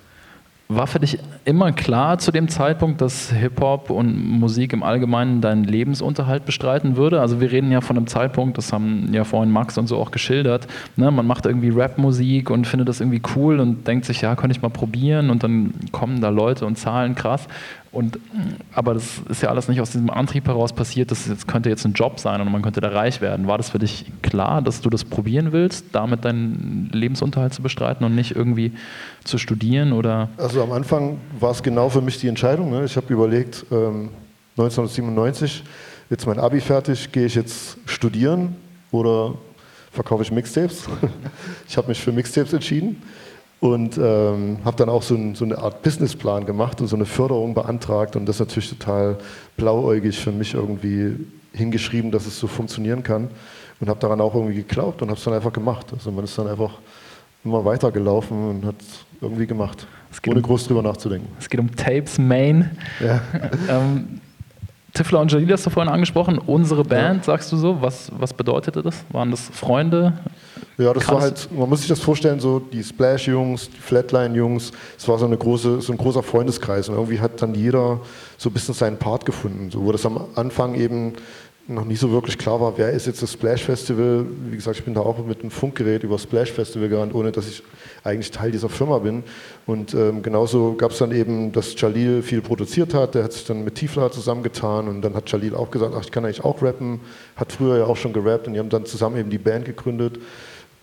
War 0.69 0.89
für 0.89 0.99
dich 0.99 1.21
immer 1.45 1.71
klar 1.71 2.19
zu 2.19 2.33
dem 2.33 2.49
Zeitpunkt, 2.49 3.01
dass 3.01 3.31
Hip-Hop 3.31 3.89
und 3.89 4.17
Musik 4.17 4.73
im 4.73 4.83
Allgemeinen 4.83 5.41
deinen 5.41 5.63
Lebensunterhalt 5.63 6.45
bestreiten 6.45 6.97
würde? 6.97 7.21
Also 7.21 7.41
wir 7.41 7.53
reden 7.53 7.71
ja 7.71 7.81
von 7.81 7.97
einem 7.97 8.09
Zeitpunkt, 8.09 8.59
das 8.59 8.73
haben 8.73 9.11
ja 9.13 9.23
vorhin 9.23 9.53
Max 9.53 9.79
und 9.79 9.87
so 9.87 9.97
auch 9.97 10.11
geschildert, 10.11 10.67
ne? 10.97 11.13
man 11.13 11.25
macht 11.25 11.47
irgendwie 11.47 11.69
Rap-Musik 11.69 12.51
und 12.51 12.67
findet 12.67 12.89
das 12.89 12.99
irgendwie 13.01 13.23
cool 13.37 13.61
und 13.61 13.87
denkt 13.87 14.07
sich, 14.07 14.23
ja, 14.23 14.35
könnte 14.35 14.57
ich 14.57 14.63
mal 14.63 14.71
probieren 14.71 15.31
und 15.31 15.45
dann 15.45 15.73
kommen 15.93 16.21
da 16.21 16.31
Leute 16.31 16.67
und 16.67 16.77
zahlen 16.77 17.15
krass. 17.15 17.47
Und, 17.97 18.19
aber 18.75 18.93
das 18.93 19.23
ist 19.31 19.43
ja 19.43 19.49
alles 19.49 19.69
nicht 19.69 19.81
aus 19.81 19.91
diesem 19.91 20.11
Antrieb 20.11 20.47
heraus 20.47 20.75
passiert, 20.75 21.11
das 21.11 21.27
jetzt, 21.27 21.49
könnte 21.49 21.71
jetzt 21.71 21.87
ein 21.87 21.95
Job 21.95 22.21
sein 22.21 22.43
und 22.43 22.53
man 22.53 22.61
könnte 22.61 22.83
da 22.83 22.89
reich 22.89 23.23
werden. 23.23 23.47
War 23.47 23.57
das 23.57 23.71
für 23.71 23.79
dich 23.79 24.05
klar, 24.21 24.61
dass 24.61 24.83
du 24.83 24.91
das 24.91 25.03
probieren 25.03 25.53
willst, 25.53 25.87
damit 25.93 26.27
deinen 26.27 26.91
Lebensunterhalt 26.93 27.55
zu 27.55 27.63
bestreiten 27.63 28.05
und 28.05 28.15
nicht 28.15 28.37
irgendwie 28.37 28.73
zu 29.25 29.39
studieren? 29.39 29.95
Oder? 29.95 30.29
Also 30.37 30.63
am 30.63 30.73
Anfang 30.73 31.17
war 31.41 31.53
es 31.53 31.63
genau 31.63 31.89
für 31.89 32.03
mich 32.03 32.21
die 32.21 32.29
Entscheidung. 32.29 32.71
Ne? 32.71 32.85
Ich 32.85 32.97
habe 32.99 33.11
überlegt, 33.11 33.65
ähm, 33.71 34.11
1997, 34.59 35.65
jetzt 36.11 36.27
mein 36.27 36.39
Abi 36.39 36.61
fertig, 36.61 37.11
gehe 37.13 37.25
ich 37.25 37.35
jetzt 37.35 37.79
studieren 37.87 38.57
oder 38.91 39.33
verkaufe 39.91 40.23
ich 40.23 40.31
Mixtapes? 40.31 40.85
ich 41.67 41.79
habe 41.79 41.89
mich 41.89 41.99
für 41.99 42.13
Mixtapes 42.13 42.53
entschieden 42.53 43.03
und 43.61 43.97
ähm, 43.97 44.59
habe 44.65 44.77
dann 44.77 44.89
auch 44.89 45.03
so, 45.03 45.15
ein, 45.15 45.35
so, 45.35 45.45
eine 45.45 45.59
Art 45.59 45.83
Businessplan 45.83 46.45
gemacht 46.45 46.81
und 46.81 46.89
so 46.89 46.97
eine 46.97 47.07
Förderung 47.07 47.55
beantragt 47.55 48.17
und 48.17 48.27
das 48.27 48.39
natürlich 48.39 48.69
total 48.69 49.17
blauäugig 49.57 50.19
für 50.19 50.33
mich 50.33 50.55
irgendwie 50.55 51.17
hingeschrieben, 51.53 52.11
dass 52.11 52.27
es 52.27 52.39
so 52.39 52.47
funktionieren 52.47 53.03
kann 53.03 53.29
und 53.81 53.89
habe 53.89 53.99
daran 53.99 54.21
auch 54.21 54.35
irgendwie 54.35 54.57
geglaubt 54.57 55.03
und 55.03 55.09
habe 55.09 55.19
es 55.19 55.25
dann 55.25 55.35
einfach 55.35 55.53
gemacht. 55.53 55.87
Also 55.93 56.11
man 56.11 56.25
ist 56.25 56.37
dann 56.39 56.49
einfach 56.49 56.73
immer 57.45 57.65
weitergelaufen 57.65 58.51
und 58.51 58.65
hat 58.67 58.77
irgendwie 59.21 59.47
gemacht, 59.47 59.87
ohne 60.27 60.37
um, 60.37 60.43
groß 60.43 60.67
drüber 60.67 60.83
nachzudenken. 60.83 61.29
Es 61.39 61.49
geht 61.49 61.61
um 61.61 61.75
Tapes 61.75 62.19
Main. 62.19 62.77
Ja. 63.01 63.23
ähm, 63.69 64.21
Tiffler 64.97 65.21
und 65.21 65.31
Jalil 65.31 65.53
hast 65.53 65.67
du 65.67 65.71
vorhin 65.71 65.93
angesprochen. 65.93 66.39
Unsere 66.39 66.83
Band, 66.83 67.25
sagst 67.25 67.53
du 67.53 67.57
so. 67.57 67.83
Was, 67.83 68.11
was 68.19 68.33
bedeutete 68.33 68.83
das? 68.83 69.05
Waren 69.11 69.31
das 69.31 69.43
Freunde? 69.53 70.15
Ja, 70.79 70.93
das 70.93 71.09
war 71.09 71.21
halt, 71.21 71.49
man 71.53 71.69
muss 71.69 71.81
sich 71.81 71.89
das 71.89 72.01
vorstellen, 72.01 72.41
so 72.41 72.59
die 72.59 72.83
Splash-Jungs, 72.83 73.71
die 73.71 73.79
Flatline-Jungs, 73.79 74.73
es 74.99 75.09
war 75.09 75.19
so, 75.19 75.27
eine 75.27 75.37
große, 75.37 75.81
so 75.81 75.93
ein 75.93 75.99
großer 75.99 76.23
Freundeskreis 76.23 76.89
und 76.89 76.97
irgendwie 76.97 77.21
hat 77.21 77.41
dann 77.41 77.55
jeder 77.55 78.01
so 78.37 78.51
ein 78.51 78.53
bisschen 78.53 78.75
seinen 78.75 78.99
Part 78.99 79.25
gefunden. 79.25 79.71
So, 79.71 79.85
wo 79.85 79.93
das 79.93 80.05
am 80.05 80.27
Anfang 80.35 80.75
eben 80.75 81.15
noch 81.69 81.85
nicht 81.85 81.99
so 81.99 82.11
wirklich 82.13 82.39
klar 82.39 82.61
war, 82.61 82.79
wer 82.79 82.91
ist 82.91 83.07
jetzt 83.07 83.23
das 83.23 83.33
Splash 83.33 83.65
Festival. 83.65 84.25
Wie 84.51 84.57
gesagt, 84.57 84.79
ich 84.79 84.85
bin 84.85 84.95
da 84.95 85.01
auch 85.01 85.19
mit 85.25 85.41
einem 85.41 85.51
Funkgerät 85.51 86.05
über 86.05 86.19
Splash 86.19 86.53
Festival 86.53 86.89
gerannt, 86.89 87.15
ohne 87.15 87.33
dass 87.33 87.49
ich 87.49 87.63
eigentlich 88.05 88.31
Teil 88.31 88.53
dieser 88.53 88.69
Firma 88.69 88.99
bin. 88.99 89.25
Und 89.67 89.93
ähm, 89.95 90.23
genauso 90.23 90.75
gab 90.75 90.93
es 90.93 90.99
dann 90.99 91.11
eben, 91.11 91.51
dass 91.51 91.79
Jalil 91.81 92.23
viel 92.23 92.41
produziert 92.41 92.95
hat. 92.95 93.17
Der 93.17 93.25
hat 93.25 93.33
sich 93.33 93.45
dann 93.45 93.65
mit 93.65 93.75
Tiefler 93.75 94.13
zusammengetan 94.13 94.87
und 94.87 95.03
dann 95.03 95.15
hat 95.15 95.31
Jalil 95.31 95.57
auch 95.57 95.71
gesagt, 95.71 95.93
ach, 95.97 96.03
ich 96.03 96.13
kann 96.13 96.25
eigentlich 96.25 96.45
auch 96.45 96.63
rappen. 96.63 97.01
Hat 97.35 97.53
früher 97.53 97.79
ja 97.79 97.85
auch 97.85 97.97
schon 97.97 98.13
gerappt 98.13 98.47
und 98.47 98.55
die 98.55 98.61
haben 98.61 98.69
dann 98.69 98.87
zusammen 98.87 99.17
eben 99.17 99.31
die 99.31 99.39
Band 99.39 99.65
gegründet. 99.65 100.21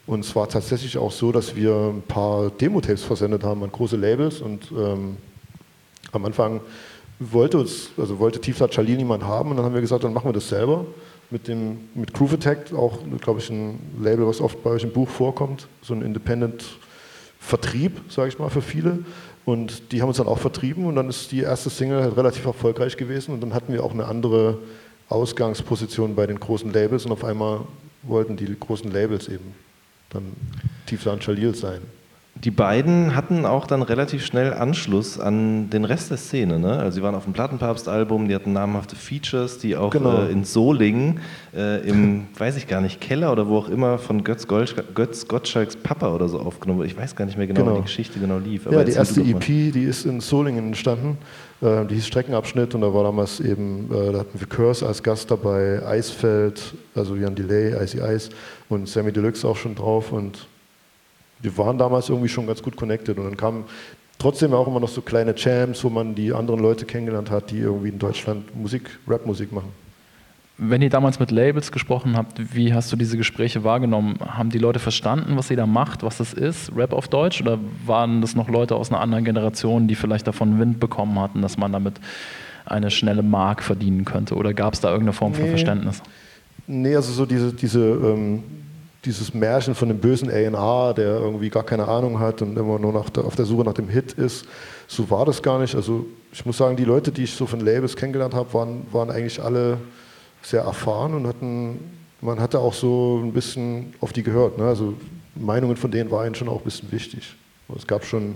Und 0.05 0.25
es 0.25 0.35
war 0.35 0.49
tatsächlich 0.49 0.97
auch 0.97 1.11
so, 1.11 1.31
dass 1.31 1.55
wir 1.55 1.93
ein 1.93 2.01
paar 2.01 2.49
Demo-Tapes 2.49 3.03
versendet 3.03 3.43
haben 3.43 3.63
an 3.63 3.71
große 3.71 3.95
Labels 3.95 4.41
und 4.41 4.69
ähm, 4.71 5.15
am 6.11 6.25
Anfang 6.25 6.59
wollte 7.19 7.57
uns, 7.59 7.89
also 7.97 8.19
wollte 8.19 8.39
Tiefler 8.39 8.69
Charlie 8.69 8.95
niemand 8.95 9.23
haben 9.23 9.51
und 9.51 9.57
dann 9.57 9.65
haben 9.65 9.73
wir 9.73 9.81
gesagt, 9.81 10.03
dann 10.03 10.13
machen 10.13 10.27
wir 10.27 10.33
das 10.33 10.49
selber 10.49 10.85
mit 11.29 11.47
dem 11.47 11.89
mit 11.95 12.13
Groove 12.13 12.33
Attack, 12.33 12.73
auch 12.73 12.99
glaube 13.21 13.39
ich 13.39 13.49
ein 13.49 13.79
Label, 14.01 14.27
was 14.27 14.41
oft 14.41 14.63
bei 14.63 14.71
euch 14.71 14.83
im 14.83 14.91
Buch 14.91 15.09
vorkommt, 15.09 15.67
so 15.81 15.93
ein 15.93 16.01
Independent 16.01 16.63
Vertrieb, 17.39 17.99
sage 18.07 18.29
ich 18.29 18.39
mal, 18.39 18.49
für 18.49 18.61
viele. 18.61 18.99
Und 19.43 19.91
die 19.91 20.01
haben 20.01 20.07
uns 20.07 20.17
dann 20.17 20.27
auch 20.27 20.37
vertrieben 20.37 20.85
und 20.85 20.95
dann 20.95 21.09
ist 21.09 21.33
die 21.33 21.41
erste 21.41 21.69
Single 21.69 22.01
halt 22.01 22.15
relativ 22.15 22.45
erfolgreich 22.45 22.95
gewesen 22.95 23.33
und 23.33 23.41
dann 23.41 23.53
hatten 23.53 23.73
wir 23.73 23.83
auch 23.83 23.91
eine 23.91 24.05
andere 24.05 24.59
Ausgangsposition 25.09 26.15
bei 26.15 26.25
den 26.25 26.39
großen 26.39 26.71
Labels 26.71 27.05
und 27.05 27.11
auf 27.11 27.25
einmal 27.25 27.59
wollten 28.03 28.37
die 28.37 28.55
großen 28.57 28.89
Labels 28.89 29.27
eben 29.27 29.53
dann 30.09 30.31
Tiefler 30.85 31.13
und 31.13 31.25
Jalil 31.25 31.53
sein 31.53 31.81
die 32.43 32.51
beiden 32.51 33.15
hatten 33.15 33.45
auch 33.45 33.65
dann 33.67 33.81
relativ 33.81 34.25
schnell 34.25 34.53
Anschluss 34.53 35.17
an 35.17 35.69
den 35.69 35.85
Rest 35.85 36.11
der 36.11 36.17
Szene. 36.17 36.59
Ne? 36.59 36.77
Also 36.77 36.95
sie 36.95 37.01
waren 37.01 37.15
auf 37.15 37.23
dem 37.23 37.31
Plattenpapst-Album, 37.31 38.27
die 38.27 38.35
hatten 38.35 38.51
namhafte 38.51 38.97
Features, 38.97 39.59
die 39.59 39.77
auch 39.77 39.91
genau. 39.91 40.23
äh, 40.23 40.31
in 40.31 40.43
Solingen 40.43 41.21
äh, 41.55 41.87
im, 41.87 42.27
weiß 42.37 42.57
ich 42.57 42.67
gar 42.67 42.81
nicht, 42.81 42.99
Keller 42.99 43.31
oder 43.31 43.47
wo 43.47 43.57
auch 43.59 43.69
immer 43.69 43.97
von 43.97 44.25
Götz, 44.25 44.45
Götz 44.47 45.27
Gottschalks 45.27 45.77
Papa 45.77 46.13
oder 46.13 46.27
so 46.27 46.39
aufgenommen 46.39 46.79
wurde. 46.79 46.89
Ich 46.89 46.97
weiß 46.97 47.15
gar 47.15 47.25
nicht 47.25 47.37
mehr 47.37 47.47
genau, 47.47 47.61
genau. 47.61 47.75
wie 47.75 47.77
die 47.77 47.83
Geschichte 47.83 48.19
genau 48.19 48.39
lief. 48.39 48.67
ja, 48.69 48.83
die 48.83 48.91
erste 48.91 49.21
EP, 49.21 49.45
die 49.45 49.83
ist 49.83 50.05
in 50.05 50.19
Solingen 50.19 50.67
entstanden. 50.67 51.17
Äh, 51.61 51.85
die 51.85 51.95
hieß 51.95 52.07
Streckenabschnitt 52.07 52.75
und 52.75 52.81
da 52.81 52.93
war 52.93 53.03
damals 53.03 53.39
eben, 53.39 53.89
äh, 53.89 54.11
da 54.11 54.19
hatten 54.19 54.37
wir 54.37 54.47
Curse 54.47 54.85
als 54.85 55.01
Gast 55.01 55.31
dabei, 55.31 55.81
Eisfeld, 55.85 56.73
also 56.93 57.15
Jan 57.15 57.35
Delay, 57.35 57.81
Icy 57.81 57.99
Ice 57.99 58.31
und 58.67 58.89
Sammy 58.89 59.13
Deluxe 59.13 59.47
auch 59.47 59.55
schon 59.55 59.75
drauf 59.75 60.11
und 60.11 60.45
wir 61.43 61.57
waren 61.57 61.77
damals 61.77 62.09
irgendwie 62.09 62.29
schon 62.29 62.47
ganz 62.47 62.63
gut 62.63 62.75
connected 62.75 63.17
und 63.17 63.25
dann 63.25 63.37
kamen 63.37 63.65
trotzdem 64.17 64.53
auch 64.53 64.67
immer 64.67 64.79
noch 64.79 64.89
so 64.89 65.01
kleine 65.01 65.35
Champs, 65.35 65.83
wo 65.83 65.89
man 65.89 66.15
die 66.15 66.33
anderen 66.33 66.61
Leute 66.61 66.85
kennengelernt 66.85 67.29
hat, 67.29 67.51
die 67.51 67.59
irgendwie 67.59 67.89
in 67.89 67.99
Deutschland 67.99 68.55
Musik, 68.55 68.89
Rapmusik 69.07 69.51
machen. 69.51 69.69
Wenn 70.57 70.81
ihr 70.81 70.89
damals 70.89 71.19
mit 71.19 71.31
Labels 71.31 71.71
gesprochen 71.71 72.15
habt, 72.15 72.55
wie 72.55 72.73
hast 72.73 72.91
du 72.91 72.95
diese 72.95 73.17
Gespräche 73.17 73.63
wahrgenommen? 73.63 74.19
Haben 74.21 74.51
die 74.51 74.59
Leute 74.59 74.79
verstanden, 74.79 75.35
was 75.35 75.49
ihr 75.49 75.57
da 75.57 75.65
macht, 75.65 76.03
was 76.03 76.17
das 76.17 76.31
ist, 76.31 76.71
Rap 76.75 76.93
auf 76.93 77.07
Deutsch? 77.07 77.41
Oder 77.41 77.57
waren 77.85 78.21
das 78.21 78.35
noch 78.35 78.49
Leute 78.49 78.75
aus 78.75 78.91
einer 78.91 79.01
anderen 79.01 79.25
Generation, 79.25 79.87
die 79.87 79.95
vielleicht 79.95 80.27
davon 80.27 80.59
Wind 80.59 80.79
bekommen 80.79 81.19
hatten, 81.19 81.41
dass 81.41 81.57
man 81.57 81.73
damit 81.73 81.95
eine 82.65 82.91
schnelle 82.91 83.23
Mark 83.23 83.63
verdienen 83.63 84.05
könnte? 84.05 84.35
Oder 84.35 84.53
gab 84.53 84.75
es 84.75 84.79
da 84.79 84.89
irgendeine 84.89 85.13
Form 85.13 85.31
nee. 85.31 85.39
von 85.39 85.47
Verständnis? 85.49 86.03
Nee, 86.67 86.95
also 86.95 87.11
so 87.11 87.25
diese, 87.25 87.51
diese 87.51 87.79
ähm, 87.79 88.43
dieses 89.05 89.33
Märchen 89.33 89.75
von 89.75 89.89
dem 89.89 89.99
bösen 89.99 90.29
A&R, 90.29 90.93
der 90.93 91.19
irgendwie 91.19 91.49
gar 91.49 91.63
keine 91.63 91.87
Ahnung 91.87 92.19
hat 92.19 92.41
und 92.41 92.57
immer 92.57 92.79
nur 92.79 92.93
nach 92.93 93.09
der, 93.09 93.25
auf 93.25 93.35
der 93.35 93.45
Suche 93.45 93.63
nach 93.63 93.73
dem 93.73 93.89
Hit 93.89 94.13
ist. 94.13 94.45
So 94.87 95.09
war 95.09 95.25
das 95.25 95.41
gar 95.41 95.59
nicht. 95.59 95.75
Also 95.75 96.05
ich 96.31 96.45
muss 96.45 96.57
sagen, 96.57 96.77
die 96.77 96.85
Leute, 96.85 97.11
die 97.11 97.23
ich 97.23 97.33
so 97.33 97.45
von 97.45 97.59
Labels 97.59 97.95
kennengelernt 97.95 98.33
habe, 98.33 98.53
waren, 98.53 98.85
waren 98.91 99.09
eigentlich 99.11 99.41
alle 99.41 99.77
sehr 100.41 100.61
erfahren 100.61 101.13
und 101.13 101.27
hatten, 101.27 101.79
man 102.21 102.39
hatte 102.39 102.59
auch 102.59 102.73
so 102.73 103.19
ein 103.21 103.33
bisschen 103.33 103.93
auf 103.99 104.13
die 104.13 104.23
gehört. 104.23 104.57
Ne? 104.57 104.65
Also 104.65 104.93
Meinungen 105.35 105.75
von 105.75 105.91
denen 105.91 106.09
waren 106.11 106.33
schon 106.35 106.47
auch 106.47 106.59
ein 106.59 106.63
bisschen 106.63 106.91
wichtig. 106.91 107.35
Es 107.75 107.87
gab 107.87 108.05
schon 108.05 108.35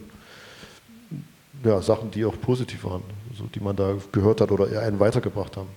ja, 1.63 1.81
Sachen, 1.81 2.11
die 2.11 2.25
auch 2.25 2.39
positiv 2.39 2.83
waren, 2.83 3.03
also 3.31 3.45
die 3.53 3.59
man 3.59 3.75
da 3.75 3.95
gehört 4.11 4.41
hat 4.41 4.51
oder 4.51 4.81
einen 4.81 4.99
weitergebracht 4.99 5.55
haben. 5.57 5.67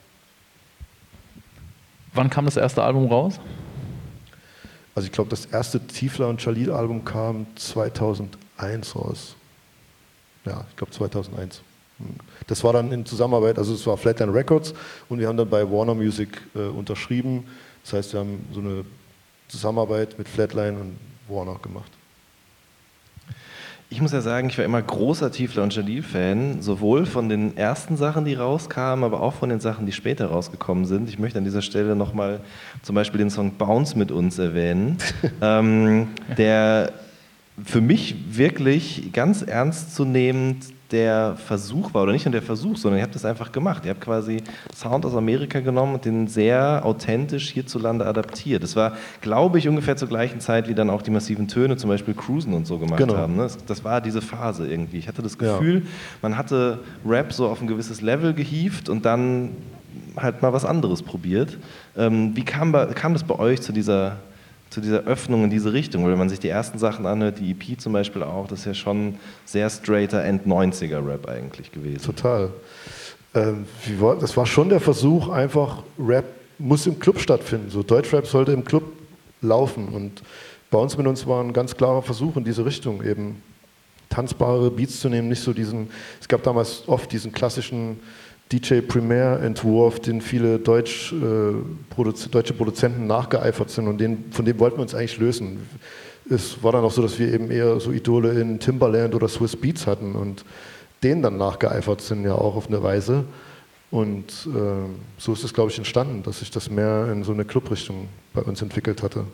Wann 2.13 2.29
kam 2.29 2.45
das 2.45 2.57
erste 2.57 2.83
Album 2.83 3.07
raus? 3.07 3.41
Also 5.01 5.07
ich 5.07 5.13
glaube, 5.13 5.31
das 5.31 5.47
erste 5.47 5.81
Tiefler 5.81 6.29
und 6.29 6.45
Jalil 6.45 6.71
Album 6.71 7.07
kam 7.07 7.47
2001 7.57 8.95
raus. 8.95 9.35
Ja, 10.45 10.67
ich 10.69 10.77
glaube 10.77 10.93
2001. 10.93 11.63
Das 12.47 12.63
war 12.65 12.75
dann 12.75 12.93
in 12.93 13.07
Zusammenarbeit, 13.07 13.57
also 13.57 13.73
es 13.73 13.87
war 13.87 13.97
Flatline 13.97 14.35
Records 14.35 14.75
und 15.09 15.19
wir 15.19 15.27
haben 15.27 15.39
dann 15.39 15.49
bei 15.49 15.63
Warner 15.71 15.95
Music 15.95 16.29
äh, 16.55 16.59
unterschrieben. 16.59 17.47
Das 17.83 17.95
heißt, 17.95 18.13
wir 18.13 18.21
haben 18.21 18.45
so 18.53 18.61
eine 18.61 18.85
Zusammenarbeit 19.49 20.19
mit 20.19 20.29
Flatline 20.29 20.79
und 20.79 20.99
Warner 21.31 21.59
gemacht. 21.63 21.91
Ich 23.93 24.01
muss 24.01 24.13
ja 24.13 24.21
sagen, 24.21 24.49
ich 24.49 24.57
war 24.57 24.65
immer 24.65 24.81
großer 24.81 25.33
Tiefler 25.33 25.65
und 25.65 25.75
Jalil-Fan, 25.75 26.63
sowohl 26.63 27.07
von 27.07 27.29
den 27.29 27.57
ersten 27.57 27.97
Sachen, 27.97 28.25
die 28.25 28.35
rauskamen, 28.35 29.05
aber 29.05 29.21
auch 29.21 29.35
von 29.35 29.49
den 29.49 29.59
Sachen, 29.59 29.85
die 29.85 29.91
später 29.91 30.27
rausgekommen 30.27 30.85
sind. 30.85 31.09
Ich 31.09 31.19
möchte 31.19 31.39
an 31.39 31.45
dieser 31.45 31.61
Stelle 31.61 31.97
nochmal 31.97 32.39
zum 32.83 32.95
Beispiel 32.95 33.19
den 33.19 33.31
Song 33.31 33.55
Bounce 33.55 33.99
mit 33.99 34.13
uns 34.13 34.39
erwähnen, 34.39 34.99
ähm, 35.43 36.07
der 36.39 36.93
für 37.65 37.81
mich 37.81 38.15
wirklich 38.31 39.13
ganz 39.13 39.43
ernstzunehmend 39.43 40.67
der 40.91 41.37
Versuch 41.37 41.95
war, 41.95 42.03
oder 42.03 42.13
nicht 42.13 42.25
nur 42.25 42.33
der 42.33 42.43
Versuch, 42.43 42.77
sondern 42.77 42.99
ihr 42.99 43.05
habt 43.05 43.15
es 43.15 43.25
einfach 43.25 43.53
gemacht. 43.53 43.85
Ihr 43.85 43.91
habt 43.91 44.01
quasi 44.01 44.39
Sound 44.75 45.07
aus 45.07 45.15
Amerika 45.15 45.61
genommen 45.61 45.95
und 45.95 46.05
den 46.05 46.27
sehr 46.27 46.83
authentisch 46.85 47.51
hierzulande 47.51 48.07
adaptiert. 48.07 48.63
Das 48.63 48.77
war, 48.77 48.97
glaube 49.21 49.59
ich, 49.59 49.69
ungefähr 49.69 49.97
zur 49.97 50.09
gleichen 50.09 50.41
Zeit, 50.41 50.69
wie 50.69 50.75
dann 50.75 50.91
auch 50.91 51.03
die 51.03 51.11
massiven 51.11 51.49
Töne, 51.49 51.77
zum 51.77 51.91
Beispiel 51.91 52.15
Cruisen 52.15 52.53
und 52.55 52.67
so 52.67 52.79
gemacht 52.79 52.99
genau. 52.99 53.17
haben. 53.17 53.37
Ne? 53.37 53.43
Das, 53.43 53.65
das, 53.65 53.85
war 53.85 54.01
diese 54.01 54.21
Phase 54.21 54.69
irgendwie. 54.69 54.99
Ich 54.99 55.09
hatte 55.09 55.23
das 55.23 55.39
Gefühl, 55.39 55.77
ja. 55.77 55.91
man 56.23 56.37
hatte 56.37 56.81
Rap 57.07 57.33
so 57.33 57.49
auf 57.49 57.61
ein 57.61 57.67
gewisses 57.67 58.01
Level 58.01 58.35
gehievt 58.35 58.89
und 58.89 59.05
dann 59.05 59.51
halt 60.17 60.43
mal 60.43 60.53
was 60.53 60.65
anderes 60.65 61.03
probiert. 61.03 61.59
Ähm, 61.97 62.35
wie 62.35 62.45
kam, 62.45 62.73
kam 62.95 63.13
das 63.13 63.25
bei 63.25 63.39
euch 63.39 63.61
zu 63.63 63.73
dieser 63.73 64.19
zu 64.71 64.81
dieser 64.81 65.05
Öffnung 65.05 65.45
in 65.45 65.51
diese 65.51 65.73
Richtung. 65.73 66.05
Weil 66.05 66.13
wenn 66.13 66.19
man 66.19 66.29
sich 66.29 66.41
die 66.41 66.49
ersten 66.49 66.79
Sachen 66.79 67.07
anhört, 67.07 67.39
die 67.41 67.51
EP 67.51 67.81
zum 67.81 67.93
Beispiel 67.93 68.23
auch, 68.23 68.47
das 68.47 68.61
ist 68.61 68.65
ja 68.67 68.75
schon 68.75 69.17
sehr 69.45 69.69
straighter 69.69 70.25
End-90er-Rap 70.25 71.29
eigentlich 71.29 71.73
gewesen. 71.73 72.03
Total. 72.05 72.51
Ähm, 73.35 73.67
das 74.21 74.37
war 74.37 74.47
schon 74.47 74.69
der 74.69 74.81
Versuch, 74.81 75.29
einfach 75.29 75.83
Rap 75.99 76.25
muss 76.59 76.87
im 76.87 76.99
Club 76.99 77.19
stattfinden. 77.19 77.71
So 77.71 77.83
Deutschrap 77.83 78.27
sollte 78.27 78.53
im 78.53 78.65
Club 78.65 78.85
laufen. 79.41 79.89
Und 79.89 80.23
bei 80.71 80.79
uns 80.79 80.97
mit 80.97 81.07
uns 81.07 81.27
war 81.27 81.43
ein 81.43 81.53
ganz 81.53 81.77
klarer 81.77 82.03
Versuch 82.03 82.37
in 82.37 82.45
diese 82.45 82.65
Richtung, 82.65 83.03
eben 83.03 83.43
tanzbare 84.09 84.71
Beats 84.71 85.01
zu 85.01 85.09
nehmen, 85.09 85.29
nicht 85.29 85.43
so 85.43 85.53
diesen, 85.53 85.89
es 86.21 86.29
gab 86.29 86.43
damals 86.43 86.87
oft 86.87 87.11
diesen 87.13 87.33
klassischen 87.33 88.01
DJ 88.53 88.81
Premier-Entwurf, 88.81 90.01
den 90.01 90.21
viele 90.21 90.59
Deutsch, 90.59 91.13
äh, 91.13 91.55
Produz 91.89 92.29
deutsche 92.31 92.53
Produzenten 92.53 93.07
nachgeeifert 93.07 93.71
sind 93.71 93.87
und 93.87 93.99
den, 93.99 94.33
von 94.33 94.45
dem 94.45 94.59
wollten 94.59 94.79
wir 94.79 94.83
uns 94.83 94.95
eigentlich 94.95 95.19
lösen. 95.19 95.69
Es 96.29 96.63
war 96.63 96.73
dann 96.73 96.85
auch 96.85 96.91
so, 96.91 97.03
dass 97.03 97.19
wir 97.19 97.33
eben 97.33 97.51
eher 97.51 97.79
so 97.79 97.93
Idole 97.93 98.41
in 98.41 98.59
Timbaland 98.59 99.15
oder 99.15 99.29
Swiss 99.29 99.57
Beats 99.57 99.87
hatten 99.87 100.15
und 100.15 100.45
denen 101.03 101.23
dann 101.23 101.39
nachgeeifert 101.39 102.01
sind 102.01 102.25
ja 102.25 102.35
auch 102.35 102.57
auf 102.57 102.67
eine 102.67 102.83
Weise. 102.83 103.25
Und 103.91 104.47
äh, 104.47 104.89
so 105.19 105.33
ist 105.33 105.45
es, 105.45 105.53
glaube 105.53 105.71
ich, 105.71 105.79
entstanden, 105.79 106.23
dass 106.23 106.41
sich 106.41 106.51
das 106.51 106.71
mehr 106.71 107.09
in 107.11 107.25
so 107.25 107.33
eine 107.33 107.45
Clubrichtung 107.45 108.09
bei 108.33 108.43
uns 108.43 108.63
entwickelt 108.63 109.03
hatte. 109.03 109.25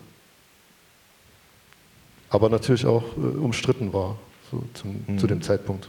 Aber 2.30 2.48
natürlich 2.48 2.86
auch 2.86 3.04
äh, 3.16 3.38
umstritten 3.38 3.92
war 3.92 4.16
so 4.50 4.62
zum, 4.74 5.04
mhm. 5.06 5.18
zu 5.18 5.26
dem 5.26 5.42
Zeitpunkt. 5.42 5.88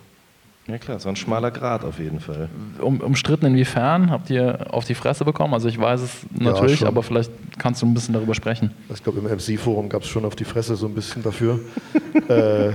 Ja 0.68 0.78
klar, 0.78 1.00
so 1.00 1.08
ein 1.08 1.16
schmaler 1.16 1.50
Grad 1.50 1.86
auf 1.86 1.98
jeden 1.98 2.20
Fall. 2.20 2.50
Um, 2.80 3.00
umstritten 3.00 3.46
inwiefern? 3.46 4.12
Habt 4.12 4.30
ihr 4.30 4.74
auf 4.74 4.84
die 4.84 4.96
Fresse 4.96 5.24
bekommen? 5.24 5.54
Also 5.54 5.70
ich 5.70 5.80
weiß 5.80 6.02
es 6.02 6.12
natürlich, 6.38 6.82
ja, 6.82 6.90
aber 6.90 7.04
vielleicht 7.04 7.32
kannst 7.58 7.82
du 7.82 7.86
ein 7.86 7.94
bisschen 7.94 8.14
darüber 8.14 8.36
sprechen. 8.36 8.72
Ich 8.94 9.02
glaube, 9.02 9.20
im 9.20 9.26
MC-Forum 9.26 9.88
gab 9.88 10.02
es 10.02 10.10
schon 10.10 10.26
auf 10.26 10.36
die 10.36 10.44
Fresse 10.44 10.76
so 10.76 10.88
ein 10.88 10.94
bisschen 10.94 11.24
dafür. 11.24 11.62
äh, 12.28 12.74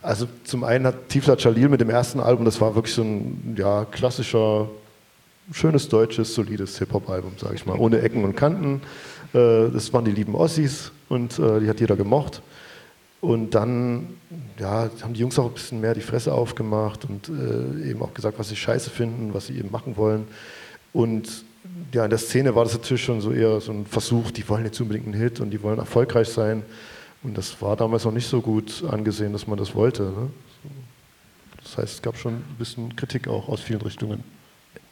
also 0.00 0.26
zum 0.44 0.64
einen 0.64 0.86
hat 0.86 1.10
Tifla 1.10 1.36
Chalil 1.36 1.68
mit 1.68 1.82
dem 1.82 1.90
ersten 1.90 2.18
Album, 2.18 2.46
das 2.46 2.60
war 2.62 2.74
wirklich 2.74 2.94
so 2.94 3.02
ein 3.02 3.56
ja, 3.58 3.84
klassischer, 3.84 4.68
schönes 5.52 5.90
deutsches, 5.90 6.34
solides 6.34 6.78
Hip-Hop-Album, 6.78 7.32
sage 7.36 7.56
ich 7.56 7.66
mal, 7.66 7.76
ohne 7.76 8.00
Ecken 8.00 8.24
und 8.24 8.36
Kanten. 8.36 8.80
Äh, 9.34 9.68
das 9.70 9.92
waren 9.92 10.06
die 10.06 10.12
lieben 10.12 10.34
Ossis 10.34 10.92
und 11.10 11.38
äh, 11.38 11.60
die 11.60 11.68
hat 11.68 11.78
jeder 11.80 11.96
gemocht. 11.96 12.40
Und 13.20 13.54
dann 13.54 14.08
ja, 14.58 14.90
haben 15.02 15.14
die 15.14 15.20
Jungs 15.20 15.38
auch 15.38 15.46
ein 15.46 15.54
bisschen 15.54 15.80
mehr 15.80 15.94
die 15.94 16.00
Fresse 16.00 16.32
aufgemacht 16.32 17.04
und 17.04 17.28
äh, 17.28 17.90
eben 17.90 18.02
auch 18.02 18.14
gesagt, 18.14 18.38
was 18.38 18.48
sie 18.48 18.56
scheiße 18.56 18.90
finden, 18.90 19.32
was 19.34 19.46
sie 19.46 19.58
eben 19.58 19.70
machen 19.70 19.96
wollen. 19.96 20.28
Und 20.92 21.44
ja, 21.92 22.04
in 22.04 22.10
der 22.10 22.18
Szene 22.18 22.54
war 22.54 22.64
das 22.64 22.74
natürlich 22.74 23.04
schon 23.04 23.20
so 23.20 23.32
eher 23.32 23.60
so 23.60 23.72
ein 23.72 23.86
Versuch, 23.86 24.30
die 24.30 24.48
wollen 24.48 24.64
jetzt 24.64 24.80
unbedingt 24.80 25.06
einen 25.06 25.20
Hit 25.20 25.40
und 25.40 25.50
die 25.50 25.62
wollen 25.62 25.78
erfolgreich 25.78 26.28
sein. 26.28 26.62
Und 27.22 27.36
das 27.36 27.60
war 27.60 27.76
damals 27.76 28.04
noch 28.04 28.12
nicht 28.12 28.28
so 28.28 28.40
gut 28.40 28.84
angesehen, 28.88 29.32
dass 29.32 29.46
man 29.46 29.58
das 29.58 29.74
wollte. 29.74 30.04
Ne? 30.04 30.30
Das 31.62 31.78
heißt, 31.78 31.94
es 31.94 32.02
gab 32.02 32.16
schon 32.16 32.34
ein 32.34 32.56
bisschen 32.58 32.94
Kritik 32.94 33.28
auch 33.28 33.48
aus 33.48 33.60
vielen 33.60 33.80
Richtungen. 33.80 34.22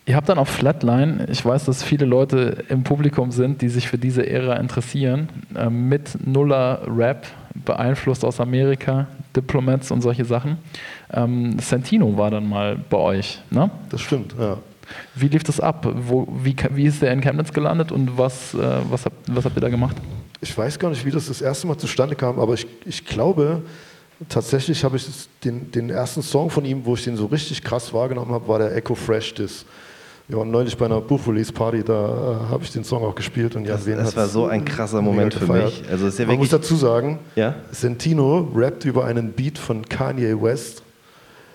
Ihr 0.07 0.17
habt 0.17 0.29
dann 0.29 0.37
auf 0.37 0.51
Flatline, 0.51 1.27
ich 1.31 1.45
weiß, 1.45 1.65
dass 1.65 1.83
viele 1.83 2.05
Leute 2.05 2.65
im 2.69 2.85
Publikum 2.85 3.31
sind, 3.31 3.63
die 3.63 3.71
sich 3.71 3.89
für 3.89 3.97
diese 3.97 4.27
Ära 4.27 4.57
interessieren, 4.57 5.29
äh, 5.55 5.71
mit 5.71 6.27
Nuller 6.27 6.83
Rap, 6.87 7.27
beeinflusst 7.55 8.25
aus 8.25 8.39
Amerika, 8.39 9.07
Diplomats 9.35 9.91
und 9.91 10.03
solche 10.03 10.25
Sachen. 10.25 10.59
Ähm, 11.13 11.59
Santino 11.59 12.19
war 12.19 12.31
dann 12.31 12.47
mal 12.47 12.77
bei 12.77 12.99
euch, 12.99 13.41
ne? 13.51 13.71
Das 13.89 14.03
stimmt, 14.03 14.35
ja. 14.39 14.59
Wie 15.15 15.29
lief 15.29 15.45
das 15.45 15.61
ab? 15.61 15.87
Wo, 15.95 16.29
wie, 16.43 16.55
wie 16.71 16.85
ist 16.85 17.01
der 17.01 17.13
in 17.13 17.23
Chemnitz 17.23 17.53
gelandet 17.53 17.91
und 17.91 18.19
was, 18.19 18.53
äh, 18.53 18.59
was, 18.91 19.07
habt, 19.07 19.17
was 19.35 19.45
habt 19.47 19.57
ihr 19.57 19.63
da 19.63 19.71
gemacht? 19.71 19.97
Ich 20.43 20.57
weiß 20.57 20.79
gar 20.79 20.91
nicht, 20.91 21.07
wie 21.07 21.11
das 21.11 21.29
das 21.29 21.41
erste 21.41 21.67
Mal 21.67 21.79
zustande 21.79 22.15
kam, 22.15 22.39
aber 22.39 22.53
ich, 22.53 22.67
ich 22.85 23.07
glaube, 23.07 23.63
tatsächlich 24.29 24.85
habe 24.85 24.99
ich 24.99 25.07
den, 25.43 25.71
den 25.71 25.89
ersten 25.89 26.21
Song 26.21 26.51
von 26.51 26.67
ihm, 26.67 26.85
wo 26.85 26.95
ich 26.95 27.05
den 27.05 27.17
so 27.17 27.27
richtig 27.27 27.65
krass 27.65 27.95
wahrgenommen 27.95 28.33
habe, 28.33 28.47
war 28.47 28.59
der 28.59 28.77
Echo 28.77 28.95
Fresh 28.95 29.35
Diss. 29.35 29.65
Wir 30.27 30.39
waren 30.39 30.51
neulich 30.51 30.77
bei 30.77 30.87
einer 30.87 31.03
Buchrelease-Party, 31.03 31.85
da 31.85 31.93
äh, 31.93 32.51
habe 32.51 32.65
ich 32.65 32.73
den 32.73 32.83
Song 32.83 33.05
auch 33.05 33.15
gespielt. 33.15 33.57
Und 33.57 33.69
das, 33.69 33.85
das 33.85 34.17
war 34.17 34.27
so 34.27 34.47
ein 34.47 34.65
krasser 34.65 35.03
Moment 35.03 35.35
für 35.35 35.53
mich. 35.53 35.85
Also 35.91 36.07
ist 36.07 36.19
ja 36.19 36.27
Man 36.27 36.39
muss 36.39 36.49
dazu 36.49 36.77
sagen, 36.77 37.19
ja? 37.37 37.57
Sentino 37.71 38.51
rappt 38.55 38.87
über 38.87 39.05
einen 39.05 39.33
Beat 39.33 39.59
von 39.59 39.87
Kanye 39.87 40.41
West. 40.41 40.83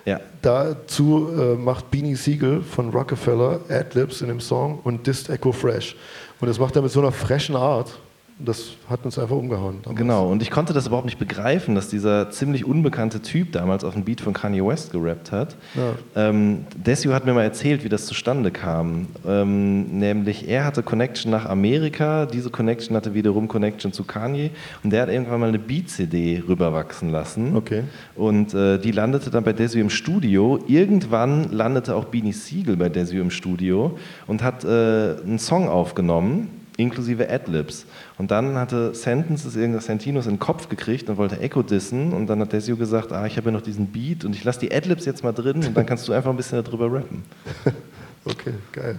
Ja. 0.04 0.20
Dazu 0.40 1.28
äh, 1.36 1.56
macht 1.56 1.90
Beanie 1.90 2.14
Siegel 2.14 2.62
von 2.62 2.90
Rockefeller 2.90 3.60
Adlibs 3.68 4.22
in 4.22 4.28
dem 4.28 4.40
Song 4.40 4.78
und 4.84 5.06
disst 5.06 5.28
Echo 5.30 5.50
Fresh. 5.50 5.96
Und 6.40 6.48
das 6.48 6.58
macht 6.58 6.76
er 6.76 6.82
mit 6.82 6.92
so 6.92 7.00
einer 7.00 7.12
freshen 7.12 7.56
Art 7.56 7.98
das 8.44 8.72
hat 8.88 9.04
uns 9.04 9.18
einfach 9.18 9.36
umgehauen. 9.36 9.78
Damals. 9.82 9.98
Genau, 9.98 10.28
und 10.30 10.42
ich 10.42 10.50
konnte 10.50 10.72
das 10.72 10.86
überhaupt 10.86 11.06
nicht 11.06 11.18
begreifen, 11.18 11.74
dass 11.74 11.88
dieser 11.88 12.30
ziemlich 12.30 12.64
unbekannte 12.64 13.20
Typ 13.20 13.52
damals 13.52 13.84
auf 13.84 13.94
dem 13.94 14.04
Beat 14.04 14.20
von 14.20 14.32
Kanye 14.32 14.64
West 14.64 14.92
gerappt 14.92 15.32
hat. 15.32 15.56
Ja. 15.74 16.28
Ähm, 16.28 16.64
Desio 16.76 17.12
hat 17.12 17.24
mir 17.26 17.34
mal 17.34 17.42
erzählt, 17.42 17.84
wie 17.84 17.88
das 17.88 18.06
zustande 18.06 18.50
kam. 18.50 19.08
Ähm, 19.26 19.98
nämlich, 19.98 20.48
er 20.48 20.64
hatte 20.64 20.82
Connection 20.82 21.30
nach 21.30 21.46
Amerika, 21.46 22.26
diese 22.26 22.50
Connection 22.50 22.96
hatte 22.96 23.14
wiederum 23.14 23.48
Connection 23.48 23.92
zu 23.92 24.04
Kanye 24.04 24.50
und 24.82 24.90
der 24.90 25.02
hat 25.02 25.08
irgendwann 25.08 25.40
mal 25.40 25.48
eine 25.48 25.58
Beat-CD 25.58 26.42
rüberwachsen 26.48 27.10
lassen. 27.10 27.56
Okay. 27.56 27.84
Und 28.16 28.54
äh, 28.54 28.78
die 28.78 28.92
landete 28.92 29.30
dann 29.30 29.44
bei 29.44 29.52
Desio 29.52 29.80
im 29.80 29.90
Studio. 29.90 30.58
Irgendwann 30.66 31.52
landete 31.52 31.94
auch 31.94 32.06
Beanie 32.06 32.32
Siegel 32.32 32.76
bei 32.76 32.88
Desio 32.88 33.20
im 33.20 33.30
Studio 33.30 33.98
und 34.26 34.42
hat 34.42 34.64
äh, 34.64 34.68
einen 34.68 35.38
Song 35.38 35.68
aufgenommen 35.68 36.59
inklusive 36.80 37.28
Adlibs. 37.28 37.86
Und 38.18 38.30
dann 38.30 38.56
hatte 38.56 38.94
Sentences 38.94 39.56
irgendwas 39.56 39.86
Santinos 39.86 40.26
in 40.26 40.34
den 40.34 40.38
Kopf 40.38 40.68
gekriegt 40.68 41.08
und 41.08 41.16
wollte 41.16 41.38
Echo 41.40 41.62
dissen 41.62 42.12
und 42.12 42.26
dann 42.26 42.40
hat 42.40 42.52
Desio 42.52 42.76
gesagt, 42.76 43.12
ah, 43.12 43.26
ich 43.26 43.36
habe 43.36 43.50
ja 43.50 43.52
noch 43.52 43.62
diesen 43.62 43.86
Beat 43.86 44.24
und 44.24 44.34
ich 44.34 44.44
lasse 44.44 44.60
die 44.60 44.72
Adlibs 44.72 45.04
jetzt 45.04 45.22
mal 45.22 45.32
drin 45.32 45.64
und 45.64 45.76
dann 45.76 45.86
kannst 45.86 46.08
du 46.08 46.12
einfach 46.12 46.30
ein 46.30 46.36
bisschen 46.36 46.62
darüber 46.62 46.92
rappen. 46.92 47.24
okay, 48.24 48.54
geil. 48.72 48.98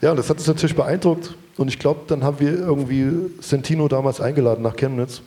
Ja, 0.00 0.14
das 0.14 0.28
hat 0.28 0.38
uns 0.38 0.46
natürlich 0.46 0.76
beeindruckt 0.76 1.34
und 1.56 1.68
ich 1.68 1.78
glaube, 1.78 2.00
dann 2.08 2.24
haben 2.24 2.40
wir 2.40 2.52
irgendwie 2.52 3.30
Santino 3.40 3.88
damals 3.88 4.20
eingeladen 4.20 4.62
nach 4.62 4.76
Chemnitz 4.76 5.22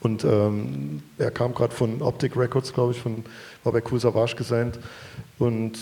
und 0.00 0.24
ähm, 0.24 1.02
er 1.18 1.30
kam 1.30 1.54
gerade 1.54 1.74
von 1.74 2.02
Optic 2.02 2.36
Records, 2.36 2.72
glaube 2.72 2.92
ich, 2.92 3.00
von, 3.00 3.24
war 3.64 3.72
bei 3.72 3.82
Cool 3.90 4.00
Savage 4.00 4.36
gesigned 4.36 4.78
und 5.38 5.78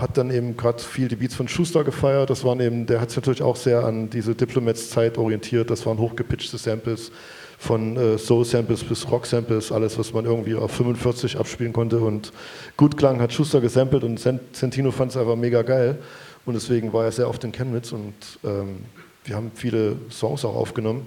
hat 0.00 0.16
dann 0.16 0.30
eben 0.30 0.56
gerade 0.56 0.82
viel 0.82 1.08
die 1.08 1.16
Beats 1.16 1.34
von 1.34 1.48
Schuster 1.48 1.84
gefeiert. 1.84 2.30
Das 2.30 2.44
waren 2.44 2.60
eben, 2.60 2.86
der 2.86 3.00
hat 3.00 3.10
sich 3.10 3.16
natürlich 3.16 3.42
auch 3.42 3.56
sehr 3.56 3.84
an 3.84 4.10
diese 4.10 4.34
Diplomats-Zeit 4.34 5.18
orientiert. 5.18 5.70
Das 5.70 5.84
waren 5.86 5.98
hochgepitchte 5.98 6.58
Samples 6.58 7.10
von 7.58 7.96
äh, 7.96 8.18
Soul-Samples 8.18 8.84
bis 8.84 9.10
Rock-Samples, 9.10 9.72
alles, 9.72 9.98
was 9.98 10.12
man 10.12 10.24
irgendwie 10.24 10.54
auf 10.54 10.70
45 10.70 11.38
abspielen 11.38 11.72
konnte. 11.72 11.98
Und 11.98 12.32
gut 12.76 12.96
klang 12.96 13.20
hat 13.20 13.32
Schuster 13.32 13.60
gesampelt 13.60 14.04
und 14.04 14.20
Sentino 14.20 14.92
fand 14.92 15.10
es 15.10 15.16
einfach 15.16 15.36
mega 15.36 15.62
geil. 15.62 15.98
Und 16.46 16.54
deswegen 16.54 16.92
war 16.92 17.04
er 17.04 17.12
sehr 17.12 17.28
oft 17.28 17.42
in 17.44 17.52
Chemnitz 17.52 17.92
und 17.92 18.14
ähm, 18.44 18.84
wir 19.24 19.36
haben 19.36 19.50
viele 19.54 19.96
Songs 20.10 20.44
auch 20.44 20.54
aufgenommen. 20.54 21.06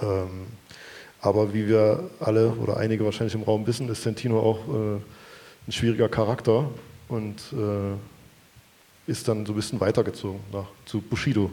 Ähm, 0.00 0.46
aber 1.20 1.52
wie 1.52 1.68
wir 1.68 2.08
alle 2.18 2.52
oder 2.52 2.78
einige 2.78 3.04
wahrscheinlich 3.04 3.34
im 3.34 3.42
Raum 3.42 3.66
wissen, 3.66 3.88
ist 3.90 4.02
Sentino 4.02 4.40
auch 4.40 4.58
äh, 4.68 4.96
ein 5.68 5.72
schwieriger 5.72 6.08
Charakter 6.08 6.70
und 7.10 7.36
äh, 7.52 9.10
ist 9.10 9.28
dann 9.28 9.44
so 9.44 9.52
ein 9.52 9.56
bisschen 9.56 9.80
weitergezogen 9.80 10.40
nach, 10.52 10.66
zu 10.86 11.00
Bushido. 11.00 11.50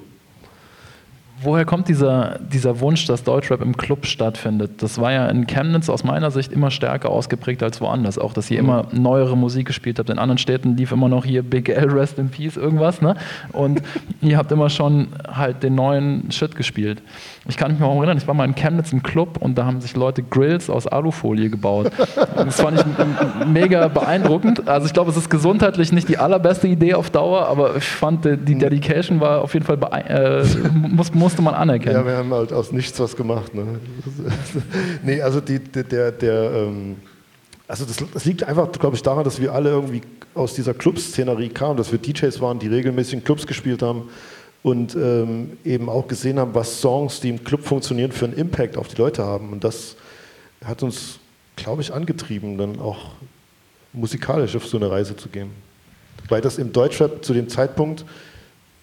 Woher 1.39 1.65
kommt 1.65 1.87
dieser, 1.87 2.39
dieser 2.39 2.79
Wunsch, 2.79 3.05
dass 3.05 3.23
Deutschrap 3.23 3.61
im 3.61 3.77
Club 3.77 4.07
stattfindet? 4.07 4.81
Das 4.81 4.99
war 4.99 5.11
ja 5.11 5.27
in 5.27 5.45
Chemnitz 5.45 5.87
aus 5.87 6.03
meiner 6.03 6.31
Sicht 6.31 6.51
immer 6.51 6.71
stärker 6.71 7.09
ausgeprägt 7.09 7.61
als 7.61 7.79
woanders. 7.79 8.17
Auch, 8.17 8.33
dass 8.33 8.49
ihr 8.49 8.61
mhm. 8.63 8.69
immer 8.69 8.87
neuere 8.91 9.37
Musik 9.37 9.67
gespielt 9.67 9.99
habt. 9.99 10.09
In 10.09 10.17
anderen 10.17 10.39
Städten 10.39 10.75
lief 10.77 10.91
immer 10.91 11.09
noch 11.09 11.25
hier 11.25 11.43
Big 11.43 11.69
L, 11.69 11.89
Rest 11.89 12.17
in 12.17 12.29
Peace, 12.29 12.57
irgendwas. 12.57 13.01
Ne? 13.01 13.15
Und 13.53 13.83
ihr 14.21 14.35
habt 14.35 14.51
immer 14.51 14.69
schon 14.71 15.09
halt 15.31 15.61
den 15.61 15.75
neuen 15.75 16.31
Shit 16.31 16.55
gespielt. 16.55 17.03
Ich 17.47 17.55
kann 17.55 17.71
mich 17.71 17.79
mal 17.79 17.95
erinnern, 17.95 18.17
ich 18.17 18.27
war 18.27 18.33
mal 18.33 18.45
in 18.45 18.55
Chemnitz 18.55 18.91
im 18.91 19.03
Club 19.03 19.37
und 19.39 19.57
da 19.57 19.65
haben 19.65 19.79
sich 19.79 19.95
Leute 19.95 20.23
Grills 20.23 20.69
aus 20.69 20.87
Alufolie 20.87 21.49
gebaut. 21.49 21.91
Das 22.35 22.59
fand 22.59 22.79
ich 22.79 23.47
mega 23.47 23.87
beeindruckend. 23.87 24.67
Also 24.67 24.87
ich 24.87 24.93
glaube, 24.93 25.11
es 25.11 25.17
ist 25.17 25.29
gesundheitlich 25.29 25.91
nicht 25.91 26.09
die 26.09 26.17
allerbeste 26.17 26.67
Idee 26.67 26.95
auf 26.95 27.09
Dauer, 27.09 27.47
aber 27.47 27.77
ich 27.77 27.85
fand, 27.85 28.25
die 28.25 28.57
Dedication 28.57 29.21
war 29.21 29.41
auf 29.41 29.53
jeden 29.53 29.65
Fall, 29.65 29.77
äh, 30.07 30.43
muss, 30.73 31.13
musste 31.27 31.41
man 31.41 31.55
anerkennen. 31.55 31.93
Ja, 31.93 32.05
wir 32.05 32.15
haben 32.15 32.33
halt 32.33 32.53
aus 32.53 32.71
nichts 32.71 32.97
was 33.01 33.13
gemacht. 33.13 33.53
Ne? 33.53 33.81
nee, 35.03 35.21
also 35.21 35.41
die, 35.41 35.59
der, 35.59 36.13
der 36.13 36.51
ähm, 36.53 36.95
also 37.67 37.83
das, 37.83 37.97
das, 38.13 38.23
liegt 38.23 38.43
einfach, 38.43 38.71
glaube 38.71 38.95
ich, 38.95 39.01
daran, 39.01 39.25
dass 39.25 39.41
wir 39.41 39.51
alle 39.53 39.71
irgendwie 39.71 40.01
aus 40.33 40.53
dieser 40.53 40.73
Clubszenerie 40.73 41.49
kamen, 41.49 41.75
dass 41.75 41.91
wir 41.91 41.99
DJs 41.99 42.39
waren, 42.39 42.59
die 42.59 42.67
regelmäßig 42.67 43.15
in 43.15 43.23
Clubs 43.25 43.45
gespielt 43.45 43.81
haben 43.81 44.03
und 44.63 44.95
ähm, 44.95 45.57
eben 45.65 45.89
auch 45.89 46.07
gesehen 46.07 46.39
haben, 46.39 46.55
was 46.55 46.79
Songs, 46.79 47.19
die 47.19 47.27
im 47.27 47.43
Club 47.43 47.65
funktionieren, 47.65 48.13
für 48.13 48.23
einen 48.23 48.35
Impact 48.35 48.77
auf 48.77 48.87
die 48.87 48.95
Leute 48.95 49.25
haben. 49.25 49.51
Und 49.51 49.65
das 49.65 49.97
hat 50.63 50.81
uns, 50.81 51.19
glaube 51.57 51.81
ich, 51.81 51.93
angetrieben, 51.93 52.57
dann 52.57 52.79
auch 52.79 53.09
musikalisch 53.91 54.55
auf 54.55 54.65
so 54.65 54.77
eine 54.77 54.89
Reise 54.89 55.17
zu 55.17 55.27
gehen. 55.27 55.49
Weil 56.29 56.39
das 56.39 56.57
im 56.57 56.71
Deutschrap 56.71 57.25
zu 57.25 57.33
dem 57.33 57.49
Zeitpunkt 57.49 58.05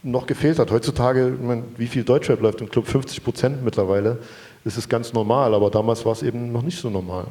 noch 0.05 0.27
gefehlt 0.27 0.59
hat. 0.59 0.71
Heutzutage, 0.71 1.37
meine, 1.41 1.65
wie 1.77 1.87
viel 1.87 2.05
Deutschrap 2.05 2.41
läuft 2.41 2.61
im 2.61 2.69
Club? 2.69 2.87
50 2.87 3.25
Prozent 3.25 3.65
mittlerweile. 3.65 4.19
Das 4.65 4.77
ist 4.77 4.89
ganz 4.89 5.13
normal, 5.13 5.55
aber 5.55 5.71
damals 5.71 6.05
war 6.05 6.13
es 6.13 6.23
eben 6.23 6.53
noch 6.53 6.63
nicht 6.63 6.79
so 6.79 6.91
normal. 6.91 7.27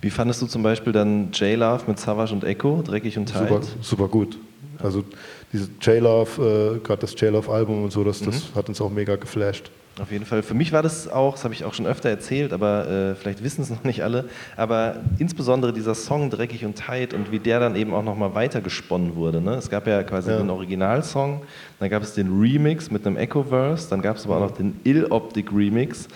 Wie 0.00 0.10
fandest 0.10 0.42
du 0.42 0.46
zum 0.46 0.62
Beispiel 0.62 0.92
dann 0.92 1.30
J-Love 1.32 1.84
mit 1.86 1.98
Savage 1.98 2.32
und 2.32 2.44
Echo, 2.44 2.82
Dreckig 2.82 3.16
und 3.16 3.26
Tight? 3.26 3.48
Super, 3.48 3.62
super 3.80 4.08
gut. 4.08 4.38
Also 4.82 5.04
diese 5.52 5.68
J-Love, 5.80 6.76
äh, 6.76 6.78
gerade 6.80 7.00
das 7.00 7.18
J-Love-Album 7.18 7.84
und 7.84 7.92
so, 7.92 8.04
das, 8.04 8.20
das 8.20 8.34
mhm. 8.34 8.54
hat 8.54 8.68
uns 8.68 8.80
auch 8.80 8.90
mega 8.90 9.16
geflasht. 9.16 9.70
Auf 10.00 10.10
jeden 10.10 10.26
Fall. 10.26 10.42
Für 10.42 10.54
mich 10.54 10.72
war 10.72 10.82
das 10.82 11.06
auch, 11.06 11.34
das 11.34 11.44
habe 11.44 11.54
ich 11.54 11.64
auch 11.64 11.72
schon 11.72 11.86
öfter 11.86 12.08
erzählt, 12.08 12.52
aber 12.52 12.88
äh, 12.88 13.14
vielleicht 13.14 13.44
wissen 13.44 13.62
es 13.62 13.70
noch 13.70 13.84
nicht 13.84 14.02
alle, 14.02 14.24
aber 14.56 14.96
insbesondere 15.18 15.72
dieser 15.72 15.94
Song 15.94 16.30
Dreckig 16.30 16.64
und 16.64 16.76
Tight 16.76 17.14
und 17.14 17.30
wie 17.30 17.38
der 17.38 17.60
dann 17.60 17.76
eben 17.76 17.94
auch 17.94 18.02
nochmal 18.02 18.34
weitergesponnen 18.34 19.14
wurde. 19.14 19.40
Ne? 19.40 19.54
Es 19.54 19.70
gab 19.70 19.86
ja 19.86 20.02
quasi 20.02 20.30
ja. 20.30 20.38
den 20.38 20.50
Originalsong, 20.50 21.42
dann 21.78 21.90
gab 21.90 22.02
es 22.02 22.14
den 22.14 22.40
Remix 22.40 22.90
mit 22.90 23.06
einem 23.06 23.16
Echo-Verse, 23.16 23.88
dann 23.88 24.02
gab 24.02 24.16
es 24.16 24.24
aber 24.24 24.36
auch 24.36 24.48
noch 24.48 24.56
den 24.56 24.80
Ill-Optic-Remix 24.82 26.08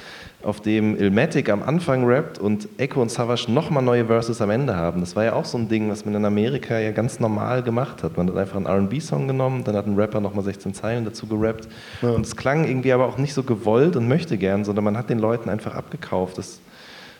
auf 0.42 0.60
dem 0.60 0.96
Ilmatic 0.96 1.50
am 1.50 1.64
Anfang 1.64 2.04
rappt 2.04 2.38
und 2.38 2.68
Echo 2.78 3.02
und 3.02 3.10
Savage 3.10 3.50
nochmal 3.50 3.82
neue 3.82 4.06
Verses 4.06 4.40
am 4.40 4.50
Ende 4.50 4.76
haben. 4.76 5.00
Das 5.00 5.16
war 5.16 5.24
ja 5.24 5.32
auch 5.32 5.44
so 5.44 5.58
ein 5.58 5.68
Ding, 5.68 5.90
was 5.90 6.04
man 6.04 6.14
in 6.14 6.24
Amerika 6.24 6.78
ja 6.78 6.92
ganz 6.92 7.18
normal 7.18 7.62
gemacht 7.62 8.04
hat. 8.04 8.16
Man 8.16 8.28
hat 8.28 8.36
einfach 8.36 8.56
einen 8.56 8.66
RB-Song 8.66 9.26
genommen, 9.26 9.64
dann 9.64 9.74
hat 9.74 9.86
ein 9.86 9.96
Rapper 9.96 10.20
nochmal 10.20 10.44
16 10.44 10.74
Zeilen 10.74 11.04
dazu 11.04 11.26
gerappt. 11.26 11.68
Ja. 12.02 12.10
Und 12.10 12.24
es 12.24 12.36
klang 12.36 12.64
irgendwie 12.64 12.92
aber 12.92 13.06
auch 13.06 13.18
nicht 13.18 13.34
so 13.34 13.42
gewollt 13.42 13.96
und 13.96 14.06
möchte 14.06 14.38
gern, 14.38 14.64
sondern 14.64 14.84
man 14.84 14.96
hat 14.96 15.10
den 15.10 15.18
Leuten 15.18 15.50
einfach 15.50 15.74
abgekauft. 15.74 16.38
Das, 16.38 16.60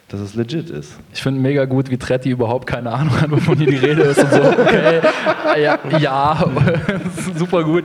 dass 0.09 0.21
es 0.21 0.35
legit 0.35 0.71
ist. 0.71 0.95
Ich 1.13 1.23
finde 1.23 1.41
mega 1.41 1.65
gut, 1.65 1.91
wie 1.91 1.99
Tretti 1.99 2.31
überhaupt 2.31 2.67
keine 2.67 2.93
Ahnung 2.93 3.21
hat, 3.21 3.31
wovon 3.31 3.59
hier 3.59 3.67
die 3.67 3.77
Rede 3.77 4.03
ist 4.03 4.23
und 4.23 4.33
so. 4.33 4.43
Okay, 4.43 5.01
ja, 5.61 5.79
ja 5.99 6.45
super 7.37 7.65
gut. 7.65 7.85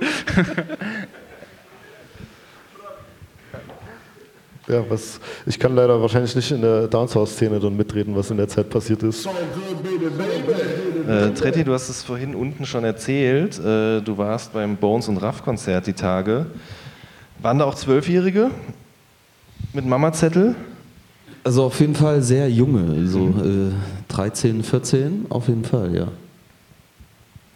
Ja, 4.67 4.83
was, 4.89 5.19
ich 5.45 5.59
kann 5.59 5.75
leider 5.75 5.99
wahrscheinlich 6.01 6.35
nicht 6.35 6.51
in 6.51 6.61
der 6.61 6.87
Dancehall-Szene 6.87 7.59
dann 7.59 7.75
mitreden, 7.75 8.15
was 8.15 8.31
in 8.31 8.37
der 8.37 8.47
Zeit 8.47 8.69
passiert 8.69 9.03
ist. 9.03 9.27
Äh, 11.07 11.31
Tretti, 11.31 11.63
du 11.63 11.73
hast 11.73 11.89
es 11.89 12.01
vorhin 12.01 12.33
unten 12.33 12.65
schon 12.65 12.83
erzählt. 12.85 13.59
Äh, 13.59 14.01
du 14.01 14.17
warst 14.17 14.53
beim 14.53 14.77
Bones 14.77 15.09
und 15.09 15.17
Raff-Konzert 15.17 15.87
die 15.87 15.93
Tage. 15.93 16.45
Waren 17.41 17.59
da 17.59 17.65
auch 17.65 17.75
Zwölfjährige 17.75 18.51
mit 19.73 19.85
Mama-Zettel? 19.85 20.55
Also 21.43 21.65
auf 21.65 21.79
jeden 21.81 21.95
Fall 21.95 22.21
sehr 22.21 22.49
junge, 22.49 23.05
so 23.05 23.19
mhm. 23.19 23.71
äh, 23.71 24.13
13, 24.13 24.63
14, 24.63 25.25
auf 25.27 25.49
jeden 25.49 25.65
Fall, 25.65 25.93
ja. 25.93 26.07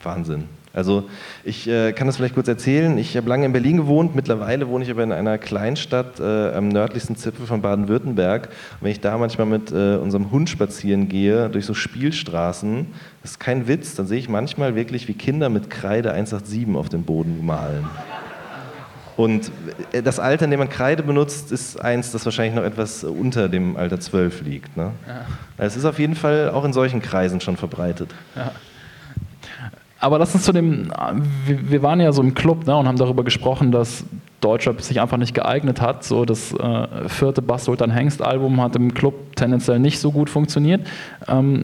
Wahnsinn. 0.04 0.57
Also 0.78 1.10
ich 1.44 1.68
äh, 1.68 1.92
kann 1.92 2.06
das 2.06 2.18
vielleicht 2.18 2.36
kurz 2.36 2.48
erzählen. 2.48 3.00
Ich 3.00 3.18
habe 3.18 3.28
lange 3.28 3.48
in 3.48 3.52
Berlin 3.52 3.78
gewohnt, 3.78 4.16
mittlerweile 4.16 4.68
wohne 4.68 4.86
ich 4.86 4.92
aber 4.92 5.02
in 5.02 5.12
einer 5.12 5.40
Kleinstadt 5.40 6.20
äh, 6.20 6.54
am 6.54 6.68
nördlichsten 6.68 7.16
Zipfel 7.16 7.48
von 7.48 7.64
Baden-Württemberg. 7.64 8.50
Wenn 8.80 8.92
ich 8.92 9.02
da 9.02 9.18
manchmal 9.18 9.48
mit 9.48 9.72
äh, 9.72 9.96
unserem 9.96 10.30
Hund 10.30 10.52
spazieren 10.52 11.10
gehe, 11.10 11.50
durch 11.50 11.66
so 11.66 11.74
Spielstraßen, 11.74 12.86
das 13.24 13.32
ist 13.32 13.40
kein 13.40 13.68
Witz, 13.68 13.96
dann 13.96 14.06
sehe 14.06 14.20
ich 14.20 14.30
manchmal 14.30 14.76
wirklich, 14.76 15.08
wie 15.08 15.16
Kinder 15.16 15.50
mit 15.50 15.72
Kreide 15.72 16.12
187 16.12 16.76
auf 16.76 16.90
dem 16.90 17.04
Boden 17.04 17.44
malen. 17.44 17.88
Und 19.16 19.52
äh, 19.94 20.04
das 20.04 20.20
Alter, 20.20 20.46
in 20.46 20.52
dem 20.52 20.60
man 20.60 20.70
Kreide 20.70 21.02
benutzt, 21.02 21.52
ist 21.52 21.82
eins, 21.82 22.12
das 22.12 22.24
wahrscheinlich 22.24 22.54
noch 22.54 22.64
etwas 22.64 23.04
unter 23.04 23.50
dem 23.50 23.78
Alter 23.78 24.00
12 24.00 24.42
liegt. 24.42 24.78
Ne? 24.78 24.92
Ja. 25.08 25.26
Es 25.58 25.76
ist 25.76 25.86
auf 25.86 25.98
jeden 25.98 26.14
Fall 26.14 26.52
auch 26.52 26.66
in 26.66 26.72
solchen 26.72 27.02
Kreisen 27.02 27.42
schon 27.42 27.58
verbreitet. 27.58 28.14
Ja. 28.36 28.52
Aber 30.00 30.20
lass 30.20 30.36
uns 30.36 30.44
zu 30.44 30.52
dem, 30.52 30.92
wir 31.46 31.82
waren 31.82 32.00
ja 32.00 32.12
so 32.12 32.22
im 32.22 32.34
Club 32.34 32.68
ne, 32.68 32.76
und 32.76 32.88
haben 32.88 32.98
darüber 32.98 33.24
gesprochen, 33.24 33.72
dass 33.72 34.04
Deutschrap 34.42 34.82
sich 34.82 35.02
einfach 35.02 35.18
nicht 35.18 35.34
geeignet 35.34 35.82
hat. 35.82 36.04
So 36.04 36.26
das 36.26 36.54
äh, 36.54 37.10
vierte 37.10 37.42
Bass 37.42 37.66
Sultan 37.66 37.90
Hengst 37.90 38.22
Album 38.22 38.62
hat 38.62 38.76
im 38.76 38.94
Club 38.94 39.36
tendenziell 39.36 39.80
nicht 39.80 40.00
so 40.00 40.12
gut 40.12 40.30
funktioniert. 40.30 40.86
Ähm, 41.28 41.64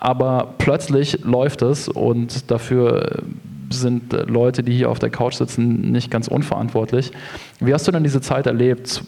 aber 0.00 0.54
plötzlich 0.58 1.24
läuft 1.24 1.62
es 1.62 1.88
und 1.88 2.50
dafür 2.50 3.22
sind 3.70 4.12
Leute, 4.12 4.62
die 4.62 4.72
hier 4.72 4.90
auf 4.90 4.98
der 4.98 5.10
Couch 5.10 5.34
sitzen, 5.34 5.90
nicht 5.90 6.10
ganz 6.10 6.28
unverantwortlich. 6.28 7.12
Wie 7.60 7.74
hast 7.74 7.86
du 7.88 7.92
denn 7.92 8.04
diese 8.04 8.20
Zeit 8.20 8.46
erlebt, 8.46 9.02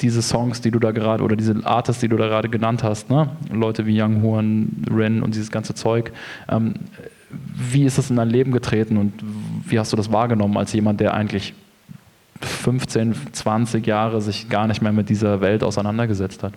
diese 0.00 0.22
Songs, 0.22 0.60
die 0.60 0.70
du 0.70 0.78
da 0.78 0.92
gerade, 0.92 1.24
oder 1.24 1.36
diese 1.36 1.56
Artists, 1.64 2.00
die 2.00 2.08
du 2.08 2.16
da 2.16 2.28
gerade 2.28 2.48
genannt 2.48 2.82
hast, 2.82 3.10
ne? 3.10 3.30
Leute 3.50 3.86
wie 3.86 4.00
Young 4.00 4.22
Horn, 4.22 4.84
Ren 4.94 5.22
und 5.22 5.34
dieses 5.34 5.50
ganze 5.50 5.74
Zeug. 5.74 6.12
Ähm, 6.48 6.74
wie 7.56 7.84
ist 7.84 7.96
das 7.96 8.10
in 8.10 8.16
dein 8.16 8.28
Leben 8.28 8.52
getreten 8.52 8.98
und 8.98 9.12
wie 9.66 9.78
hast 9.78 9.92
du 9.92 9.96
das 9.96 10.12
wahrgenommen 10.12 10.56
als 10.58 10.72
jemand, 10.74 11.00
der 11.00 11.14
eigentlich 11.14 11.54
15, 12.40 13.14
20 13.32 13.86
Jahre 13.86 14.20
sich 14.20 14.48
gar 14.50 14.66
nicht 14.66 14.82
mehr 14.82 14.92
mit 14.92 15.08
dieser 15.08 15.40
Welt 15.40 15.64
auseinandergesetzt 15.64 16.42
hat? 16.42 16.52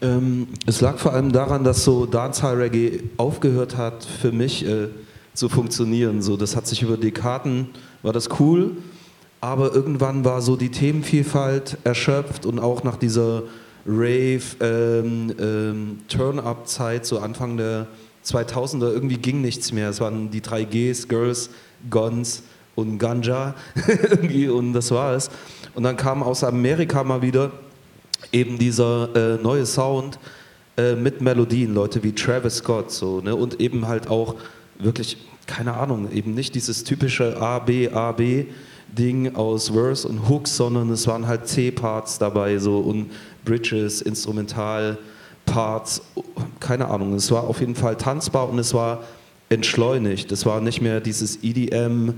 Ähm, 0.00 0.46
es 0.64 0.80
lag 0.80 0.98
vor 0.98 1.12
allem 1.12 1.32
daran, 1.32 1.64
dass 1.64 1.84
so 1.84 2.06
Dancehall 2.06 2.56
Reggae 2.56 3.02
aufgehört 3.16 3.76
hat, 3.76 4.04
für 4.04 4.30
mich 4.30 4.64
äh, 4.64 4.88
zu 5.34 5.48
funktionieren. 5.48 6.22
So, 6.22 6.36
das 6.36 6.54
hat 6.54 6.68
sich 6.68 6.82
über 6.82 6.96
Dekaden, 6.96 7.70
war 8.02 8.12
das 8.12 8.28
cool, 8.38 8.76
aber 9.40 9.74
irgendwann 9.74 10.24
war 10.24 10.40
so 10.40 10.54
die 10.54 10.70
Themenvielfalt 10.70 11.78
erschöpft 11.82 12.46
und 12.46 12.60
auch 12.60 12.84
nach 12.84 12.96
dieser 12.96 13.42
Rave, 13.86 14.42
ähm, 14.60 15.34
ähm, 15.38 15.98
so 17.02 17.18
Anfang 17.18 17.56
der 17.56 17.88
2000er, 18.24 18.92
irgendwie 18.92 19.16
ging 19.16 19.40
nichts 19.40 19.72
mehr. 19.72 19.90
Es 19.90 20.00
waren 20.00 20.30
die 20.30 20.40
drei 20.40 20.64
Gs, 20.64 21.08
Girls, 21.08 21.50
Guns 21.88 22.42
und 22.74 22.98
Ganja 22.98 23.54
irgendwie 23.86 24.48
und 24.48 24.72
das 24.72 24.90
war 24.90 25.14
es. 25.14 25.30
Und 25.74 25.82
dann 25.82 25.96
kam 25.96 26.22
aus 26.22 26.44
Amerika 26.44 27.04
mal 27.04 27.22
wieder 27.22 27.52
eben 28.32 28.58
dieser 28.58 29.08
äh, 29.14 29.42
neue 29.42 29.66
Sound 29.66 30.18
äh, 30.76 30.94
mit 30.94 31.20
Melodien, 31.20 31.74
Leute 31.74 32.02
wie 32.02 32.12
Travis 32.14 32.56
Scott 32.56 32.90
so, 32.90 33.20
ne? 33.20 33.34
und 33.34 33.60
eben 33.60 33.88
halt 33.88 34.08
auch 34.08 34.36
wirklich, 34.78 35.16
keine 35.46 35.74
Ahnung, 35.74 36.10
eben 36.12 36.34
nicht 36.34 36.54
dieses 36.54 36.84
typische 36.84 37.40
A, 37.40 37.58
B, 37.58 37.88
A, 37.88 38.12
B 38.12 38.46
Ding 38.96 39.34
aus 39.36 39.68
Verse 39.68 40.06
und 40.06 40.28
Hooks, 40.28 40.56
sondern 40.56 40.90
es 40.90 41.06
waren 41.06 41.26
halt 41.26 41.46
C-Parts 41.46 42.18
dabei 42.18 42.58
so 42.58 42.78
und 42.78 43.10
Bridges, 43.44 44.02
Instrumental, 44.02 44.98
Parts, 45.50 46.00
keine 46.60 46.88
Ahnung. 46.88 47.14
Es 47.14 47.30
war 47.32 47.44
auf 47.44 47.58
jeden 47.60 47.74
Fall 47.74 47.96
tanzbar 47.96 48.48
und 48.48 48.58
es 48.60 48.72
war 48.72 49.02
entschleunigt. 49.48 50.30
Es 50.30 50.46
war 50.46 50.60
nicht 50.60 50.80
mehr 50.80 51.00
dieses 51.00 51.42
EDM, 51.42 52.10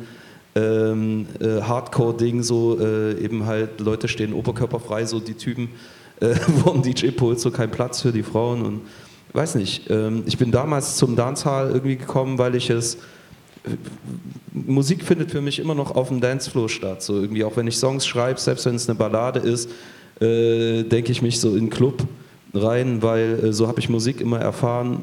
ähm, 0.55 1.27
äh, 1.41 1.63
Hardcore-Ding, 1.63 2.43
so 2.43 2.79
äh, 2.79 3.19
eben 3.19 3.47
halt 3.47 3.81
Leute 3.81 4.07
stehen 4.07 4.35
oberkörperfrei, 4.35 5.07
so 5.07 5.19
die 5.19 5.33
Typen 5.33 5.71
äh, 6.21 6.35
vom 6.65 6.83
DJ-Pult, 6.83 7.41
so 7.41 7.51
kein 7.51 7.71
Platz 7.71 8.03
für 8.03 8.13
die 8.13 8.23
Frauen 8.23 8.63
und 8.63 8.81
weiß 9.33 9.55
nicht. 9.55 9.89
Ähm, 9.89 10.25
ich 10.27 10.37
bin 10.37 10.53
damals 10.53 10.97
zum 10.97 11.17
Dancehall 11.17 11.71
irgendwie 11.71 11.97
gekommen, 11.97 12.37
weil 12.37 12.55
ich 12.55 12.69
es 12.69 12.99
Musik 14.53 15.05
findet 15.05 15.31
für 15.31 15.41
mich 15.41 15.59
immer 15.59 15.75
noch 15.75 15.93
auf 15.95 16.09
dem 16.09 16.21
Dancefloor 16.21 16.69
statt. 16.69 17.03
So 17.03 17.15
irgendwie, 17.15 17.45
auch 17.45 17.57
wenn 17.57 17.67
ich 17.67 17.79
Songs 17.79 18.07
schreibe, 18.07 18.39
selbst 18.39 18.67
wenn 18.67 18.75
es 18.75 18.89
eine 18.91 18.99
Ballade 18.99 19.39
ist, 19.39 19.71
äh, 20.21 20.83
denke 20.83 21.13
ich 21.13 21.23
mich 21.23 21.41
so 21.41 21.57
in 21.57 21.71
Club 21.71 22.07
rein, 22.55 23.03
weil 23.03 23.45
äh, 23.45 23.53
so 23.53 23.69
habe 23.69 23.81
ich 23.81 23.89
Musik 23.89 24.21
immer 24.21 24.39
erfahren. 24.39 25.03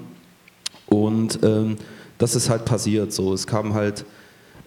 Und 0.88 1.40
ähm, 1.44 1.78
das 2.18 2.36
ist 2.36 2.50
halt 2.50 2.66
passiert. 2.66 3.14
So. 3.14 3.34
Es 3.34 3.48
kamen 3.48 3.74
halt 3.74 4.06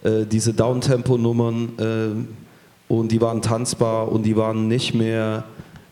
äh, 0.03 0.25
diese 0.25 0.53
Downtempo-Nummern 0.53 1.69
äh, 1.77 2.93
und 2.93 3.11
die 3.11 3.21
waren 3.21 3.41
tanzbar 3.41 4.11
und 4.11 4.23
die 4.23 4.35
waren 4.35 4.67
nicht 4.67 4.93
mehr 4.93 5.45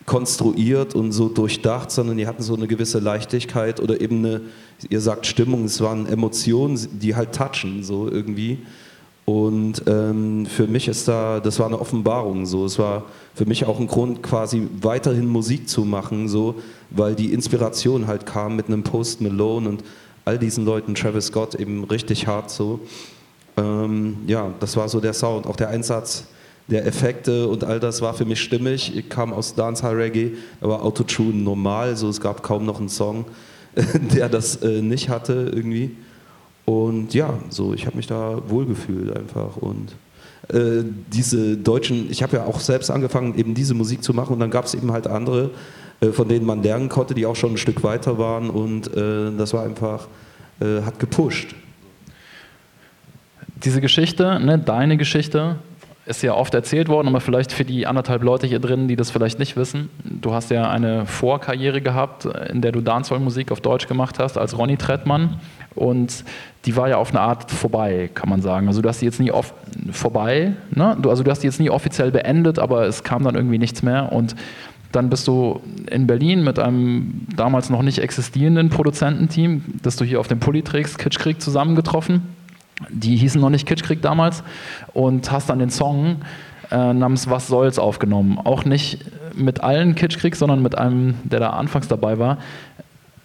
konstruiert 0.06 0.94
und 0.94 1.12
so 1.12 1.28
durchdacht, 1.28 1.90
sondern 1.90 2.16
die 2.16 2.26
hatten 2.26 2.42
so 2.42 2.54
eine 2.54 2.66
gewisse 2.66 2.98
Leichtigkeit 2.98 3.80
oder 3.80 4.00
eben 4.00 4.18
eine, 4.18 4.40
ihr 4.88 5.00
sagt 5.00 5.26
Stimmung, 5.26 5.64
es 5.64 5.80
waren 5.80 6.06
Emotionen, 6.06 6.78
die 6.98 7.14
halt 7.14 7.34
touchen, 7.34 7.84
so 7.84 8.10
irgendwie. 8.10 8.58
Und 9.32 9.84
ähm, 9.86 10.44
für 10.44 10.66
mich 10.66 10.88
ist 10.88 11.08
da, 11.08 11.40
das 11.40 11.58
war 11.58 11.66
eine 11.66 11.80
Offenbarung. 11.80 12.44
So, 12.44 12.66
es 12.66 12.78
war 12.78 13.04
für 13.34 13.46
mich 13.46 13.64
auch 13.64 13.80
ein 13.80 13.86
Grund, 13.86 14.22
quasi 14.22 14.68
weiterhin 14.82 15.26
Musik 15.26 15.70
zu 15.70 15.86
machen, 15.86 16.28
so, 16.28 16.56
weil 16.90 17.14
die 17.14 17.32
Inspiration 17.32 18.06
halt 18.08 18.26
kam 18.26 18.56
mit 18.56 18.66
einem 18.66 18.82
Post 18.82 19.22
Malone 19.22 19.70
und 19.70 19.84
all 20.26 20.38
diesen 20.38 20.66
Leuten, 20.66 20.94
Travis 20.94 21.28
Scott 21.28 21.54
eben 21.54 21.84
richtig 21.84 22.26
hart 22.26 22.50
so. 22.50 22.80
Ähm, 23.56 24.18
ja, 24.26 24.52
das 24.60 24.76
war 24.76 24.90
so 24.90 25.00
der 25.00 25.14
Sound, 25.14 25.46
auch 25.46 25.56
der 25.56 25.70
Einsatz 25.70 26.24
der 26.68 26.86
Effekte 26.86 27.48
und 27.48 27.64
all 27.64 27.80
das 27.80 28.02
war 28.02 28.12
für 28.12 28.26
mich 28.26 28.40
stimmig. 28.40 28.94
Ich 28.94 29.08
kam 29.08 29.32
aus 29.32 29.54
Dancehall 29.54 29.96
Reggae, 29.96 30.32
war 30.60 30.82
Autotune 30.82 31.42
normal, 31.42 31.96
so 31.96 32.10
es 32.10 32.20
gab 32.20 32.42
kaum 32.42 32.66
noch 32.66 32.78
einen 32.78 32.90
Song, 32.90 33.24
der 34.14 34.28
das 34.28 34.56
äh, 34.56 34.82
nicht 34.82 35.08
hatte 35.08 35.50
irgendwie. 35.54 35.96
Und 36.64 37.12
ja, 37.14 37.34
so, 37.48 37.74
ich 37.74 37.86
habe 37.86 37.96
mich 37.96 38.06
da 38.06 38.40
wohlgefühlt 38.48 39.16
einfach. 39.16 39.56
Und 39.56 39.94
äh, 40.48 40.84
diese 41.12 41.56
deutschen, 41.56 42.10
ich 42.10 42.22
habe 42.22 42.36
ja 42.36 42.44
auch 42.44 42.60
selbst 42.60 42.90
angefangen, 42.90 43.36
eben 43.36 43.54
diese 43.54 43.74
Musik 43.74 44.02
zu 44.02 44.14
machen 44.14 44.34
und 44.34 44.40
dann 44.40 44.50
gab 44.50 44.64
es 44.64 44.74
eben 44.74 44.92
halt 44.92 45.06
andere, 45.06 45.50
äh, 46.00 46.08
von 46.08 46.28
denen 46.28 46.46
man 46.46 46.62
lernen 46.62 46.88
konnte, 46.88 47.14
die 47.14 47.26
auch 47.26 47.36
schon 47.36 47.52
ein 47.52 47.58
Stück 47.58 47.82
weiter 47.82 48.18
waren 48.18 48.50
und 48.50 48.94
äh, 48.96 49.30
das 49.36 49.52
war 49.54 49.64
einfach, 49.64 50.08
hat 50.60 51.00
gepusht. 51.00 51.56
Diese 53.64 53.80
Geschichte, 53.80 54.38
ne, 54.38 54.60
deine 54.60 54.96
Geschichte, 54.96 55.56
ist 56.04 56.22
ja 56.22 56.34
oft 56.34 56.52
erzählt 56.54 56.88
worden, 56.88 57.08
aber 57.08 57.20
vielleicht 57.20 57.52
für 57.52 57.64
die 57.64 57.86
anderthalb 57.86 58.22
Leute 58.22 58.46
hier 58.46 58.58
drin, 58.58 58.88
die 58.88 58.96
das 58.96 59.10
vielleicht 59.10 59.38
nicht 59.38 59.56
wissen. 59.56 59.88
Du 60.04 60.34
hast 60.34 60.50
ja 60.50 60.68
eine 60.68 61.06
Vorkarriere 61.06 61.80
gehabt, 61.80 62.24
in 62.24 62.60
der 62.60 62.72
du 62.72 62.80
Dancehall-Musik 62.80 63.52
auf 63.52 63.60
Deutsch 63.60 63.86
gemacht 63.86 64.18
hast, 64.18 64.36
als 64.36 64.58
Ronny 64.58 64.76
Trettmann. 64.76 65.40
Und 65.74 66.24
die 66.64 66.76
war 66.76 66.88
ja 66.88 66.96
auf 66.96 67.10
eine 67.10 67.20
Art 67.20 67.50
vorbei, 67.50 68.10
kann 68.14 68.28
man 68.28 68.42
sagen. 68.42 68.66
Also 68.66 68.82
du 68.82 68.88
hast 68.88 69.00
die 69.00 69.04
jetzt 69.04 69.20
nie 69.20 69.30
off 69.30 69.54
vorbei, 69.92 70.52
ne? 70.70 70.96
du, 71.00 71.08
also 71.08 71.22
du 71.22 71.30
hast 71.30 71.40
die 71.40 71.46
jetzt 71.46 71.60
nie 71.60 71.70
offiziell 71.70 72.10
beendet, 72.10 72.58
aber 72.58 72.86
es 72.86 73.04
kam 73.04 73.22
dann 73.22 73.36
irgendwie 73.36 73.58
nichts 73.58 73.82
mehr. 73.82 74.12
Und 74.12 74.34
dann 74.90 75.08
bist 75.08 75.26
du 75.28 75.60
in 75.90 76.06
Berlin 76.06 76.44
mit 76.44 76.58
einem 76.58 77.26
damals 77.34 77.70
noch 77.70 77.82
nicht 77.82 78.00
existierenden 78.00 78.70
Produzententeam, 78.70 79.64
das 79.82 79.96
du 79.96 80.04
hier 80.04 80.20
auf 80.20 80.28
dem 80.28 80.40
Pulli 80.40 80.62
trägst, 80.62 80.98
Kitschkrieg, 80.98 81.40
zusammengetroffen. 81.40 82.22
Die 82.90 83.16
hießen 83.16 83.40
noch 83.40 83.50
nicht 83.50 83.66
Kitschkrieg 83.66 84.02
damals 84.02 84.42
und 84.92 85.30
hast 85.30 85.48
dann 85.48 85.58
den 85.58 85.70
Song 85.70 86.16
äh, 86.70 86.92
namens 86.92 87.28
Was 87.28 87.48
soll's 87.48 87.78
aufgenommen. 87.78 88.38
Auch 88.38 88.64
nicht 88.64 88.98
mit 89.34 89.62
allen 89.62 89.94
Kitschkrieg, 89.94 90.36
sondern 90.36 90.62
mit 90.62 90.76
einem, 90.76 91.14
der 91.24 91.40
da 91.40 91.50
anfangs 91.50 91.88
dabei 91.88 92.18
war 92.18 92.38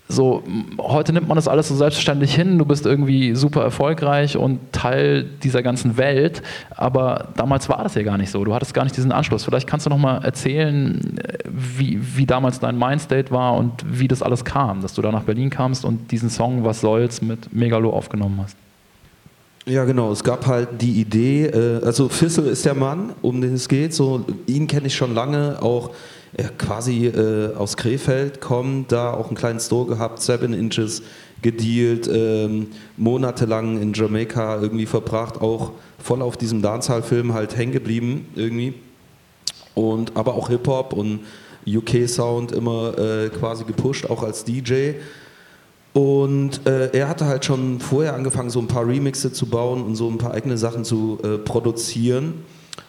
so, 0.09 0.43
heute 0.79 1.11
nimmt 1.11 1.27
man 1.27 1.35
das 1.35 1.47
alles 1.47 1.67
so 1.67 1.75
selbstverständlich 1.75 2.33
hin, 2.33 2.57
du 2.57 2.65
bist 2.65 2.85
irgendwie 2.85 3.35
super 3.35 3.61
erfolgreich 3.61 4.37
und 4.37 4.71
Teil 4.71 5.25
dieser 5.43 5.61
ganzen 5.61 5.97
Welt, 5.97 6.41
aber 6.75 7.29
damals 7.35 7.67
war 7.67 7.83
das 7.83 7.95
ja 7.95 8.03
gar 8.03 8.17
nicht 8.17 8.31
so, 8.31 8.43
du 8.45 8.53
hattest 8.53 8.73
gar 8.73 8.83
nicht 8.83 8.95
diesen 8.95 9.11
Anschluss. 9.11 9.43
Vielleicht 9.43 9.67
kannst 9.67 9.85
du 9.85 9.89
noch 9.89 9.97
mal 9.97 10.23
erzählen, 10.23 11.19
wie, 11.45 11.99
wie 12.15 12.25
damals 12.25 12.59
dein 12.59 12.77
Mindstate 12.77 13.31
war 13.31 13.55
und 13.55 13.83
wie 13.85 14.07
das 14.07 14.21
alles 14.21 14.45
kam, 14.45 14.81
dass 14.81 14.93
du 14.93 15.01
da 15.01 15.11
nach 15.11 15.23
Berlin 15.23 15.49
kamst 15.49 15.83
und 15.83 16.11
diesen 16.11 16.29
Song 16.29 16.63
Was 16.63 16.79
soll's 16.79 17.21
mit 17.21 17.53
Megalo 17.53 17.89
aufgenommen 17.89 18.39
hast. 18.41 18.55
Ja, 19.67 19.83
genau. 19.83 20.13
Es 20.13 20.23
gab 20.23 20.47
halt 20.47 20.81
die 20.81 21.01
Idee, 21.01 21.47
äh, 21.47 21.83
also 21.83 22.07
Fissel 22.07 22.47
ist 22.47 22.63
der 22.63 22.73
Mann, 22.73 23.13
um 23.21 23.41
den 23.41 23.55
es 23.55 23.67
geht. 23.67 23.93
So, 23.93 24.23
ihn 24.45 24.65
kenne 24.65 24.87
ich 24.87 24.95
schon 24.95 25.13
lange, 25.13 25.61
auch 25.61 25.91
er 26.33 26.49
quasi 26.51 27.07
äh, 27.07 27.53
aus 27.53 27.75
Krefeld 27.75 28.39
kommt, 28.39 28.93
da 28.93 29.11
auch 29.11 29.27
einen 29.27 29.35
kleinen 29.35 29.59
Store 29.59 29.85
gehabt, 29.85 30.21
Seven 30.21 30.53
Inches 30.53 31.01
gedealt, 31.41 32.09
ähm, 32.09 32.67
monatelang 32.95 33.81
in 33.81 33.91
Jamaika 33.91 34.61
irgendwie 34.61 34.85
verbracht, 34.85 35.41
auch 35.41 35.73
voll 35.99 36.21
auf 36.21 36.37
diesem 36.37 36.61
Dancehall-Film 36.61 37.33
halt 37.33 37.57
hängen 37.57 37.73
geblieben 37.73 38.29
irgendwie. 38.35 38.73
Und 39.75 40.15
aber 40.15 40.35
auch 40.35 40.47
Hip-Hop 40.47 40.93
und 40.93 41.19
UK-Sound 41.67 42.53
immer 42.53 42.97
äh, 42.97 43.29
quasi 43.29 43.65
gepusht, 43.65 44.09
auch 44.09 44.23
als 44.23 44.45
DJ. 44.45 44.93
Und 45.97 46.67
äh, 46.67 46.91
er 46.95 47.09
hatte 47.09 47.25
halt 47.25 47.43
schon 47.43 47.79
vorher 47.79 48.13
angefangen, 48.13 48.51
so 48.51 48.59
ein 48.59 48.67
paar 48.67 48.87
Remixe 48.87 49.33
zu 49.33 49.47
bauen 49.47 49.83
und 49.83 49.95
so 49.95 50.07
ein 50.07 50.19
paar 50.19 50.31
eigene 50.31 50.55
Sachen 50.55 50.85
zu 50.85 51.17
äh, 51.23 51.39
produzieren. 51.39 52.35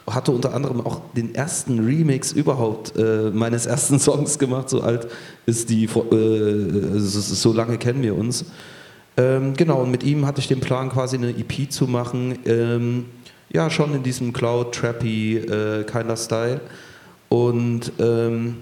Hatte 0.06 0.30
unter 0.30 0.52
anderem 0.52 0.82
auch 0.82 1.00
den 1.16 1.34
ersten 1.34 1.78
Remix 1.78 2.32
überhaupt 2.32 2.98
äh, 2.98 3.30
meines 3.30 3.64
ersten 3.64 3.98
Songs 3.98 4.38
gemacht. 4.38 4.68
So 4.68 4.82
alt 4.82 5.08
ist 5.46 5.70
die, 5.70 5.84
äh, 5.84 6.98
so 6.98 7.54
lange 7.54 7.78
kennen 7.78 8.02
wir 8.02 8.14
uns. 8.14 8.44
Ähm, 9.16 9.54
genau, 9.54 9.80
und 9.84 9.90
mit 9.90 10.02
ihm 10.02 10.26
hatte 10.26 10.42
ich 10.42 10.48
den 10.48 10.60
Plan, 10.60 10.90
quasi 10.90 11.16
eine 11.16 11.30
EP 11.30 11.72
zu 11.72 11.86
machen. 11.86 12.38
Ähm, 12.44 13.06
ja, 13.48 13.70
schon 13.70 13.94
in 13.94 14.02
diesem 14.02 14.34
Cloud, 14.34 14.74
Trappy, 14.74 15.38
äh, 15.38 15.84
Kinder 15.84 16.18
Style. 16.18 16.60
Und 17.30 17.90
ähm, 18.00 18.56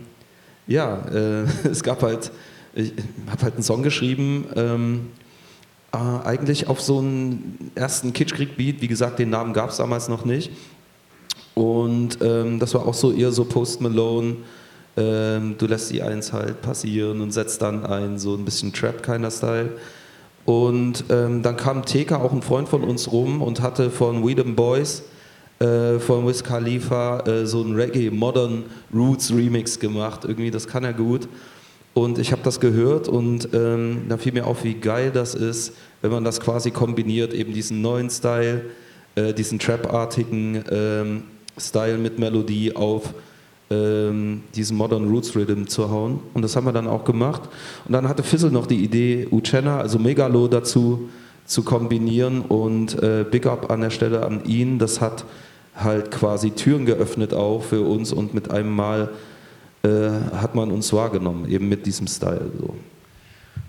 ja, 0.68 0.99
äh, 1.12 1.47
es 1.68 1.82
gab 1.82 2.05
halt 2.05 2.30
ich 2.77 2.93
habe 3.31 3.43
halt 3.43 3.55
einen 3.55 3.62
Song 3.62 3.83
geschrieben, 3.83 4.45
ähm, 4.55 5.09
äh, 5.93 5.97
eigentlich 5.97 6.68
auf 6.68 6.81
so 6.81 6.99
einen 6.99 7.72
ersten 7.74 8.12
Kitschkrieg-Beat. 8.12 8.83
Wie 8.83 8.89
gesagt, 8.89 9.18
den 9.18 9.31
Namen 9.31 9.55
gab 9.55 9.70
es 9.70 9.79
damals 9.79 10.09
noch 10.09 10.27
nicht. 10.27 10.51
Und 11.55 12.18
ähm, 12.20 12.59
das 12.59 12.74
war 12.74 12.87
auch 12.87 12.95
so 12.95 13.12
eher 13.12 13.33
so 13.33 13.47
Post 13.47 13.81
Malone. 13.81 14.37
Ähm, 14.99 15.55
du 15.57 15.66
lässt 15.66 15.91
die 15.91 16.03
Eins 16.03 16.35
halt 16.35 16.61
passieren 16.61 17.22
und 17.22 17.33
setzt 17.33 17.62
dann 17.62 17.87
ein, 17.87 18.18
so 18.18 18.35
ein 18.35 18.45
bisschen 18.45 18.74
Trap 18.74 19.03
keiner 19.03 19.31
Style. 19.31 19.70
Und 20.45 21.05
ähm, 21.09 21.43
dann 21.43 21.57
kam 21.57 21.83
TK, 21.85 22.12
auch 22.12 22.33
ein 22.33 22.43
Freund 22.43 22.68
von 22.68 22.85
uns, 22.85 23.11
rum 23.11 23.41
und 23.41 23.62
hatte 23.62 23.91
von 23.91 24.27
Weedham 24.27 24.55
Boys, 24.55 25.03
äh, 25.61 25.99
von 25.99 26.27
Wiz 26.29 26.45
Khalifa, 26.45 27.20
äh, 27.20 27.47
so 27.47 27.62
ein 27.62 27.74
Reggae 27.74 28.11
Modern 28.11 28.64
Roots 28.95 29.33
Remix 29.33 29.81
gemacht. 29.81 30.24
Irgendwie, 30.24 30.51
das 30.51 30.68
kann 30.68 30.85
er 30.85 30.93
gut. 30.93 31.27
Und 31.97 32.18
ich 32.18 32.30
habe 32.30 32.42
das 32.44 32.61
gehört 32.61 33.09
und 33.09 33.49
ähm, 33.55 34.03
da 34.11 34.18
fiel 34.18 34.34
mir 34.34 34.47
auf, 34.47 34.64
wie 34.64 34.74
geil 34.74 35.11
das 35.11 35.34
ist, 35.34 35.72
wenn 36.03 36.11
man 36.11 36.24
das 36.24 36.40
quasi 36.40 36.70
kombiniert, 36.70 37.32
eben 37.32 37.55
diesen 37.55 37.80
neuen 37.80 38.11
Style, 38.11 38.66
äh, 39.14 39.32
diesen 39.32 39.59
Trap-artigen 39.59 40.62
ähm, 40.70 41.22
Style 41.57 41.97
mit 41.97 42.18
Melodie 42.18 42.76
auf 42.76 43.14
ähm, 43.70 44.42
diesen 44.55 44.76
Modern 44.76 45.09
Roots 45.09 45.34
Rhythm 45.34 45.68
zu 45.68 45.90
hauen. 45.90 46.20
Und 46.34 46.42
das 46.42 46.55
haben 46.55 46.66
wir 46.66 46.72
dann 46.74 46.86
auch 46.86 47.07
gemacht. 47.07 47.49
Und 47.86 47.92
dann 47.92 48.07
hatte 48.11 48.22
Fizzle 48.22 48.51
noch 48.51 48.66
die 48.66 48.84
Idee, 48.84 49.26
Uchenna, 49.32 49.80
also 49.80 49.99
Megalo 49.99 50.49
dazu 50.49 51.09
zu 51.47 51.62
kombinieren 51.62 52.42
und 52.42 53.03
äh, 53.03 53.24
Big 53.24 53.47
Up 53.47 53.70
an 53.70 53.80
der 53.80 53.90
Stelle 53.90 54.26
an 54.26 54.44
ihn. 54.44 54.78
Das 54.78 55.01
hat 55.01 55.24
halt 55.74 56.11
quasi 56.11 56.51
Türen 56.51 56.84
geöffnet 56.84 57.32
auch 57.32 57.62
für 57.62 57.80
uns 57.80 58.12
und 58.12 58.34
mit 58.34 58.51
einem 58.51 58.76
Mal 58.76 59.09
hat 60.37 60.55
man 60.55 60.70
uns 60.70 60.93
wahrgenommen, 60.93 61.49
eben 61.49 61.68
mit 61.68 61.87
diesem 61.87 62.07
Style. 62.07 62.51
So. 62.59 62.74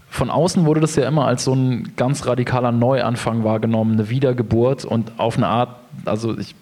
Von 0.09 0.29
außen 0.29 0.65
wurde 0.65 0.79
das 0.79 0.95
ja 0.95 1.07
immer 1.07 1.25
als 1.27 1.43
so 1.43 1.53
ein 1.53 1.93
ganz 1.95 2.25
radikaler 2.25 2.71
Neuanfang 2.71 3.43
wahrgenommen, 3.43 3.93
eine 3.93 4.09
Wiedergeburt 4.09 4.85
und 4.85 5.11
auf 5.19 5.37
eine 5.37 5.47
Art, 5.47 5.69
also 6.05 6.37
ich, 6.37 6.55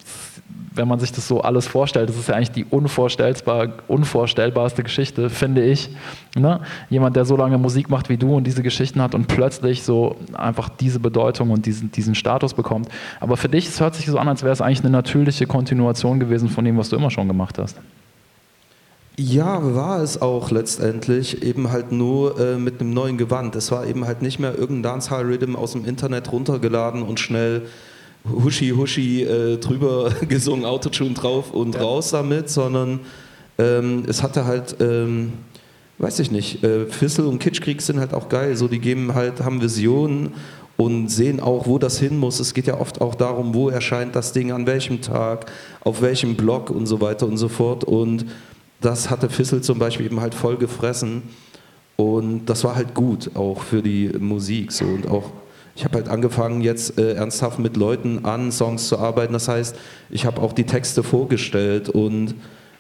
wenn 0.74 0.88
man 0.88 0.99
sich 0.99 1.12
das 1.12 1.28
so 1.28 1.41
alles 1.41 1.68
vorstellt, 1.68 2.10
das 2.10 2.18
ist 2.18 2.28
ja 2.28 2.36
eigentlich 2.36 2.51
die 2.51 2.66
unvorstellbar, 2.66 3.70
unvorstellbarste 3.88 4.84
Geschichte, 4.84 5.30
finde 5.30 5.64
ich. 5.64 5.89
Ne? 6.36 6.60
Jemand, 6.89 7.16
der 7.16 7.24
so 7.24 7.38
lange 7.38 7.58
Musik 7.58 7.89
macht 7.89 8.10
wie 8.10 8.18
du 8.18 8.36
und 8.36 8.45
diese 8.45 8.62
Geschichten 8.62 9.01
hat 9.01 9.16
und 9.16 9.28
plötzlich 9.28 9.84
so 9.84 10.18
einfach 10.34 10.68
diese 10.68 10.99
Bedeutung 10.99 11.51
und 11.51 11.66
diesen, 11.66 11.91
diesen 11.91 12.16
Status 12.16 12.56
bekommt. 12.56 12.89
Aber 13.20 13.38
für 13.38 13.47
dich, 13.47 13.68
es 13.68 13.80
hört 13.80 13.95
sich 13.95 14.08
so 14.08 14.18
an, 14.18 14.28
als 14.28 14.43
wäre 14.43 14.51
es 14.51 14.60
eigentlich 14.60 14.82
eine 14.82 14.89
natürliche 14.89 15.47
Kontinuation 15.47 16.20
gewesen 16.20 16.49
von 16.49 16.66
dem, 16.66 16.78
was 16.78 16.89
du 16.89 16.97
immer 16.97 17.12
schon 17.12 17.28
gemacht 17.28 17.58
hast. 17.58 17.78
Ja, 19.18 19.76
war 19.76 20.01
es 20.01 20.22
auch 20.22 20.51
letztendlich, 20.51 21.41
eben 21.41 21.72
halt 21.72 21.93
nur 21.93 22.38
äh, 22.38 22.57
mit 22.57 22.82
einem 22.82 22.93
neuen 22.93 23.18
Gewand. 23.18 23.55
Es 23.55 23.72
war 23.72 23.88
eben 23.88 24.05
halt 24.05 24.22
nicht 24.22 24.39
mehr 24.39 24.57
irgendein 24.57 24.84
Dancehall-Rhythm 24.93 25.55
aus 25.55 25.72
dem 25.72 25.86
Internet 25.86 26.32
runtergeladen 26.34 27.01
und 27.01 27.20
schnell 27.20 27.63
huschi 28.30 28.72
huschi 28.72 29.24
äh, 29.24 29.57
drüber 29.57 30.11
gesungen, 30.28 30.66
Autotune 30.66 31.13
drauf 31.13 31.53
und 31.53 31.76
ja. 31.76 31.82
raus 31.82 32.11
damit, 32.11 32.49
sondern 32.49 32.99
ähm, 33.57 34.03
es 34.07 34.22
hatte 34.22 34.45
halt, 34.45 34.76
ähm, 34.82 35.34
weiß 35.97 36.20
ich 36.20 36.32
nicht, 36.32 36.61
äh, 36.66 36.86
Fissel 36.88 37.26
und 37.26 37.39
Kitschkrieg 37.39 37.82
sind 37.82 38.01
halt 38.01 38.13
auch 38.13 38.28
geil, 38.28 38.57
so 38.57 38.68
die 38.68 38.80
geben 38.80 39.13
halt, 39.16 39.41
haben 39.41 39.61
Visionen 39.61 40.34
und 40.76 41.07
sehen 41.07 41.39
auch, 41.39 41.68
wo 41.68 41.80
das 41.80 41.99
hin 41.99 42.18
muss. 42.18 42.41
Es 42.41 42.53
geht 42.53 42.68
ja 42.68 42.78
oft 42.82 42.99
auch 42.99 43.16
darum, 43.16 43.53
wo 43.53 43.70
erscheint 43.70 44.13
das 44.13 44.34
Ding, 44.34 44.51
an 44.51 44.68
welchem 44.68 44.99
Tag, 44.99 45.49
auf 45.86 46.01
welchem 46.01 46.36
Blog 46.36 46.70
und 46.70 46.86
so 46.86 46.99
weiter 46.99 47.28
und 47.28 47.38
so 47.38 47.47
fort 47.47 47.86
und 47.86 48.26
das 48.82 49.09
hatte 49.09 49.30
Fissel 49.30 49.61
zum 49.61 49.80
Beispiel 49.80 50.05
eben 50.05 50.19
halt 50.19 50.36
voll 50.36 50.57
gefressen. 50.57 51.23
Und 51.95 52.45
das 52.45 52.63
war 52.63 52.76
halt 52.76 52.93
gut, 52.93 53.32
auch 53.36 53.61
für 53.61 53.82
die 53.82 54.11
Musik. 54.19 54.71
So. 54.71 54.86
Und 54.86 55.07
auch, 55.07 55.32
ich 55.76 55.86
habe 55.86 55.95
halt 55.95 56.09
angefangen, 56.09 56.61
jetzt 56.61 56.99
äh, 56.99 57.13
ernsthaft 57.13 57.59
mit 57.59 57.78
Leuten 57.78 58.26
an 58.26 58.51
Songs 58.51 58.88
zu 58.88 58.99
arbeiten. 58.99 59.34
Das 59.34 59.47
heißt, 59.47 59.76
ich 60.09 60.26
habe 60.26 60.41
auch 60.41 60.53
die 60.53 60.65
Texte 60.65 61.03
vorgestellt 61.03 61.89
und 61.89 62.36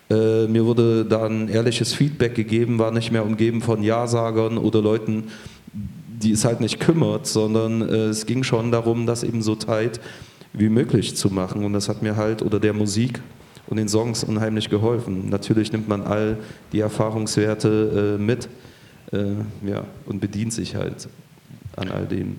äh, 0.09 0.47
mir 0.47 0.65
wurde 0.65 1.05
dann 1.05 1.47
ehrliches 1.47 1.93
Feedback 1.93 2.35
gegeben, 2.35 2.77
war 2.77 2.91
nicht 2.91 3.11
mehr 3.11 3.25
umgeben 3.25 3.61
von 3.61 3.81
Ja-Sagern 3.81 4.57
oder 4.57 4.81
Leuten, 4.81 5.25
die 5.73 6.31
es 6.31 6.45
halt 6.45 6.61
nicht 6.61 6.79
kümmert, 6.79 7.25
sondern 7.25 7.81
äh, 7.81 8.07
es 8.07 8.25
ging 8.25 8.43
schon 8.43 8.71
darum, 8.71 9.05
das 9.05 9.23
eben 9.23 9.41
so 9.41 9.55
tight 9.55 9.99
wie 10.53 10.69
möglich 10.69 11.15
zu 11.15 11.29
machen. 11.29 11.65
Und 11.65 11.73
das 11.73 11.89
hat 11.89 12.01
mir 12.01 12.15
halt, 12.15 12.41
oder 12.41 12.59
der 12.59 12.73
Musik, 12.73 13.21
und 13.67 13.77
den 13.77 13.87
Songs 13.87 14.23
unheimlich 14.23 14.69
geholfen. 14.69 15.29
Natürlich 15.29 15.71
nimmt 15.71 15.87
man 15.87 16.03
all 16.03 16.37
die 16.71 16.79
Erfahrungswerte 16.79 18.17
äh, 18.17 18.21
mit 18.21 18.47
äh, 19.11 19.67
ja, 19.67 19.85
und 20.05 20.19
bedient 20.19 20.53
sich 20.53 20.75
halt 20.75 21.07
an 21.75 21.89
all 21.89 22.05
dem. 22.05 22.37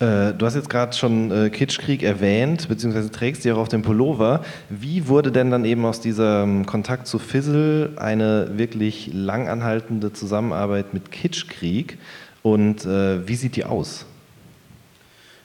Äh, 0.00 0.34
du 0.34 0.44
hast 0.44 0.54
jetzt 0.54 0.70
gerade 0.70 0.92
schon 0.92 1.30
äh, 1.30 1.50
Kitschkrieg 1.50 2.02
erwähnt, 2.02 2.68
beziehungsweise 2.68 3.10
trägst 3.10 3.44
die 3.44 3.52
auch 3.52 3.58
auf 3.58 3.68
dem 3.68 3.82
Pullover. 3.82 4.44
Wie 4.68 5.08
wurde 5.08 5.30
denn 5.30 5.50
dann 5.50 5.64
eben 5.64 5.84
aus 5.84 6.00
diesem 6.00 6.66
Kontakt 6.66 7.06
zu 7.06 7.18
Fizzle 7.18 7.92
eine 7.96 8.50
wirklich 8.56 9.10
langanhaltende 9.12 10.12
Zusammenarbeit 10.12 10.94
mit 10.94 11.12
Kitschkrieg 11.12 11.98
und 12.42 12.84
äh, 12.84 13.26
wie 13.26 13.36
sieht 13.36 13.56
die 13.56 13.64
aus? 13.64 14.06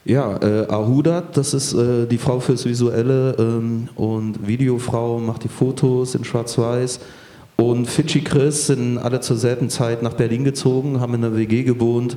Ja, 0.05 0.37
äh, 0.37 0.65
Ahudat, 0.69 1.35
das 1.35 1.53
ist 1.53 1.73
äh, 1.73 2.07
die 2.07 2.17
Frau 2.17 2.39
fürs 2.39 2.65
Visuelle 2.65 3.35
ähm, 3.37 3.89
und 3.95 4.47
Videofrau, 4.47 5.19
macht 5.19 5.43
die 5.43 5.49
Fotos 5.49 6.15
in 6.15 6.23
Schwarz-Weiß. 6.23 6.99
Und 7.57 7.87
Fidschi 7.87 8.23
Chris 8.23 8.67
sind 8.67 8.97
alle 8.97 9.19
zur 9.19 9.35
selben 9.35 9.69
Zeit 9.69 10.01
nach 10.01 10.13
Berlin 10.13 10.45
gezogen, 10.45 11.01
haben 11.01 11.15
in 11.15 11.25
einer 11.25 11.35
WG 11.35 11.63
gewohnt 11.63 12.15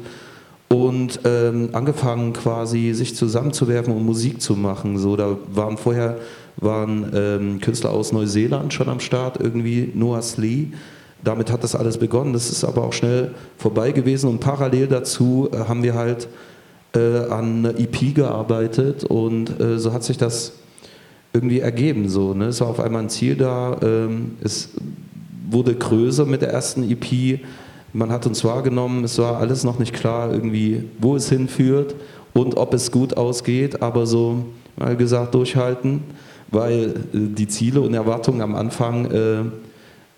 und 0.69 1.21
ähm, 1.25 1.71
angefangen 1.73 2.33
quasi 2.33 2.93
sich 2.95 3.17
zusammenzuwerfen 3.17 3.93
und 3.93 4.07
Musik 4.07 4.41
zu 4.41 4.55
machen. 4.55 4.97
So, 4.99 5.17
da 5.17 5.37
waren 5.53 5.77
vorher 5.77 6.19
waren 6.59 7.11
ähm, 7.15 7.61
Künstler 7.61 7.91
aus 7.91 8.13
Neuseeland 8.13 8.73
schon 8.73 8.89
am 8.89 9.01
Start, 9.01 9.41
irgendwie 9.41 9.91
Noah 9.95 10.23
Slee. 10.23 10.69
Damit 11.25 11.51
hat 11.51 11.65
das 11.65 11.75
alles 11.75 11.99
begonnen. 11.99 12.33
Das 12.33 12.49
ist 12.51 12.65
aber 12.65 12.85
auch 12.85 12.93
schnell 12.93 13.35
vorbei 13.59 13.91
gewesen 13.91 14.31
und 14.31 14.39
parallel 14.39 14.87
dazu 14.87 15.49
äh, 15.53 15.57
haben 15.57 15.83
wir 15.83 15.95
halt 15.95 16.29
an 16.99 17.65
einer 17.65 17.79
EP 17.79 18.15
gearbeitet 18.15 19.05
und 19.05 19.61
äh, 19.61 19.79
so 19.79 19.93
hat 19.93 20.05
sich 20.05 20.19
das 20.19 20.53
irgendwie 21.33 21.61
ergeben. 21.61 22.09
So, 22.09 22.35
ne? 22.35 22.47
Es 22.47 22.61
war 22.61 22.69
auf 22.69 22.81
einmal 22.81 23.03
ein 23.03 23.09
Ziel 23.09 23.37
da, 23.37 23.77
ähm, 23.83 24.33
es 24.43 24.71
wurde 25.51 25.75
größer 25.75 26.27
mit 26.27 26.43
der 26.43 26.51
ersten 26.51 26.89
EP, 26.91 27.41
man 27.93 28.11
hat 28.11 28.27
uns 28.27 28.43
wahrgenommen, 28.45 29.05
es 29.05 29.19
war 29.19 29.39
alles 29.39 29.65
noch 29.65 29.79
nicht 29.79 29.93
klar, 29.93 30.33
irgendwie, 30.33 30.85
wo 30.99 31.17
es 31.17 31.29
hinführt 31.29 31.95
und 32.33 32.57
ob 32.57 32.73
es 32.75 32.91
gut 32.91 33.17
ausgeht, 33.17 33.83
aber 33.83 34.07
so 34.07 34.47
mal 34.77 34.97
gesagt 34.97 35.35
durchhalten, 35.35 36.03
weil 36.51 36.85
äh, 36.85 36.93
die 37.13 37.49
Ziele 37.49 37.81
und 37.81 37.95
Erwartungen 37.95 38.41
am 38.41 38.55
Anfang 38.55 39.11
äh, 39.11 39.41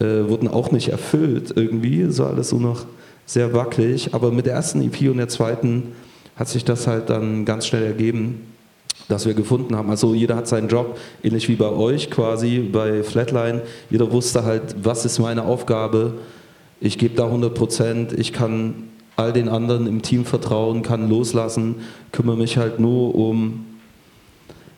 äh, 0.00 0.28
wurden 0.28 0.48
auch 0.48 0.72
nicht 0.72 0.88
erfüllt 0.88 1.52
irgendwie, 1.56 2.02
es 2.02 2.18
war 2.18 2.30
alles 2.30 2.48
so 2.48 2.58
noch 2.58 2.86
sehr 3.26 3.54
wackelig, 3.54 4.12
aber 4.12 4.30
mit 4.30 4.46
der 4.46 4.54
ersten 4.54 4.82
EP 4.82 5.08
und 5.08 5.16
der 5.16 5.28
zweiten 5.28 5.92
hat 6.36 6.48
sich 6.48 6.64
das 6.64 6.86
halt 6.86 7.10
dann 7.10 7.44
ganz 7.44 7.66
schnell 7.66 7.84
ergeben, 7.84 8.52
dass 9.08 9.26
wir 9.26 9.34
gefunden 9.34 9.76
haben. 9.76 9.90
Also 9.90 10.14
jeder 10.14 10.36
hat 10.36 10.48
seinen 10.48 10.68
Job, 10.68 10.98
ähnlich 11.22 11.48
wie 11.48 11.56
bei 11.56 11.70
euch 11.70 12.10
quasi, 12.10 12.58
bei 12.58 13.02
Flatline. 13.02 13.62
Jeder 13.90 14.10
wusste 14.10 14.44
halt, 14.44 14.76
was 14.82 15.04
ist 15.04 15.18
meine 15.18 15.44
Aufgabe. 15.44 16.14
Ich 16.80 16.98
gebe 16.98 17.14
da 17.14 17.26
100 17.26 17.54
Prozent. 17.54 18.12
Ich 18.12 18.32
kann 18.32 18.88
all 19.16 19.32
den 19.32 19.48
anderen 19.48 19.86
im 19.86 20.02
Team 20.02 20.24
vertrauen, 20.24 20.82
kann 20.82 21.08
loslassen, 21.08 21.76
kümmere 22.10 22.36
mich 22.36 22.56
halt 22.56 22.80
nur 22.80 23.14
um 23.14 23.64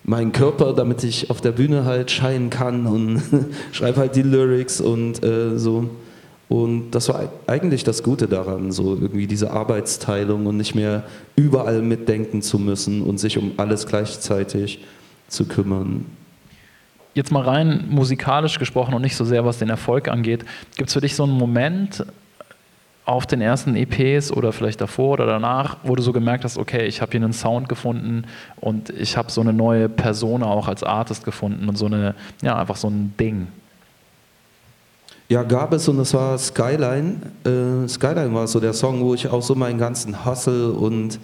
meinen 0.05 0.33
Körper, 0.33 0.73
damit 0.73 1.03
ich 1.05 1.31
auf 1.31 1.41
der 1.41 1.53
Bühne 1.53 1.85
halt 1.85 2.11
scheinen 2.11 2.51
kann 2.51 2.87
und 2.87 3.23
schreibe 3.73 4.01
halt 4.01 4.15
die 4.15 4.23
Lyrics 4.23 4.81
und 4.81 5.23
äh, 5.25 5.59
so. 5.59 5.91
Und 6.49 6.93
das 6.93 7.09
war 7.09 7.29
eigentlich 7.47 7.83
das 7.83 8.03
Gute 8.03 8.29
daran, 8.29 8.71
so 8.71 8.95
irgendwie 8.95 9.27
diese 9.27 9.51
Arbeitsteilung 9.51 10.47
und 10.47 10.57
nicht 10.57 10.75
mehr 10.75 11.03
überall 11.35 11.83
mitdenken 11.83 12.41
zu 12.41 12.59
müssen 12.59 13.03
und 13.03 13.19
sich 13.19 13.37
um 13.37 13.53
alles 13.57 13.87
gleichzeitig 13.87 14.85
zu 15.27 15.47
kümmern. 15.47 16.07
Jetzt 17.15 17.33
mal 17.33 17.43
rein 17.43 17.87
musikalisch 17.89 18.59
gesprochen 18.59 18.95
und 18.95 19.03
nicht 19.03 19.17
so 19.17 19.25
sehr, 19.25 19.45
was 19.45 19.59
den 19.59 19.71
Erfolg 19.71 20.07
angeht. 20.07 20.45
Gibt 20.77 20.89
es 20.89 20.95
für 20.95 21.01
dich 21.01 21.17
so 21.17 21.25
einen 21.25 21.33
Moment, 21.33 22.05
auf 23.07 23.25
den 23.25 23.41
ersten 23.41 23.77
EPs 23.77 24.33
oder 24.33 24.53
vielleicht 24.53 24.81
davor 24.81 25.13
oder 25.13 25.27
danach, 25.27 25.77
wo 25.85 25.95
du 25.95 26.03
so 26.03 26.13
gemerkt 26.13 26.43
hast, 26.43 26.59
okay, 26.59 26.87
ich 26.87 27.01
habe 27.01 27.13
hier 27.13 27.23
einen 27.23 27.33
Sound 27.33 27.69
gefunden 27.69 28.25
und 28.57 28.91
ich 28.91 29.17
habe 29.17 29.31
so 29.31 29.41
eine 29.41 29.53
neue 29.53 29.89
Persona 29.89 30.47
auch 30.47 30.67
als 30.67 30.83
Artist 30.83 31.25
gefunden 31.25 31.69
und 31.69 31.77
so 31.77 31.87
eine, 31.87 32.17
ja, 32.43 32.59
einfach 32.59 32.75
so 32.75 32.89
ein 32.89 33.15
Ding? 33.19 33.47
Ja, 35.29 35.43
gab 35.43 35.73
es 35.73 35.89
und 35.89 35.99
das 35.99 36.15
war 36.15 36.39
Skyline. 36.39 37.17
Äh, 37.45 37.89
Skyline 37.89 38.33
war 38.33 38.47
so 38.47 38.61
der 38.61 38.73
Song, 38.73 39.01
wo 39.01 39.13
ich 39.13 39.27
auch 39.27 39.43
so 39.43 39.57
meinen 39.57 39.79
ganzen 39.79 40.25
Hustle 40.25 40.71
und 40.71 41.19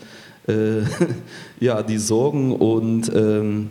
äh, 0.48 0.80
ja, 1.61 1.84
die 1.84 1.98
Sorgen 1.98 2.53
und 2.57 3.14
ähm, 3.14 3.70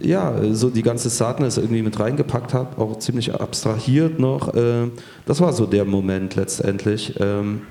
ja, 0.00 0.34
so 0.52 0.70
die 0.70 0.82
ganze 0.82 1.10
Sadness 1.10 1.58
irgendwie 1.58 1.82
mit 1.82 2.00
reingepackt 2.00 2.54
habe, 2.54 2.80
auch 2.80 2.98
ziemlich 3.00 3.34
abstrahiert 3.34 4.18
noch. 4.18 4.54
Äh, 4.54 4.88
das 5.26 5.42
war 5.42 5.52
so 5.52 5.66
der 5.66 5.84
Moment 5.84 6.36
letztendlich. 6.36 7.20
Ähm, 7.20 7.62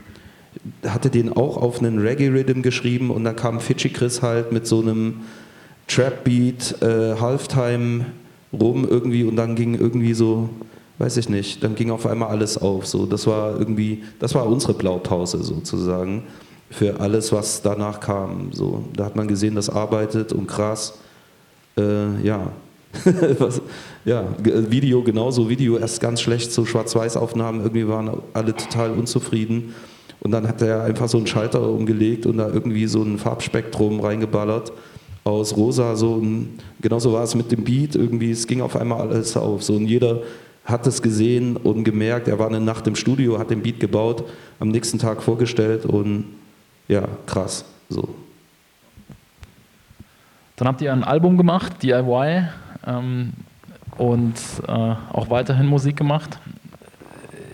hatte 0.85 1.09
den 1.09 1.33
auch 1.33 1.57
auf 1.57 1.79
einen 1.79 1.97
Reggae-Rhythm 1.97 2.61
geschrieben 2.61 3.09
und 3.09 3.23
dann 3.23 3.35
kam 3.35 3.59
Fidschi 3.59 3.89
Chris 3.89 4.21
halt 4.21 4.51
mit 4.51 4.67
so 4.67 4.81
einem 4.81 5.21
Trap-Beat, 5.87 6.83
äh, 6.83 7.15
Halftime 7.19 8.05
rum 8.53 8.87
irgendwie 8.87 9.23
und 9.23 9.35
dann 9.35 9.55
ging 9.55 9.73
irgendwie 9.73 10.13
so, 10.13 10.49
weiß 10.99 11.17
ich 11.17 11.29
nicht, 11.29 11.63
dann 11.63 11.75
ging 11.75 11.89
auf 11.91 12.05
einmal 12.05 12.29
alles 12.29 12.57
auf. 12.57 12.85
So, 12.85 13.05
das 13.05 13.25
war 13.25 13.57
irgendwie, 13.57 14.03
das 14.19 14.35
war 14.35 14.45
unsere 14.45 14.73
Blaupause 14.73 15.43
sozusagen 15.43 16.23
für 16.69 16.99
alles, 16.99 17.31
was 17.31 17.61
danach 17.61 17.99
kam. 17.99 18.51
So, 18.53 18.83
da 18.95 19.05
hat 19.05 19.15
man 19.15 19.27
gesehen, 19.27 19.55
das 19.55 19.69
arbeitet 19.69 20.31
und 20.33 20.47
krass 20.47 20.93
äh, 21.79 22.21
ja. 22.23 22.51
Was, 23.37 23.61
ja, 24.03 24.25
Video 24.41 25.03
genauso, 25.03 25.47
Video 25.47 25.77
erst 25.77 26.01
ganz 26.01 26.21
schlecht, 26.21 26.51
so 26.51 26.65
Schwarz-Weiß-Aufnahmen, 26.65 27.61
irgendwie 27.61 27.87
waren 27.87 28.09
alle 28.33 28.55
total 28.55 28.91
unzufrieden. 28.91 29.75
Und 30.21 30.31
dann 30.31 30.47
hat 30.47 30.61
er 30.63 30.83
einfach 30.83 31.07
so 31.07 31.17
einen 31.17 31.27
Schalter 31.27 31.61
umgelegt 31.69 32.25
und 32.25 32.37
da 32.37 32.47
irgendwie 32.49 32.87
so 32.87 33.03
ein 33.03 33.19
Farbspektrum 33.19 33.99
reingeballert 33.99 34.73
aus 35.23 35.55
rosa. 35.55 35.95
So 35.95 36.17
ein, 36.17 36.57
genauso 36.81 37.13
war 37.13 37.23
es 37.23 37.35
mit 37.35 37.51
dem 37.51 37.63
Beat, 37.63 37.95
irgendwie, 37.95 38.31
es 38.31 38.47
ging 38.47 38.61
auf 38.61 38.75
einmal 38.75 39.07
alles 39.07 39.37
auf. 39.37 39.63
So, 39.63 39.75
und 39.75 39.85
jeder 39.85 40.23
hat 40.69 40.85
es 40.87 41.01
gesehen 41.01 41.57
und 41.57 41.83
gemerkt, 41.83 42.27
er 42.27 42.39
war 42.39 42.47
eine 42.47 42.59
Nacht 42.59 42.87
im 42.87 42.95
Studio, 42.95 43.39
hat 43.39 43.49
den 43.49 43.61
Beat 43.61 43.79
gebaut, 43.79 44.23
am 44.59 44.69
nächsten 44.69 44.99
Tag 44.99 45.21
vorgestellt 45.21 45.85
und 45.85 46.25
ja, 46.87 47.03
krass. 47.25 47.65
So. 47.89 48.09
Dann 50.55 50.67
habt 50.67 50.81
ihr 50.81 50.91
ein 50.91 51.03
Album 51.03 51.37
gemacht, 51.37 51.81
DIY, 51.81 52.47
ähm, 52.85 53.33
und 53.97 54.35
äh, 54.67 54.71
auch 54.71 55.29
weiterhin 55.29 55.67
Musik 55.67 55.97
gemacht. 55.97 56.39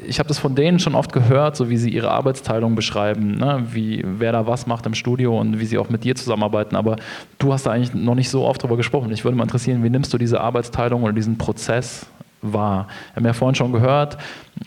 Ich 0.07 0.19
habe 0.19 0.27
das 0.27 0.37
von 0.37 0.53
denen 0.53 0.77
schon 0.77 0.93
oft 0.93 1.11
gehört, 1.11 1.55
so 1.55 1.69
wie 1.69 1.77
sie 1.77 1.89
ihre 1.89 2.11
Arbeitsteilung 2.11 2.75
beschreiben, 2.75 3.37
ne? 3.37 3.63
wie 3.71 4.03
wer 4.05 4.31
da 4.31 4.45
was 4.45 4.67
macht 4.67 4.85
im 4.85 4.93
Studio 4.93 5.39
und 5.39 5.59
wie 5.59 5.65
sie 5.65 5.79
auch 5.79 5.89
mit 5.89 6.03
dir 6.03 6.13
zusammenarbeiten. 6.15 6.75
Aber 6.75 6.97
du 7.39 7.51
hast 7.51 7.65
da 7.65 7.71
eigentlich 7.71 7.95
noch 7.95 8.13
nicht 8.13 8.29
so 8.29 8.45
oft 8.45 8.61
drüber 8.61 8.77
gesprochen. 8.77 9.11
Ich 9.11 9.23
würde 9.23 9.35
mal 9.35 9.43
interessieren, 9.43 9.83
wie 9.83 9.89
nimmst 9.89 10.13
du 10.13 10.19
diese 10.19 10.39
Arbeitsteilung 10.39 11.01
oder 11.01 11.13
diesen 11.13 11.39
Prozess 11.39 12.05
war. 12.53 12.87
Wir 13.13 13.17
haben 13.17 13.25
ja 13.25 13.33
vorhin 13.33 13.55
schon 13.55 13.71
gehört, 13.71 14.17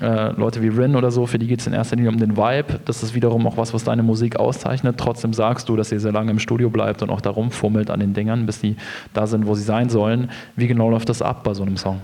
äh, 0.01 0.33
Leute 0.33 0.63
wie 0.63 0.69
Rin 0.69 0.97
oder 0.97 1.11
so, 1.11 1.27
für 1.27 1.39
die 1.39 1.47
geht 1.47 1.61
es 1.61 1.67
in 1.67 1.73
erster 1.73 1.97
Linie 1.97 2.11
um 2.11 2.19
den 2.19 2.37
Vibe. 2.37 2.81
Das 2.85 3.03
ist 3.03 3.15
wiederum 3.15 3.47
auch 3.47 3.57
was, 3.57 3.75
was 3.75 3.85
deine 3.85 4.03
Musik 4.03 4.37
auszeichnet. 4.37 4.97
Trotzdem 4.99 5.33
sagst 5.33 5.69
du, 5.69 5.77
dass 5.77 5.93
ihr 5.93 6.01
sehr 6.01 6.13
lange 6.13 6.31
im 6.31 6.39
Studio 6.39 6.71
bleibt 6.71 7.03
und 7.03 7.11
auch 7.11 7.21
da 7.21 7.31
rumfummelt 7.31 7.91
an 7.91 8.01
den 8.01 8.15
Dingern, 8.15 8.47
bis 8.47 8.61
die 8.61 8.77
da 9.15 9.27
sind, 9.27 9.47
wo 9.47 9.55
sie 9.55 9.63
sein 9.63 9.89
sollen. 9.89 10.31
Wie 10.57 10.67
genau 10.67 10.91
läuft 10.91 11.09
das 11.09 11.23
ab 11.23 11.45
bei 11.45 11.55
so 11.55 11.63
einem 11.63 11.77
Song? 11.77 12.01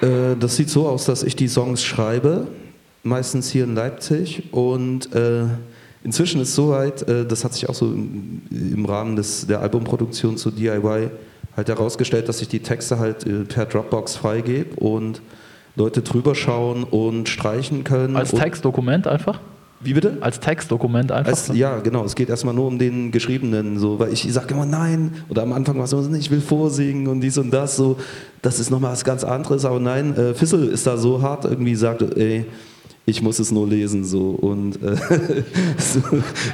Äh, 0.00 0.36
das 0.38 0.56
sieht 0.56 0.70
so 0.70 0.88
aus, 0.88 1.04
dass 1.04 1.22
ich 1.22 1.36
die 1.36 1.48
Songs 1.48 1.82
schreibe, 1.82 2.48
meistens 3.02 3.50
hier 3.50 3.64
in 3.64 3.74
Leipzig 3.74 4.52
und 4.52 5.14
äh, 5.14 5.44
Inzwischen 6.02 6.40
ist 6.40 6.54
soweit, 6.54 7.06
äh, 7.08 7.26
das 7.26 7.44
hat 7.44 7.52
sich 7.52 7.68
auch 7.68 7.74
so 7.74 7.86
im, 7.86 8.42
im 8.50 8.86
Rahmen 8.86 9.16
des, 9.16 9.46
der 9.46 9.60
Albumproduktion 9.60 10.36
zu 10.38 10.50
DIY 10.50 11.10
halt 11.60 11.68
herausgestellt, 11.68 12.28
dass 12.28 12.40
ich 12.40 12.48
die 12.48 12.60
Texte 12.60 12.98
halt 12.98 13.26
äh, 13.26 13.44
per 13.44 13.66
Dropbox 13.66 14.16
freigebe 14.16 14.76
und 14.76 15.20
Leute 15.76 16.02
drüber 16.02 16.34
schauen 16.34 16.84
und 16.84 17.28
streichen 17.28 17.84
können. 17.84 18.16
Als 18.16 18.30
Textdokument 18.30 19.06
einfach? 19.06 19.40
Wie 19.82 19.94
bitte? 19.94 20.18
Als 20.20 20.40
Textdokument 20.40 21.10
einfach? 21.10 21.30
Als, 21.30 21.48
ja, 21.54 21.78
genau. 21.78 22.04
Es 22.04 22.14
geht 22.14 22.28
erstmal 22.28 22.52
nur 22.54 22.66
um 22.66 22.78
den 22.78 23.12
Geschriebenen, 23.12 23.78
so, 23.78 23.98
weil 23.98 24.12
ich, 24.12 24.30
sage 24.30 24.52
immer 24.52 24.66
nein. 24.66 25.24
Oder 25.30 25.42
am 25.42 25.52
Anfang 25.52 25.76
war 25.76 25.84
es 25.84 25.90
so, 25.90 26.06
ich 26.12 26.30
will 26.30 26.40
vorsingen 26.40 27.06
und 27.06 27.20
dies 27.20 27.38
und 27.38 27.50
das. 27.50 27.76
So, 27.76 27.96
das 28.42 28.60
ist 28.60 28.70
nochmal 28.70 28.92
was 28.92 29.04
ganz 29.04 29.24
anderes. 29.24 29.64
Aber 29.64 29.80
nein, 29.80 30.14
äh, 30.16 30.34
Fissel 30.34 30.68
ist 30.68 30.86
da 30.86 30.98
so 30.98 31.22
hart 31.22 31.46
irgendwie 31.46 31.74
sagt, 31.76 32.02
ey, 32.02 32.44
ich 33.06 33.22
muss 33.22 33.38
es 33.38 33.50
nur 33.50 33.66
lesen 33.66 34.04
so 34.04 34.30
und 34.30 34.82
äh, 34.82 34.96
so, 35.78 36.00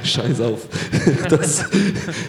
scheiß 0.03 0.41
auf. 0.41 0.67
Das 1.29 1.65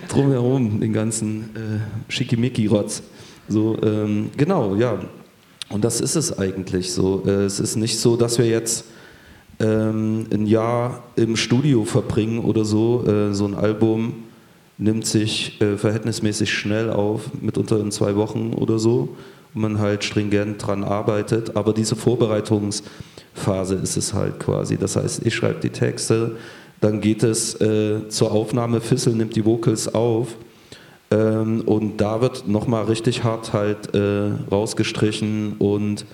drumherum 0.09 0.81
den 0.81 0.93
ganzen 0.93 1.51
äh, 1.55 2.13
Schickimicki-Rotz. 2.13 3.03
So 3.49 3.79
ähm, 3.83 4.31
genau 4.37 4.75
ja. 4.77 4.99
Und 5.71 5.85
das 5.85 6.01
ist 6.01 6.17
es 6.17 6.39
eigentlich 6.39 6.93
so. 6.93 7.23
Äh, 7.27 7.45
es 7.45 7.61
ist 7.61 7.77
nicht 7.77 7.99
so 7.99 8.17
dass 8.17 8.39
wir 8.39 8.47
jetzt 8.47 8.85
ähm, 9.61 10.27
ein 10.33 10.47
Jahr 10.47 11.03
im 11.17 11.37
Studio 11.37 11.85
verbringen 11.85 12.41
oder 12.41 12.65
so. 12.65 13.05
Äh, 13.07 13.35
so 13.35 13.47
ein 13.47 13.55
Album 13.55 14.25
nimmt 14.79 15.07
sich 15.07 15.61
äh, 15.61 15.77
verhältnismäßig 15.77 16.53
schnell 16.53 16.91
auf 16.91 17.33
mitunter 17.41 17.81
in 17.81 17.91
zwei 17.91 18.15
Wochen 18.17 18.53
oder 18.55 18.79
so 18.79 19.17
und 19.55 19.63
man 19.63 19.79
halt 19.79 20.05
stringent 20.05 20.65
dran 20.65 20.85
arbeitet 20.85 21.57
aber 21.57 21.73
diese 21.73 21.97
Vorbereitungs 21.97 22.83
Phase 23.39 23.77
ist 23.77 23.97
es 23.97 24.13
halt 24.13 24.39
quasi. 24.41 24.77
Das 24.77 24.97
heißt, 24.97 25.25
ich 25.25 25.35
schreibe 25.35 25.61
die 25.61 25.71
Texte, 25.71 26.37
dann 26.81 27.01
geht 27.01 27.23
es 27.23 27.61
äh, 27.61 28.09
zur 28.09 28.33
Aufnahme, 28.33 28.81
Fissel 28.81 29.15
nimmt 29.15 29.35
die 29.37 29.45
Vocals 29.45 29.95
auf 29.95 30.37
ähm, 31.11 31.63
und 31.63 31.99
da 31.99 32.21
wird 32.21 32.47
nochmal 32.47 32.85
richtig 32.85 33.25
hart 33.25 33.53
halt 33.53 33.95
äh, 33.95 34.31
rausgestrichen 34.51 35.55
und 35.59 36.05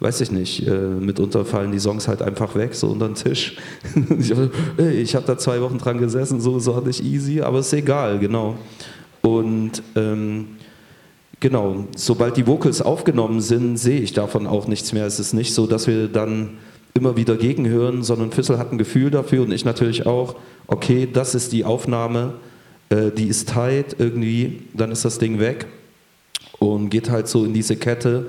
weiß 0.00 0.20
ich 0.20 0.32
nicht, 0.32 0.66
äh, 0.66 0.72
mitunter 0.72 1.44
fallen 1.44 1.70
die 1.70 1.78
Songs 1.78 2.08
halt 2.08 2.22
einfach 2.22 2.56
weg, 2.56 2.74
so 2.74 2.88
unter 2.88 3.06
den 3.06 3.14
Tisch. 3.14 3.56
ich 4.18 4.32
habe 4.32 4.50
hab 4.88 5.26
da 5.26 5.38
zwei 5.38 5.60
Wochen 5.60 5.78
dran 5.78 5.98
gesessen, 5.98 6.40
so, 6.40 6.58
so 6.58 6.74
hatte 6.74 6.90
ich 6.90 7.04
easy, 7.04 7.40
aber 7.40 7.60
ist 7.60 7.72
egal, 7.72 8.18
genau. 8.18 8.56
Und 9.22 9.80
ähm, 9.94 10.48
Genau, 11.42 11.88
sobald 11.96 12.36
die 12.36 12.46
Vocals 12.46 12.80
aufgenommen 12.80 13.40
sind, 13.40 13.76
sehe 13.76 13.98
ich 13.98 14.12
davon 14.12 14.46
auch 14.46 14.68
nichts 14.68 14.92
mehr. 14.92 15.06
Es 15.06 15.18
ist 15.18 15.32
nicht 15.32 15.54
so, 15.54 15.66
dass 15.66 15.88
wir 15.88 16.06
dann 16.06 16.50
immer 16.94 17.16
wieder 17.16 17.34
gegenhören, 17.34 18.04
sondern 18.04 18.30
Füssel 18.30 18.58
hat 18.58 18.70
ein 18.70 18.78
Gefühl 18.78 19.10
dafür 19.10 19.42
und 19.42 19.50
ich 19.50 19.64
natürlich 19.64 20.06
auch, 20.06 20.36
okay, 20.68 21.08
das 21.12 21.34
ist 21.34 21.50
die 21.50 21.64
Aufnahme, 21.64 22.34
äh, 22.90 23.10
die 23.10 23.26
ist 23.26 23.48
tight 23.48 23.96
irgendwie, 23.98 24.60
dann 24.72 24.92
ist 24.92 25.04
das 25.04 25.18
Ding 25.18 25.40
weg 25.40 25.66
und 26.60 26.90
geht 26.90 27.10
halt 27.10 27.26
so 27.26 27.44
in 27.44 27.52
diese 27.52 27.74
Kette 27.74 28.26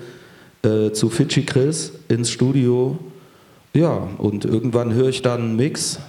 äh, 0.64 0.90
zu 0.92 1.12
Fidschi 1.12 1.46
Chris 1.46 1.92
ins 2.08 2.32
Studio. 2.32 2.98
Ja, 3.76 4.10
und 4.18 4.44
irgendwann 4.44 4.92
höre 4.92 5.10
ich 5.10 5.22
dann 5.22 5.42
einen 5.42 5.56
Mix 5.56 6.00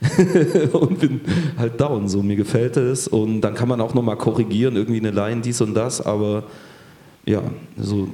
und 0.72 1.00
bin 1.00 1.20
halt 1.58 1.80
down. 1.80 2.08
So, 2.08 2.22
mir 2.22 2.36
gefällt 2.36 2.76
es 2.76 3.08
und 3.08 3.40
dann 3.40 3.54
kann 3.54 3.68
man 3.68 3.80
auch 3.80 3.94
nochmal 3.94 4.16
korrigieren, 4.16 4.76
irgendwie 4.76 5.00
eine 5.00 5.10
Line, 5.10 5.40
dies 5.40 5.60
und 5.60 5.74
das, 5.74 6.04
aber 6.04 6.44
ja, 7.24 7.42
so 7.76 8.08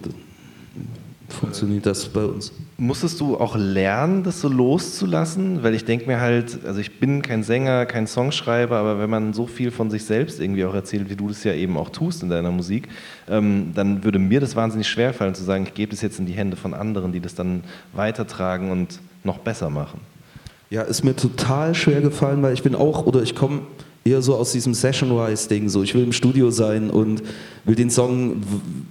funktioniert 1.28 1.86
das 1.86 2.08
bei 2.08 2.24
uns. 2.24 2.52
Musstest 2.76 3.20
du 3.20 3.36
auch 3.36 3.56
lernen, 3.56 4.22
das 4.22 4.40
so 4.40 4.48
loszulassen? 4.48 5.62
Weil 5.62 5.74
ich 5.74 5.84
denke 5.84 6.06
mir 6.06 6.20
halt, 6.20 6.64
also 6.64 6.80
ich 6.80 6.98
bin 6.98 7.22
kein 7.22 7.42
Sänger, 7.42 7.86
kein 7.86 8.06
Songschreiber, 8.06 8.76
aber 8.76 8.98
wenn 8.98 9.10
man 9.10 9.32
so 9.32 9.46
viel 9.46 9.70
von 9.70 9.90
sich 9.90 10.04
selbst 10.04 10.40
irgendwie 10.40 10.64
auch 10.64 10.74
erzählt, 10.74 11.08
wie 11.10 11.16
du 11.16 11.28
das 11.28 11.44
ja 11.44 11.54
eben 11.54 11.76
auch 11.76 11.90
tust 11.90 12.22
in 12.22 12.28
deiner 12.28 12.50
Musik, 12.50 12.88
ähm, 13.28 13.72
dann 13.74 14.04
würde 14.04 14.18
mir 14.18 14.40
das 14.40 14.56
wahnsinnig 14.56 14.88
schwer 14.88 15.14
fallen 15.14 15.34
zu 15.34 15.44
sagen, 15.44 15.64
ich 15.64 15.74
gebe 15.74 15.90
das 15.90 16.02
jetzt 16.02 16.18
in 16.18 16.26
die 16.26 16.32
Hände 16.32 16.56
von 16.56 16.74
anderen, 16.74 17.12
die 17.12 17.20
das 17.20 17.34
dann 17.34 17.64
weitertragen 17.92 18.70
und 18.70 19.00
noch 19.24 19.38
besser 19.38 19.70
machen. 19.70 20.00
Ja, 20.72 20.80
ist 20.80 21.04
mir 21.04 21.14
total 21.14 21.74
schwer 21.74 22.00
gefallen, 22.00 22.42
weil 22.42 22.54
ich 22.54 22.62
bin 22.62 22.74
auch, 22.74 23.04
oder 23.04 23.22
ich 23.22 23.34
komme 23.34 23.60
eher 24.06 24.22
so 24.22 24.34
aus 24.34 24.52
diesem 24.52 24.72
Session-Wise-Ding, 24.72 25.68
so 25.68 25.82
ich 25.82 25.94
will 25.94 26.02
im 26.02 26.12
Studio 26.12 26.50
sein 26.50 26.88
und 26.88 27.22
will 27.66 27.74
den 27.74 27.90
Song 27.90 28.42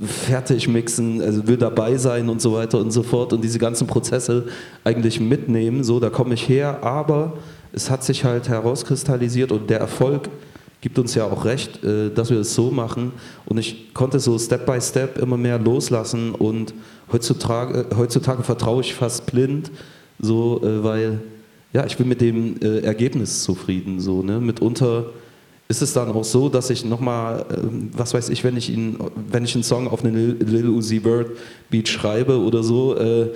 fertig 0.05 0.67
mixen, 0.67 1.23
also 1.23 1.47
will 1.47 1.57
dabei 1.57 1.97
sein 1.97 2.29
und 2.29 2.39
so 2.39 2.53
weiter 2.53 2.77
und 2.77 2.91
so 2.91 3.01
fort 3.01 3.33
und 3.33 3.43
diese 3.43 3.57
ganzen 3.57 3.87
Prozesse 3.87 4.45
eigentlich 4.83 5.19
mitnehmen, 5.19 5.83
so 5.83 5.99
da 5.99 6.11
komme 6.11 6.35
ich 6.35 6.47
her, 6.47 6.83
aber 6.83 7.33
es 7.73 7.89
hat 7.89 8.03
sich 8.03 8.25
halt 8.25 8.47
herauskristallisiert 8.47 9.51
und 9.51 9.67
der 9.67 9.79
Erfolg 9.79 10.29
gibt 10.81 10.99
uns 10.99 11.15
ja 11.15 11.25
auch 11.25 11.45
recht, 11.45 11.83
äh, 11.83 12.11
dass 12.11 12.29
wir 12.29 12.41
es 12.41 12.53
so 12.53 12.69
machen 12.69 13.11
und 13.47 13.57
ich 13.57 13.95
konnte 13.95 14.19
so 14.19 14.37
Step 14.37 14.67
by 14.67 14.79
Step 14.79 15.17
immer 15.17 15.35
mehr 15.35 15.57
loslassen 15.57 16.35
und 16.35 16.75
heutzutage, 17.11 17.87
heutzutage 17.97 18.43
vertraue 18.43 18.81
ich 18.81 18.93
fast 18.93 19.25
blind, 19.25 19.71
so, 20.19 20.61
äh, 20.63 20.83
weil 20.83 21.21
ja, 21.73 21.85
ich 21.85 21.97
bin 21.97 22.07
mit 22.07 22.21
dem 22.21 22.55
äh, 22.61 22.79
Ergebnis 22.79 23.43
zufrieden. 23.43 23.99
So, 23.99 24.21
ne? 24.23 24.39
Mitunter 24.39 25.05
ist 25.67 25.81
es 25.81 25.93
dann 25.93 26.09
auch 26.09 26.23
so, 26.23 26.49
dass 26.49 26.69
ich 26.69 26.83
nochmal, 26.85 27.45
äh, 27.49 27.57
was 27.93 28.13
weiß 28.13 28.29
ich, 28.29 28.43
wenn 28.43 28.57
ich, 28.57 28.69
ihn, 28.69 28.97
wenn 29.29 29.45
ich 29.45 29.55
einen 29.55 29.63
Song 29.63 29.87
auf 29.87 30.03
einen 30.03 30.39
Lil 30.39 30.69
Uzi 30.69 31.01
Vert 31.01 31.31
Beat 31.69 31.87
schreibe 31.87 32.39
oder 32.39 32.63
so, 32.63 32.95
äh, 32.95 33.29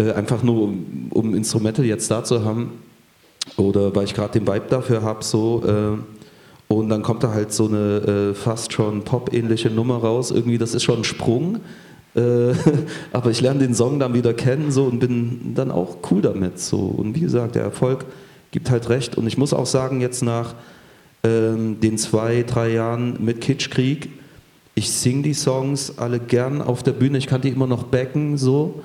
Äh, 0.00 0.14
einfach 0.14 0.42
nur, 0.42 0.62
um, 0.62 1.10
um 1.10 1.34
Instrumental 1.34 1.84
jetzt 1.84 2.10
da 2.10 2.24
zu 2.24 2.42
haben. 2.42 2.70
Oder 3.58 3.94
weil 3.94 4.04
ich 4.04 4.14
gerade 4.14 4.32
den 4.38 4.46
Vibe 4.46 4.64
dafür 4.70 5.02
habe, 5.02 5.22
so. 5.22 5.62
Äh, 5.62 6.72
und 6.72 6.88
dann 6.88 7.02
kommt 7.02 7.22
da 7.22 7.32
halt 7.34 7.52
so 7.52 7.66
eine 7.68 8.30
äh, 8.30 8.34
fast 8.34 8.72
schon 8.72 9.02
pop-ähnliche 9.02 9.68
Nummer 9.68 9.98
raus. 9.98 10.30
Irgendwie, 10.30 10.56
das 10.56 10.74
ist 10.74 10.84
schon 10.84 11.00
ein 11.00 11.04
Sprung. 11.04 11.60
Äh, 12.14 12.54
aber 13.12 13.30
ich 13.30 13.40
lerne 13.40 13.60
den 13.60 13.74
Song 13.74 13.98
dann 13.98 14.14
wieder 14.14 14.34
kennen 14.34 14.70
so, 14.70 14.84
und 14.84 14.98
bin 14.98 15.54
dann 15.54 15.70
auch 15.70 15.98
cool 16.10 16.22
damit. 16.22 16.58
So. 16.58 16.78
Und 16.78 17.14
wie 17.14 17.20
gesagt, 17.20 17.54
der 17.54 17.62
Erfolg 17.62 18.06
gibt 18.50 18.70
halt 18.70 18.88
recht. 18.88 19.16
Und 19.16 19.26
ich 19.26 19.38
muss 19.38 19.52
auch 19.52 19.66
sagen, 19.66 20.00
jetzt 20.00 20.22
nach 20.22 20.54
ähm, 21.22 21.80
den 21.80 21.98
zwei, 21.98 22.44
drei 22.46 22.72
Jahren 22.72 23.22
mit 23.24 23.40
Kitschkrieg, 23.40 24.08
ich 24.74 24.90
singe 24.90 25.22
die 25.22 25.34
Songs 25.34 25.98
alle 25.98 26.18
gern 26.18 26.62
auf 26.62 26.82
der 26.82 26.92
Bühne. 26.92 27.18
Ich 27.18 27.26
kann 27.26 27.40
die 27.40 27.50
immer 27.50 27.66
noch 27.66 27.84
backen, 27.84 28.38
so. 28.38 28.82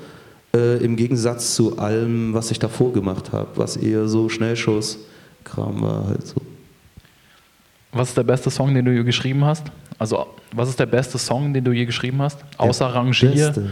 Äh, 0.54 0.84
Im 0.84 0.96
Gegensatz 0.96 1.56
zu 1.56 1.78
allem, 1.78 2.34
was 2.34 2.52
ich 2.52 2.60
davor 2.60 2.94
gemacht 2.94 3.32
habe, 3.32 3.50
was 3.56 3.78
eher 3.78 4.08
so 4.08 4.30
Schnellschuss-Kram 4.30 5.82
war 5.82 6.08
halt 6.08 6.26
so. 6.26 6.42
Was 7.92 8.10
ist 8.10 8.18
der 8.18 8.24
beste 8.24 8.50
Song, 8.50 8.74
den 8.74 8.84
du 8.84 8.92
je 8.92 9.04
geschrieben 9.04 9.46
hast? 9.46 9.64
Also, 9.98 10.28
was 10.52 10.70
ist 10.70 10.80
der 10.80 10.86
beste 10.86 11.18
Song, 11.18 11.54
den 11.54 11.64
du 11.64 11.72
je 11.72 11.86
geschrieben 11.86 12.22
hast? 12.22 12.40
Außer 12.58 12.88
Der 12.88 12.96
Rangier. 12.96 13.30
Beste. 13.30 13.72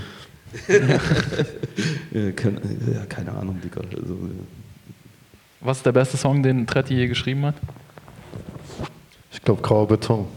ja, 2.11 2.31
keine, 2.31 2.61
ja, 2.93 3.05
keine 3.09 3.31
Ahnung, 3.33 3.59
Digga. 3.61 3.81
Also, 3.81 4.17
Was 5.61 5.77
ist 5.77 5.85
der 5.85 5.91
beste 5.91 6.17
Song, 6.17 6.43
den 6.43 6.67
Tretti 6.67 6.93
je 6.93 7.07
geschrieben 7.07 7.45
hat? 7.45 7.55
Ich 9.31 9.41
glaube, 9.41 9.61
grauer 9.61 9.87
Beton. 9.87 10.27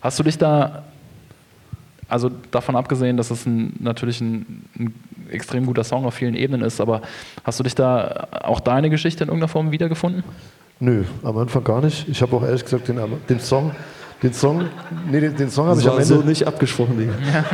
Hast 0.00 0.18
du 0.18 0.22
dich 0.22 0.36
da, 0.36 0.84
also 2.08 2.30
davon 2.50 2.76
abgesehen, 2.76 3.16
dass 3.16 3.30
es 3.30 3.46
ein, 3.46 3.74
natürlich 3.80 4.20
ein, 4.20 4.64
ein 4.78 4.94
extrem 5.30 5.64
guter 5.64 5.84
Song 5.84 6.04
auf 6.04 6.14
vielen 6.14 6.34
Ebenen 6.34 6.62
ist, 6.62 6.80
aber 6.80 7.02
hast 7.44 7.58
du 7.58 7.64
dich 7.64 7.74
da 7.74 8.28
auch 8.42 8.60
deine 8.60 8.90
Geschichte 8.90 9.24
in 9.24 9.28
irgendeiner 9.28 9.48
Form 9.48 9.70
wiedergefunden? 9.70 10.24
Nö, 10.80 11.04
am 11.22 11.38
Anfang 11.38 11.64
gar 11.64 11.80
nicht. 11.80 12.08
Ich 12.08 12.20
habe 12.20 12.36
auch 12.36 12.42
ehrlich 12.42 12.64
gesagt 12.64 12.88
den, 12.88 12.98
den 13.28 13.40
Song, 13.40 13.70
den 14.24 14.32
Song, 14.32 14.68
nee, 15.08 15.20
den, 15.20 15.36
den 15.36 15.50
Song 15.50 15.68
habe 15.68 15.80
ich 15.80 15.86
am 15.86 15.92
Ende. 15.92 16.06
so 16.06 16.22
nicht 16.22 16.44
abgesprochen, 16.46 16.98
Digga. 16.98 17.14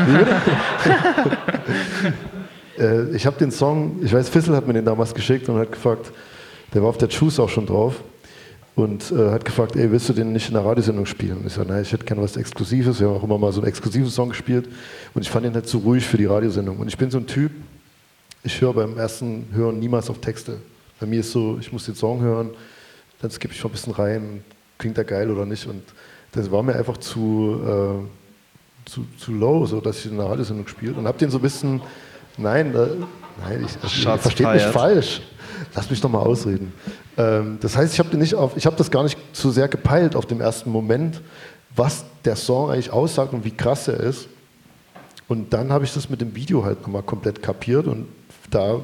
Äh, 2.80 3.14
ich 3.14 3.26
habe 3.26 3.38
den 3.38 3.50
Song, 3.50 4.00
ich 4.02 4.12
weiß, 4.12 4.28
Fissel 4.28 4.56
hat 4.56 4.66
mir 4.66 4.72
den 4.72 4.84
damals 4.84 5.14
geschickt 5.14 5.48
und 5.48 5.58
hat 5.58 5.70
gefragt, 5.70 6.10
der 6.72 6.82
war 6.82 6.88
auf 6.88 6.98
der 6.98 7.08
Juice 7.08 7.38
auch 7.38 7.48
schon 7.48 7.66
drauf 7.66 8.02
und 8.74 9.12
äh, 9.12 9.30
hat 9.30 9.44
gefragt, 9.44 9.76
ey, 9.76 9.90
willst 9.92 10.08
du 10.08 10.12
den 10.12 10.32
nicht 10.32 10.48
in 10.48 10.54
der 10.54 10.64
Radiosendung 10.64 11.04
spielen? 11.06 11.38
Und 11.38 11.46
ich 11.46 11.52
sage, 11.52 11.68
nein, 11.68 11.82
ich 11.82 11.92
hätte 11.92 12.04
gerne 12.04 12.22
was 12.22 12.36
Exklusives. 12.36 13.00
Wir 13.00 13.08
haben 13.08 13.16
auch 13.16 13.22
immer 13.22 13.38
mal 13.38 13.52
so 13.52 13.60
einen 13.60 13.68
exklusiven 13.68 14.08
Song 14.08 14.30
gespielt 14.30 14.68
und 15.14 15.22
ich 15.22 15.30
fand 15.30 15.44
den 15.44 15.54
halt 15.54 15.68
zu 15.68 15.78
ruhig 15.78 16.06
für 16.06 16.16
die 16.16 16.26
Radiosendung. 16.26 16.78
Und 16.78 16.88
ich 16.88 16.96
bin 16.96 17.10
so 17.10 17.18
ein 17.18 17.26
Typ, 17.26 17.52
ich 18.42 18.60
höre 18.60 18.72
beim 18.72 18.96
ersten 18.96 19.48
Hören 19.52 19.78
niemals 19.78 20.08
auf 20.08 20.20
Texte. 20.20 20.56
Bei 20.98 21.06
mir 21.06 21.20
ist 21.20 21.32
so, 21.32 21.58
ich 21.60 21.72
muss 21.72 21.84
den 21.84 21.94
Song 21.94 22.20
hören, 22.22 22.50
dann 23.20 23.30
skippe 23.30 23.52
ich 23.52 23.62
mal 23.62 23.68
ein 23.68 23.72
bisschen 23.72 23.92
rein, 23.92 24.44
klingt 24.78 24.96
der 24.96 25.04
geil 25.04 25.30
oder 25.30 25.44
nicht. 25.44 25.66
Und 25.66 25.82
das 26.32 26.50
war 26.50 26.62
mir 26.62 26.74
einfach 26.74 26.96
zu, 26.98 27.60
äh, 27.64 28.88
zu, 28.88 29.06
zu 29.18 29.32
low, 29.32 29.66
so 29.66 29.80
dass 29.80 29.98
ich 29.98 30.10
in 30.10 30.16
der 30.16 30.26
Radiosendung 30.26 30.66
spiele 30.68 30.94
und 30.94 31.06
habe 31.06 31.18
den 31.18 31.30
so 31.30 31.38
ein 31.38 31.42
bisschen, 31.42 31.80
nein, 32.36 32.74
äh, 32.74 32.86
nein, 33.40 33.64
ich, 33.66 33.76
also, 33.82 33.88
Schatz 33.88 34.22
versteht 34.22 34.52
mich 34.52 34.62
falsch. 34.62 35.22
Lass 35.74 35.90
mich 35.90 36.00
doch 36.00 36.08
mal 36.08 36.20
ausreden. 36.20 36.72
Ähm, 37.18 37.58
das 37.60 37.76
heißt, 37.76 37.92
ich 37.92 37.98
habe 37.98 38.08
den 38.08 38.20
nicht 38.20 38.34
auf, 38.34 38.56
ich 38.56 38.64
habe 38.66 38.76
das 38.76 38.90
gar 38.90 39.02
nicht 39.02 39.18
so 39.32 39.50
sehr 39.50 39.68
gepeilt 39.68 40.16
auf 40.16 40.24
dem 40.24 40.40
ersten 40.40 40.70
Moment, 40.70 41.20
was 41.76 42.04
der 42.24 42.36
Song 42.36 42.70
eigentlich 42.70 42.90
aussagt 42.90 43.32
und 43.32 43.44
wie 43.44 43.50
krass 43.50 43.88
er 43.88 44.00
ist. 44.00 44.28
Und 45.28 45.52
dann 45.52 45.70
habe 45.70 45.84
ich 45.84 45.92
das 45.92 46.08
mit 46.08 46.20
dem 46.20 46.34
Video 46.34 46.64
halt 46.64 46.80
nochmal 46.82 47.02
komplett 47.02 47.42
kapiert 47.42 47.86
und 47.86 48.08
da 48.50 48.80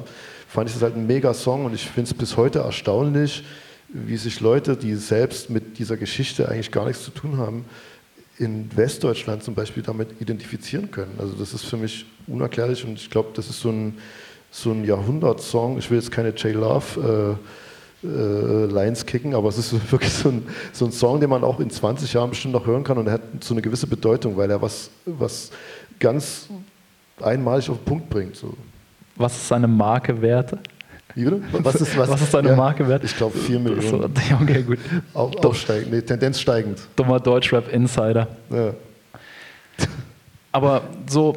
fand 0.47 0.69
ich 0.69 0.75
das 0.75 0.83
halt 0.83 0.95
ein 0.95 1.05
mega 1.05 1.33
Song 1.33 1.65
und 1.65 1.73
ich 1.73 1.85
finde 1.89 2.09
es 2.09 2.13
bis 2.13 2.37
heute 2.37 2.59
erstaunlich, 2.59 3.43
wie 3.89 4.17
sich 4.17 4.39
Leute, 4.39 4.75
die 4.75 4.95
selbst 4.95 5.49
mit 5.49 5.79
dieser 5.79 5.97
Geschichte 5.97 6.49
eigentlich 6.49 6.71
gar 6.71 6.85
nichts 6.85 7.03
zu 7.03 7.11
tun 7.11 7.37
haben, 7.37 7.65
in 8.37 8.69
Westdeutschland 8.75 9.43
zum 9.43 9.55
Beispiel 9.55 9.81
damit 9.81 10.21
identifizieren 10.21 10.91
können. 10.91 11.13
Also 11.17 11.33
das 11.33 11.53
ist 11.53 11.65
für 11.65 11.77
mich 11.77 12.05
unerklärlich 12.27 12.85
und 12.85 12.93
ich 12.93 13.09
glaube, 13.09 13.29
das 13.33 13.49
ist 13.49 13.61
so 13.61 13.69
ein, 13.69 13.97
so 14.51 14.71
ein 14.71 14.83
Jahrhundertsong. 14.83 15.77
Ich 15.79 15.89
will 15.89 15.97
jetzt 15.97 16.11
keine 16.11 16.29
J. 16.29 16.53
Love 16.53 17.37
äh, 18.03 18.07
äh, 18.07 18.65
Lines 18.65 19.05
kicken, 19.05 19.33
aber 19.33 19.49
es 19.49 19.57
ist 19.57 19.73
wirklich 19.91 20.13
so 20.13 20.29
ein, 20.29 20.47
so 20.71 20.85
ein 20.85 20.91
Song, 20.91 21.19
den 21.19 21.29
man 21.29 21.43
auch 21.43 21.59
in 21.59 21.69
20 21.69 22.13
Jahren 22.13 22.29
bestimmt 22.29 22.53
noch 22.53 22.65
hören 22.65 22.83
kann 22.83 22.97
und 22.97 23.07
er 23.07 23.13
hat 23.13 23.21
so 23.41 23.53
eine 23.53 23.61
gewisse 23.61 23.87
Bedeutung, 23.87 24.37
weil 24.37 24.51
er 24.51 24.61
was, 24.61 24.91
was 25.05 25.49
ganz 25.99 26.47
einmalig 27.19 27.69
auf 27.69 27.77
den 27.77 27.85
Punkt 27.85 28.09
bringt. 28.09 28.35
So. 28.35 28.53
Was 29.15 29.35
ist 29.35 29.47
seine 29.47 29.67
Marke 29.67 30.21
wert? 30.21 30.57
Was 31.63 31.75
ist, 31.75 31.97
Was 31.97 32.21
ist 32.21 32.31
seine 32.31 32.55
Marke 32.55 32.87
wert? 32.87 33.03
Ich 33.03 33.15
glaube 33.15 33.37
4 33.37 33.59
Millionen. 33.59 33.81
So, 33.81 34.03
okay, 34.41 34.63
gut. 34.63 34.79
Auf, 35.13 35.35
aufsteigend, 35.43 35.91
nee, 35.91 36.01
Tendenz 36.01 36.39
steigend. 36.39 36.79
Dummer 36.95 37.19
Deutschrap-Insider. 37.19 38.27
Ja. 38.49 38.73
Aber 40.51 40.81
so, 41.07 41.35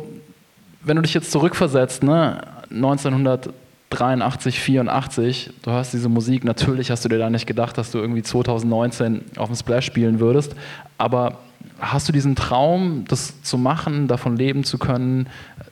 wenn 0.82 0.96
du 0.96 1.02
dich 1.02 1.14
jetzt 1.14 1.30
zurückversetzt, 1.30 2.02
ne, 2.02 2.40
1983, 2.70 4.60
84, 4.60 5.50
du 5.62 5.70
hörst 5.70 5.92
diese 5.92 6.08
Musik, 6.08 6.44
natürlich 6.44 6.90
hast 6.90 7.04
du 7.04 7.08
dir 7.08 7.18
da 7.18 7.28
nicht 7.30 7.46
gedacht, 7.46 7.76
dass 7.76 7.90
du 7.90 7.98
irgendwie 7.98 8.22
2019 8.22 9.22
auf 9.36 9.48
dem 9.48 9.56
Splash 9.56 9.86
spielen 9.86 10.20
würdest, 10.20 10.54
aber 10.96 11.38
hast 11.80 12.08
du 12.08 12.12
diesen 12.12 12.36
Traum, 12.36 13.04
das 13.08 13.42
zu 13.42 13.58
machen, 13.58 14.08
davon 14.08 14.36
leben 14.36 14.64
zu 14.64 14.78
können, 14.78 15.26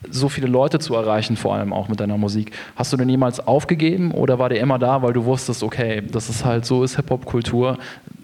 so 0.09 0.29
viele 0.29 0.47
Leute 0.47 0.79
zu 0.79 0.95
erreichen, 0.95 1.35
vor 1.35 1.55
allem 1.55 1.73
auch 1.73 1.89
mit 1.89 1.99
deiner 1.99 2.17
Musik, 2.17 2.51
hast 2.75 2.93
du 2.93 2.97
den 2.97 3.09
jemals 3.09 3.39
aufgegeben 3.39 4.11
oder 4.11 4.39
war 4.39 4.49
der 4.49 4.61
immer 4.61 4.79
da, 4.79 5.01
weil 5.01 5.13
du 5.13 5.25
wusstest, 5.25 5.63
okay, 5.63 6.01
das 6.01 6.29
ist 6.29 6.45
halt 6.45 6.65
so 6.65 6.83
ist 6.83 6.95
Hip-Hop-Kultur, 6.95 7.77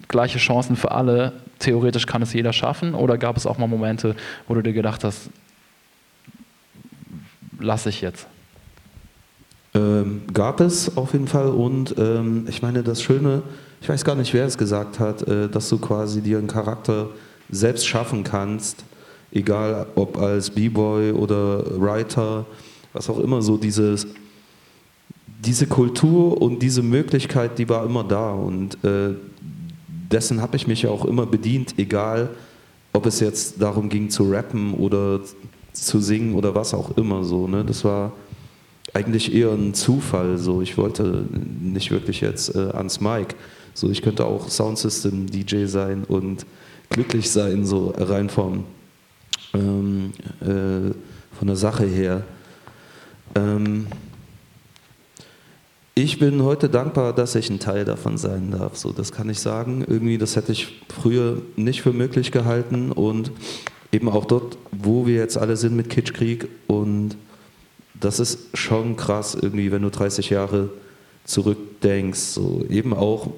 gleiche 0.08 0.38
Chancen 0.38 0.76
für 0.76 0.92
alle, 0.92 1.34
theoretisch 1.60 2.06
kann 2.06 2.22
es 2.22 2.34
jeder 2.34 2.54
schaffen 2.54 2.94
oder 2.94 3.18
gab 3.18 3.38
es 3.38 3.46
auch 3.46 3.58
mal 3.58 3.68
Momente, 3.68 4.16
wo 4.48 4.54
du 4.54 4.62
dir 4.62 4.74
gedacht 4.74 5.04
hast, 5.04 5.30
lass 7.60 7.86
ich 7.86 8.02
jetzt? 8.02 8.28
Ähm, 9.74 10.22
gab 10.34 10.62
es 10.62 10.96
auf 10.96 11.14
jeden 11.14 11.28
Fall 11.28 11.50
und 11.50 11.96
ähm, 11.98 12.46
ich 12.48 12.62
meine, 12.62 12.84
das 12.84 13.02
Schöne, 13.02 13.44
ich 13.82 13.90
weiß 13.90 14.06
gar 14.06 14.16
nicht, 14.16 14.34
wer 14.34 14.46
es 14.46 14.58
gesagt 14.58 15.00
hat, 15.00 15.28
äh, 15.28 15.50
dass 15.50 15.68
du 15.68 15.78
quasi 15.78 16.22
dir 16.22 16.38
einen 16.38 16.48
Charakter 16.48 17.10
selbst 17.50 17.86
schaffen 17.86 18.24
kannst, 18.24 18.86
egal 19.36 19.86
ob 19.96 20.18
als 20.18 20.50
B-Boy 20.50 21.12
oder 21.12 21.80
Writer, 21.80 22.46
was 22.94 23.10
auch 23.10 23.20
immer, 23.20 23.42
so 23.42 23.58
dieses, 23.58 24.08
diese 25.44 25.68
Kultur 25.68 26.42
und 26.42 26.60
diese 26.60 26.82
Möglichkeit, 26.82 27.60
die 27.60 27.70
war 27.70 27.86
immer 27.86 28.04
da 28.04 28.32
und 28.32 28.84
äh, 28.84 29.14
dessen 30.12 30.42
habe 30.42 30.56
ich 30.56 30.66
mich 30.66 30.88
auch 30.88 31.06
immer 31.06 31.26
bedient, 31.26 31.76
egal 31.78 32.30
ob 32.94 33.06
es 33.06 33.20
jetzt 33.20 33.62
darum 33.62 33.90
ging 33.90 34.10
zu 34.10 34.24
rappen 34.32 34.74
oder 34.74 35.20
zu 35.74 36.00
singen 36.00 36.36
oder 36.36 36.56
was 36.56 36.74
auch 36.74 36.98
immer 36.98 37.26
so. 37.26 37.48
Ne? 37.48 37.66
Das 37.66 37.84
war 37.84 38.14
eigentlich 38.94 39.34
eher 39.34 39.52
ein 39.52 39.74
Zufall. 39.74 40.38
So, 40.38 40.62
ich 40.62 40.78
wollte 40.78 41.26
nicht 41.62 41.92
wirklich 41.92 42.22
jetzt 42.22 42.56
äh, 42.56 42.70
ans 42.74 43.02
Mic. 43.02 43.36
So, 43.74 43.90
ich 43.90 44.02
könnte 44.02 44.26
auch 44.26 44.48
Soundsystem 44.48 45.28
DJ 45.28 45.66
sein 45.66 46.06
und 46.06 46.46
glücklich 46.90 47.30
sein, 47.30 47.66
so 47.66 47.94
rein 47.98 48.30
vom 48.30 48.64
ähm, 49.56 50.14
äh, 50.41 50.93
von 51.38 51.47
der 51.47 51.56
Sache 51.56 51.86
her. 51.86 52.24
Ähm, 53.36 53.88
ich 55.97 56.20
bin 56.20 56.43
heute 56.43 56.68
dankbar, 56.68 57.14
dass 57.14 57.36
ich 57.36 57.49
ein 57.49 57.60
Teil 57.60 57.86
davon 57.86 58.18
sein 58.18 58.51
darf. 58.51 58.76
So, 58.76 58.91
das 58.91 59.14
kann 59.14 59.30
ich 59.30 59.39
sagen. 59.39 59.86
Irgendwie, 59.88 60.18
das 60.18 60.36
hätte 60.36 60.51
ich 60.51 60.82
früher 60.89 61.41
nicht 61.56 61.82
für 61.82 61.93
möglich 61.93 62.32
gehalten 62.32 62.91
und 62.91 63.32
eben 63.93 64.10
auch 64.10 64.26
dort, 64.26 64.58
wo 64.72 65.08
wir 65.08 65.16
jetzt 65.16 65.38
alle 65.38 65.56
sind 65.56 65.76
mit 65.76 65.89
Kitschkrieg 65.89 66.49
und 66.68 67.16
das 67.97 68.20
ist 68.20 68.58
schon 68.58 68.97
krass 68.97 69.38
irgendwie, 69.41 69.72
wenn 69.72 69.84
du 69.84 69.89
30 69.89 70.30
Jahre 70.30 70.70
zurückdenkst. 71.24 72.20
So 72.20 72.66
eben 72.70 72.93
auch 72.93 73.32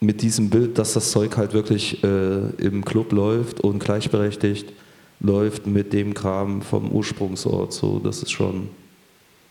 mit 0.00 0.22
diesem 0.22 0.50
Bild, 0.50 0.78
dass 0.78 0.94
das 0.94 1.12
Zeug 1.12 1.36
halt 1.36 1.54
wirklich 1.54 2.02
äh, 2.02 2.50
im 2.58 2.84
Club 2.84 3.12
läuft 3.12 3.60
und 3.60 3.78
gleichberechtigt 3.78 4.72
läuft 5.20 5.66
mit 5.66 5.92
dem 5.92 6.14
Kram 6.14 6.62
vom 6.62 6.90
Ursprungsort. 6.90 7.72
So, 7.72 7.98
das 7.98 8.22
ist 8.22 8.30
schon 8.30 8.68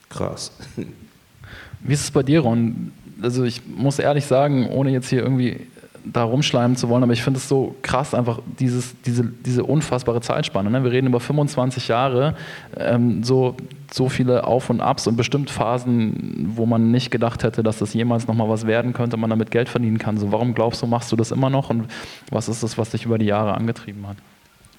krass. 0.10 0.52
Wie 1.82 1.94
ist 1.94 2.04
es 2.04 2.12
bei 2.12 2.24
dir, 2.24 2.42
Ron? 2.42 2.92
Also 3.22 3.44
ich 3.44 3.62
muss 3.66 4.00
ehrlich 4.00 4.26
sagen, 4.26 4.70
ohne 4.70 4.92
jetzt 4.92 5.10
hier 5.10 5.22
irgendwie 5.22 5.68
da 6.14 6.24
rumschleimen 6.24 6.78
zu 6.78 6.90
wollen, 6.90 7.04
aber 7.04 7.14
ich 7.14 7.24
finde 7.24 7.40
es 7.40 7.50
so 7.50 7.76
krass, 7.82 8.14
einfach 8.14 8.40
dieses, 8.60 8.96
diese, 9.06 9.26
diese 9.26 9.64
unfassbare 9.64 10.22
Zeitspanne. 10.22 10.70
Ne? 10.70 10.84
Wir 10.84 10.92
reden 10.92 11.08
über 11.08 11.20
25 11.20 11.88
Jahre, 11.88 12.36
ähm, 12.78 13.24
so, 13.24 13.56
so 13.92 14.10
viele 14.10 14.46
Auf 14.46 14.70
und 14.70 14.82
Abs 14.82 15.08
und 15.08 15.16
bestimmt 15.16 15.50
Phasen, 15.50 16.54
wo 16.56 16.66
man 16.66 16.92
nicht 16.92 17.12
gedacht 17.12 17.44
hätte, 17.44 17.64
dass 17.64 17.80
das 17.80 17.94
jemals 17.94 18.28
nochmal 18.28 18.50
was 18.50 18.68
werden 18.68 18.94
könnte, 18.94 19.18
man 19.18 19.30
damit 19.30 19.52
Geld 19.52 19.70
verdienen 19.70 19.98
kann. 19.98 20.18
So, 20.18 20.32
warum 20.32 20.54
glaubst 20.54 20.82
du, 20.82 20.88
machst 20.88 21.12
du 21.12 21.16
das 21.16 21.32
immer 21.32 21.50
noch 21.50 21.70
und 21.70 21.86
was 22.32 22.48
ist 22.50 22.64
das, 22.64 22.78
was 22.78 22.92
dich 22.92 23.06
über 23.06 23.18
die 23.18 23.26
Jahre 23.26 23.54
angetrieben 23.54 24.08
hat? 24.08 24.18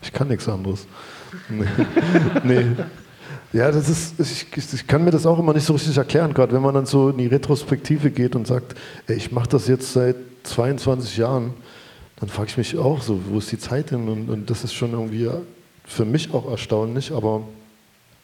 Ich 0.02 0.12
kann 0.12 0.28
nichts 0.28 0.48
anderes. 0.48 0.86
Nee. 1.48 1.66
nee. 2.44 2.66
Ja, 3.52 3.70
das 3.70 3.88
ist, 3.88 4.20
ich, 4.20 4.46
ich, 4.74 4.86
kann 4.86 5.04
mir 5.04 5.10
das 5.10 5.24
auch 5.24 5.38
immer 5.38 5.54
nicht 5.54 5.64
so 5.64 5.72
richtig 5.72 5.96
erklären, 5.96 6.34
gerade 6.34 6.52
wenn 6.52 6.60
man 6.60 6.74
dann 6.74 6.84
so 6.84 7.08
in 7.08 7.18
die 7.18 7.26
Retrospektive 7.26 8.10
geht 8.10 8.36
und 8.36 8.46
sagt, 8.46 8.74
ey, 9.06 9.16
ich 9.16 9.32
mache 9.32 9.48
das 9.48 9.68
jetzt 9.68 9.92
seit 9.92 10.16
22 10.42 11.16
Jahren, 11.16 11.54
dann 12.16 12.28
frage 12.28 12.50
ich 12.50 12.58
mich 12.58 12.76
auch 12.76 13.00
so, 13.00 13.20
wo 13.28 13.38
ist 13.38 13.50
die 13.50 13.58
Zeit 13.58 13.90
hin? 13.90 14.08
Und, 14.08 14.28
und, 14.28 14.50
das 14.50 14.64
ist 14.64 14.74
schon 14.74 14.92
irgendwie 14.92 15.30
für 15.84 16.04
mich 16.04 16.34
auch 16.34 16.50
erstaunlich, 16.50 17.12
aber 17.12 17.42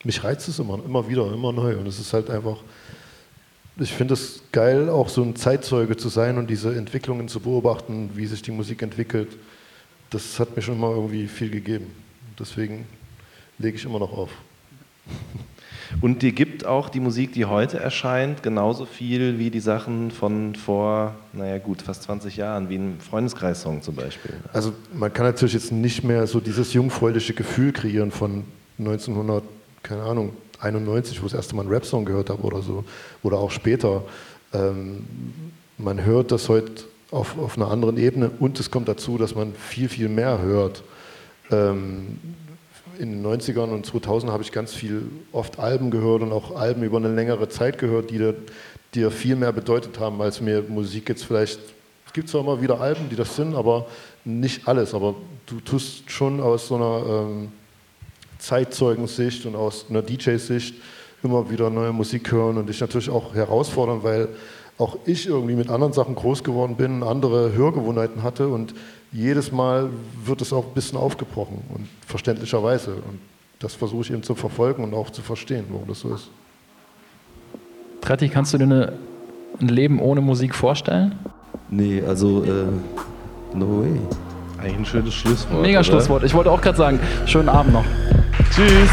mich 0.03 0.23
reizt 0.23 0.47
es 0.47 0.59
immer, 0.59 0.79
immer 0.85 1.09
wieder, 1.09 1.31
immer 1.33 1.51
neu. 1.51 1.77
Und 1.77 1.87
es 1.87 1.99
ist 1.99 2.13
halt 2.13 2.29
einfach, 2.29 2.57
ich 3.77 3.93
finde 3.93 4.13
es 4.13 4.41
geil, 4.51 4.89
auch 4.89 5.09
so 5.09 5.23
ein 5.23 5.35
Zeitzeuge 5.35 5.97
zu 5.97 6.09
sein 6.09 6.37
und 6.37 6.49
diese 6.49 6.75
Entwicklungen 6.75 7.27
zu 7.27 7.39
beobachten, 7.39 8.11
wie 8.13 8.27
sich 8.27 8.43
die 8.43 8.51
Musik 8.51 8.83
entwickelt. 8.83 9.29
Das 10.09 10.39
hat 10.39 10.55
mir 10.55 10.61
schon 10.61 10.75
immer 10.75 10.91
irgendwie 10.91 11.27
viel 11.27 11.49
gegeben. 11.49 11.87
Deswegen 12.39 12.85
lege 13.57 13.77
ich 13.77 13.85
immer 13.85 13.99
noch 13.99 14.11
auf. 14.11 14.29
Und 16.01 16.21
dir 16.21 16.31
gibt 16.31 16.65
auch 16.65 16.89
die 16.89 16.99
Musik, 16.99 17.33
die 17.33 17.45
heute 17.45 17.79
erscheint, 17.79 18.43
genauso 18.43 18.85
viel 18.85 19.39
wie 19.39 19.49
die 19.49 19.59
Sachen 19.59 20.11
von 20.11 20.55
vor, 20.55 21.15
naja 21.33 21.57
gut, 21.59 21.81
fast 21.81 22.03
20 22.03 22.37
Jahren, 22.37 22.69
wie 22.69 22.75
ein 22.75 22.99
Freundeskreis-Song 22.99 23.81
zum 23.81 23.95
Beispiel. 23.95 24.33
Also 24.51 24.73
man 24.93 25.13
kann 25.13 25.25
natürlich 25.25 25.53
jetzt 25.53 25.71
nicht 25.71 26.03
mehr 26.03 26.27
so 26.27 26.39
dieses 26.39 26.73
jungfräuliche 26.73 27.33
Gefühl 27.33 27.71
kreieren 27.71 28.11
von 28.11 28.43
1900, 28.79 29.43
keine 29.83 30.03
Ahnung, 30.03 30.33
91, 30.59 31.21
wo 31.21 31.27
ich 31.27 31.31
das 31.31 31.39
erste 31.39 31.55
Mal 31.55 31.63
einen 31.63 31.71
Rap-Song 31.71 32.05
gehört 32.05 32.29
habe 32.29 32.41
oder 32.41 32.61
so, 32.61 32.83
oder 33.23 33.37
auch 33.37 33.51
später. 33.51 34.03
Ähm, 34.53 35.05
man 35.77 36.03
hört 36.03 36.31
das 36.31 36.49
heute 36.49 36.85
auf, 37.11 37.37
auf 37.37 37.57
einer 37.57 37.69
anderen 37.69 37.97
Ebene 37.97 38.31
und 38.39 38.59
es 38.59 38.71
kommt 38.71 38.87
dazu, 38.87 39.17
dass 39.17 39.35
man 39.35 39.53
viel, 39.53 39.89
viel 39.89 40.09
mehr 40.09 40.41
hört. 40.41 40.83
Ähm, 41.51 42.19
in 42.99 43.11
den 43.11 43.25
90ern 43.25 43.71
und 43.71 43.85
2000 43.85 44.31
habe 44.31 44.43
ich 44.43 44.51
ganz 44.51 44.73
viel, 44.73 45.03
oft 45.31 45.59
Alben 45.59 45.91
gehört 45.91 46.21
und 46.21 46.31
auch 46.31 46.55
Alben 46.55 46.83
über 46.83 46.97
eine 46.97 47.13
längere 47.13 47.49
Zeit 47.49 47.77
gehört, 47.77 48.09
die 48.09 48.33
dir, 48.93 49.11
viel 49.11 49.35
mehr 49.35 49.51
bedeutet 49.51 49.99
haben, 49.99 50.21
als 50.21 50.39
mir 50.39 50.61
Musik 50.61 51.09
jetzt 51.09 51.25
vielleicht. 51.25 51.59
Es 52.07 52.13
gibt 52.13 52.29
zwar 52.29 52.41
immer 52.41 52.61
wieder 52.61 52.79
Alben, 52.79 53.09
die 53.09 53.17
das 53.17 53.35
sind, 53.35 53.53
aber 53.53 53.87
nicht 54.23 54.69
alles. 54.69 54.93
Aber 54.93 55.15
du 55.47 55.59
tust 55.59 56.09
schon 56.09 56.39
aus 56.39 56.69
so 56.69 56.75
einer 56.75 57.05
ähm, 57.05 57.51
Zeitzeugensicht 58.39 59.45
und 59.45 59.55
aus 59.55 59.87
einer 59.89 60.01
DJ-Sicht 60.01 60.75
immer 61.23 61.49
wieder 61.49 61.69
neue 61.69 61.91
Musik 61.91 62.31
hören 62.31 62.57
und 62.57 62.69
dich 62.69 62.79
natürlich 62.79 63.09
auch 63.09 63.33
herausfordern, 63.35 64.03
weil 64.03 64.29
auch 64.77 64.97
ich 65.05 65.27
irgendwie 65.27 65.55
mit 65.55 65.69
anderen 65.69 65.93
Sachen 65.93 66.15
groß 66.15 66.43
geworden 66.43 66.75
bin, 66.75 67.03
andere 67.03 67.53
Hörgewohnheiten 67.53 68.23
hatte 68.23 68.47
und 68.47 68.73
jedes 69.11 69.51
Mal 69.51 69.89
wird 70.25 70.41
es 70.41 70.51
auch 70.51 70.65
ein 70.65 70.73
bisschen 70.73 70.97
aufgebrochen 70.97 71.61
und 71.73 71.87
verständlicherweise. 72.05 72.95
Und 72.95 73.19
das 73.59 73.73
versuche 73.73 74.01
ich 74.01 74.11
eben 74.11 74.23
zu 74.23 74.35
verfolgen 74.35 74.83
und 74.83 74.93
auch 74.93 75.09
zu 75.09 75.21
verstehen, 75.21 75.65
warum 75.69 75.87
das 75.87 76.01
so 76.01 76.13
ist. 76.13 76.29
Tretti, 78.01 78.27
kannst 78.27 78.53
du 78.53 78.57
dir 78.57 78.65
eine, 78.65 78.93
ein 79.61 79.69
Leben 79.69 79.99
ohne 79.99 80.19
Musik 80.19 80.53
vorstellen? 80.53 81.15
Nee, 81.69 82.03
also 82.05 82.43
äh, 82.43 83.57
no 83.57 83.81
way. 83.81 83.99
Eigentlich 84.59 84.77
ein 84.77 84.85
schönes 84.85 85.13
Schlusswort. 85.13 85.61
Mega 85.61 85.79
oder? 85.79 85.85
Schlusswort. 85.85 86.23
Ich 86.23 86.33
wollte 86.33 86.51
auch 86.51 86.61
gerade 86.61 86.77
sagen, 86.77 86.99
schönen 87.25 87.49
Abend 87.49 87.73
noch. 87.73 87.85
Tschüss. 88.51 88.89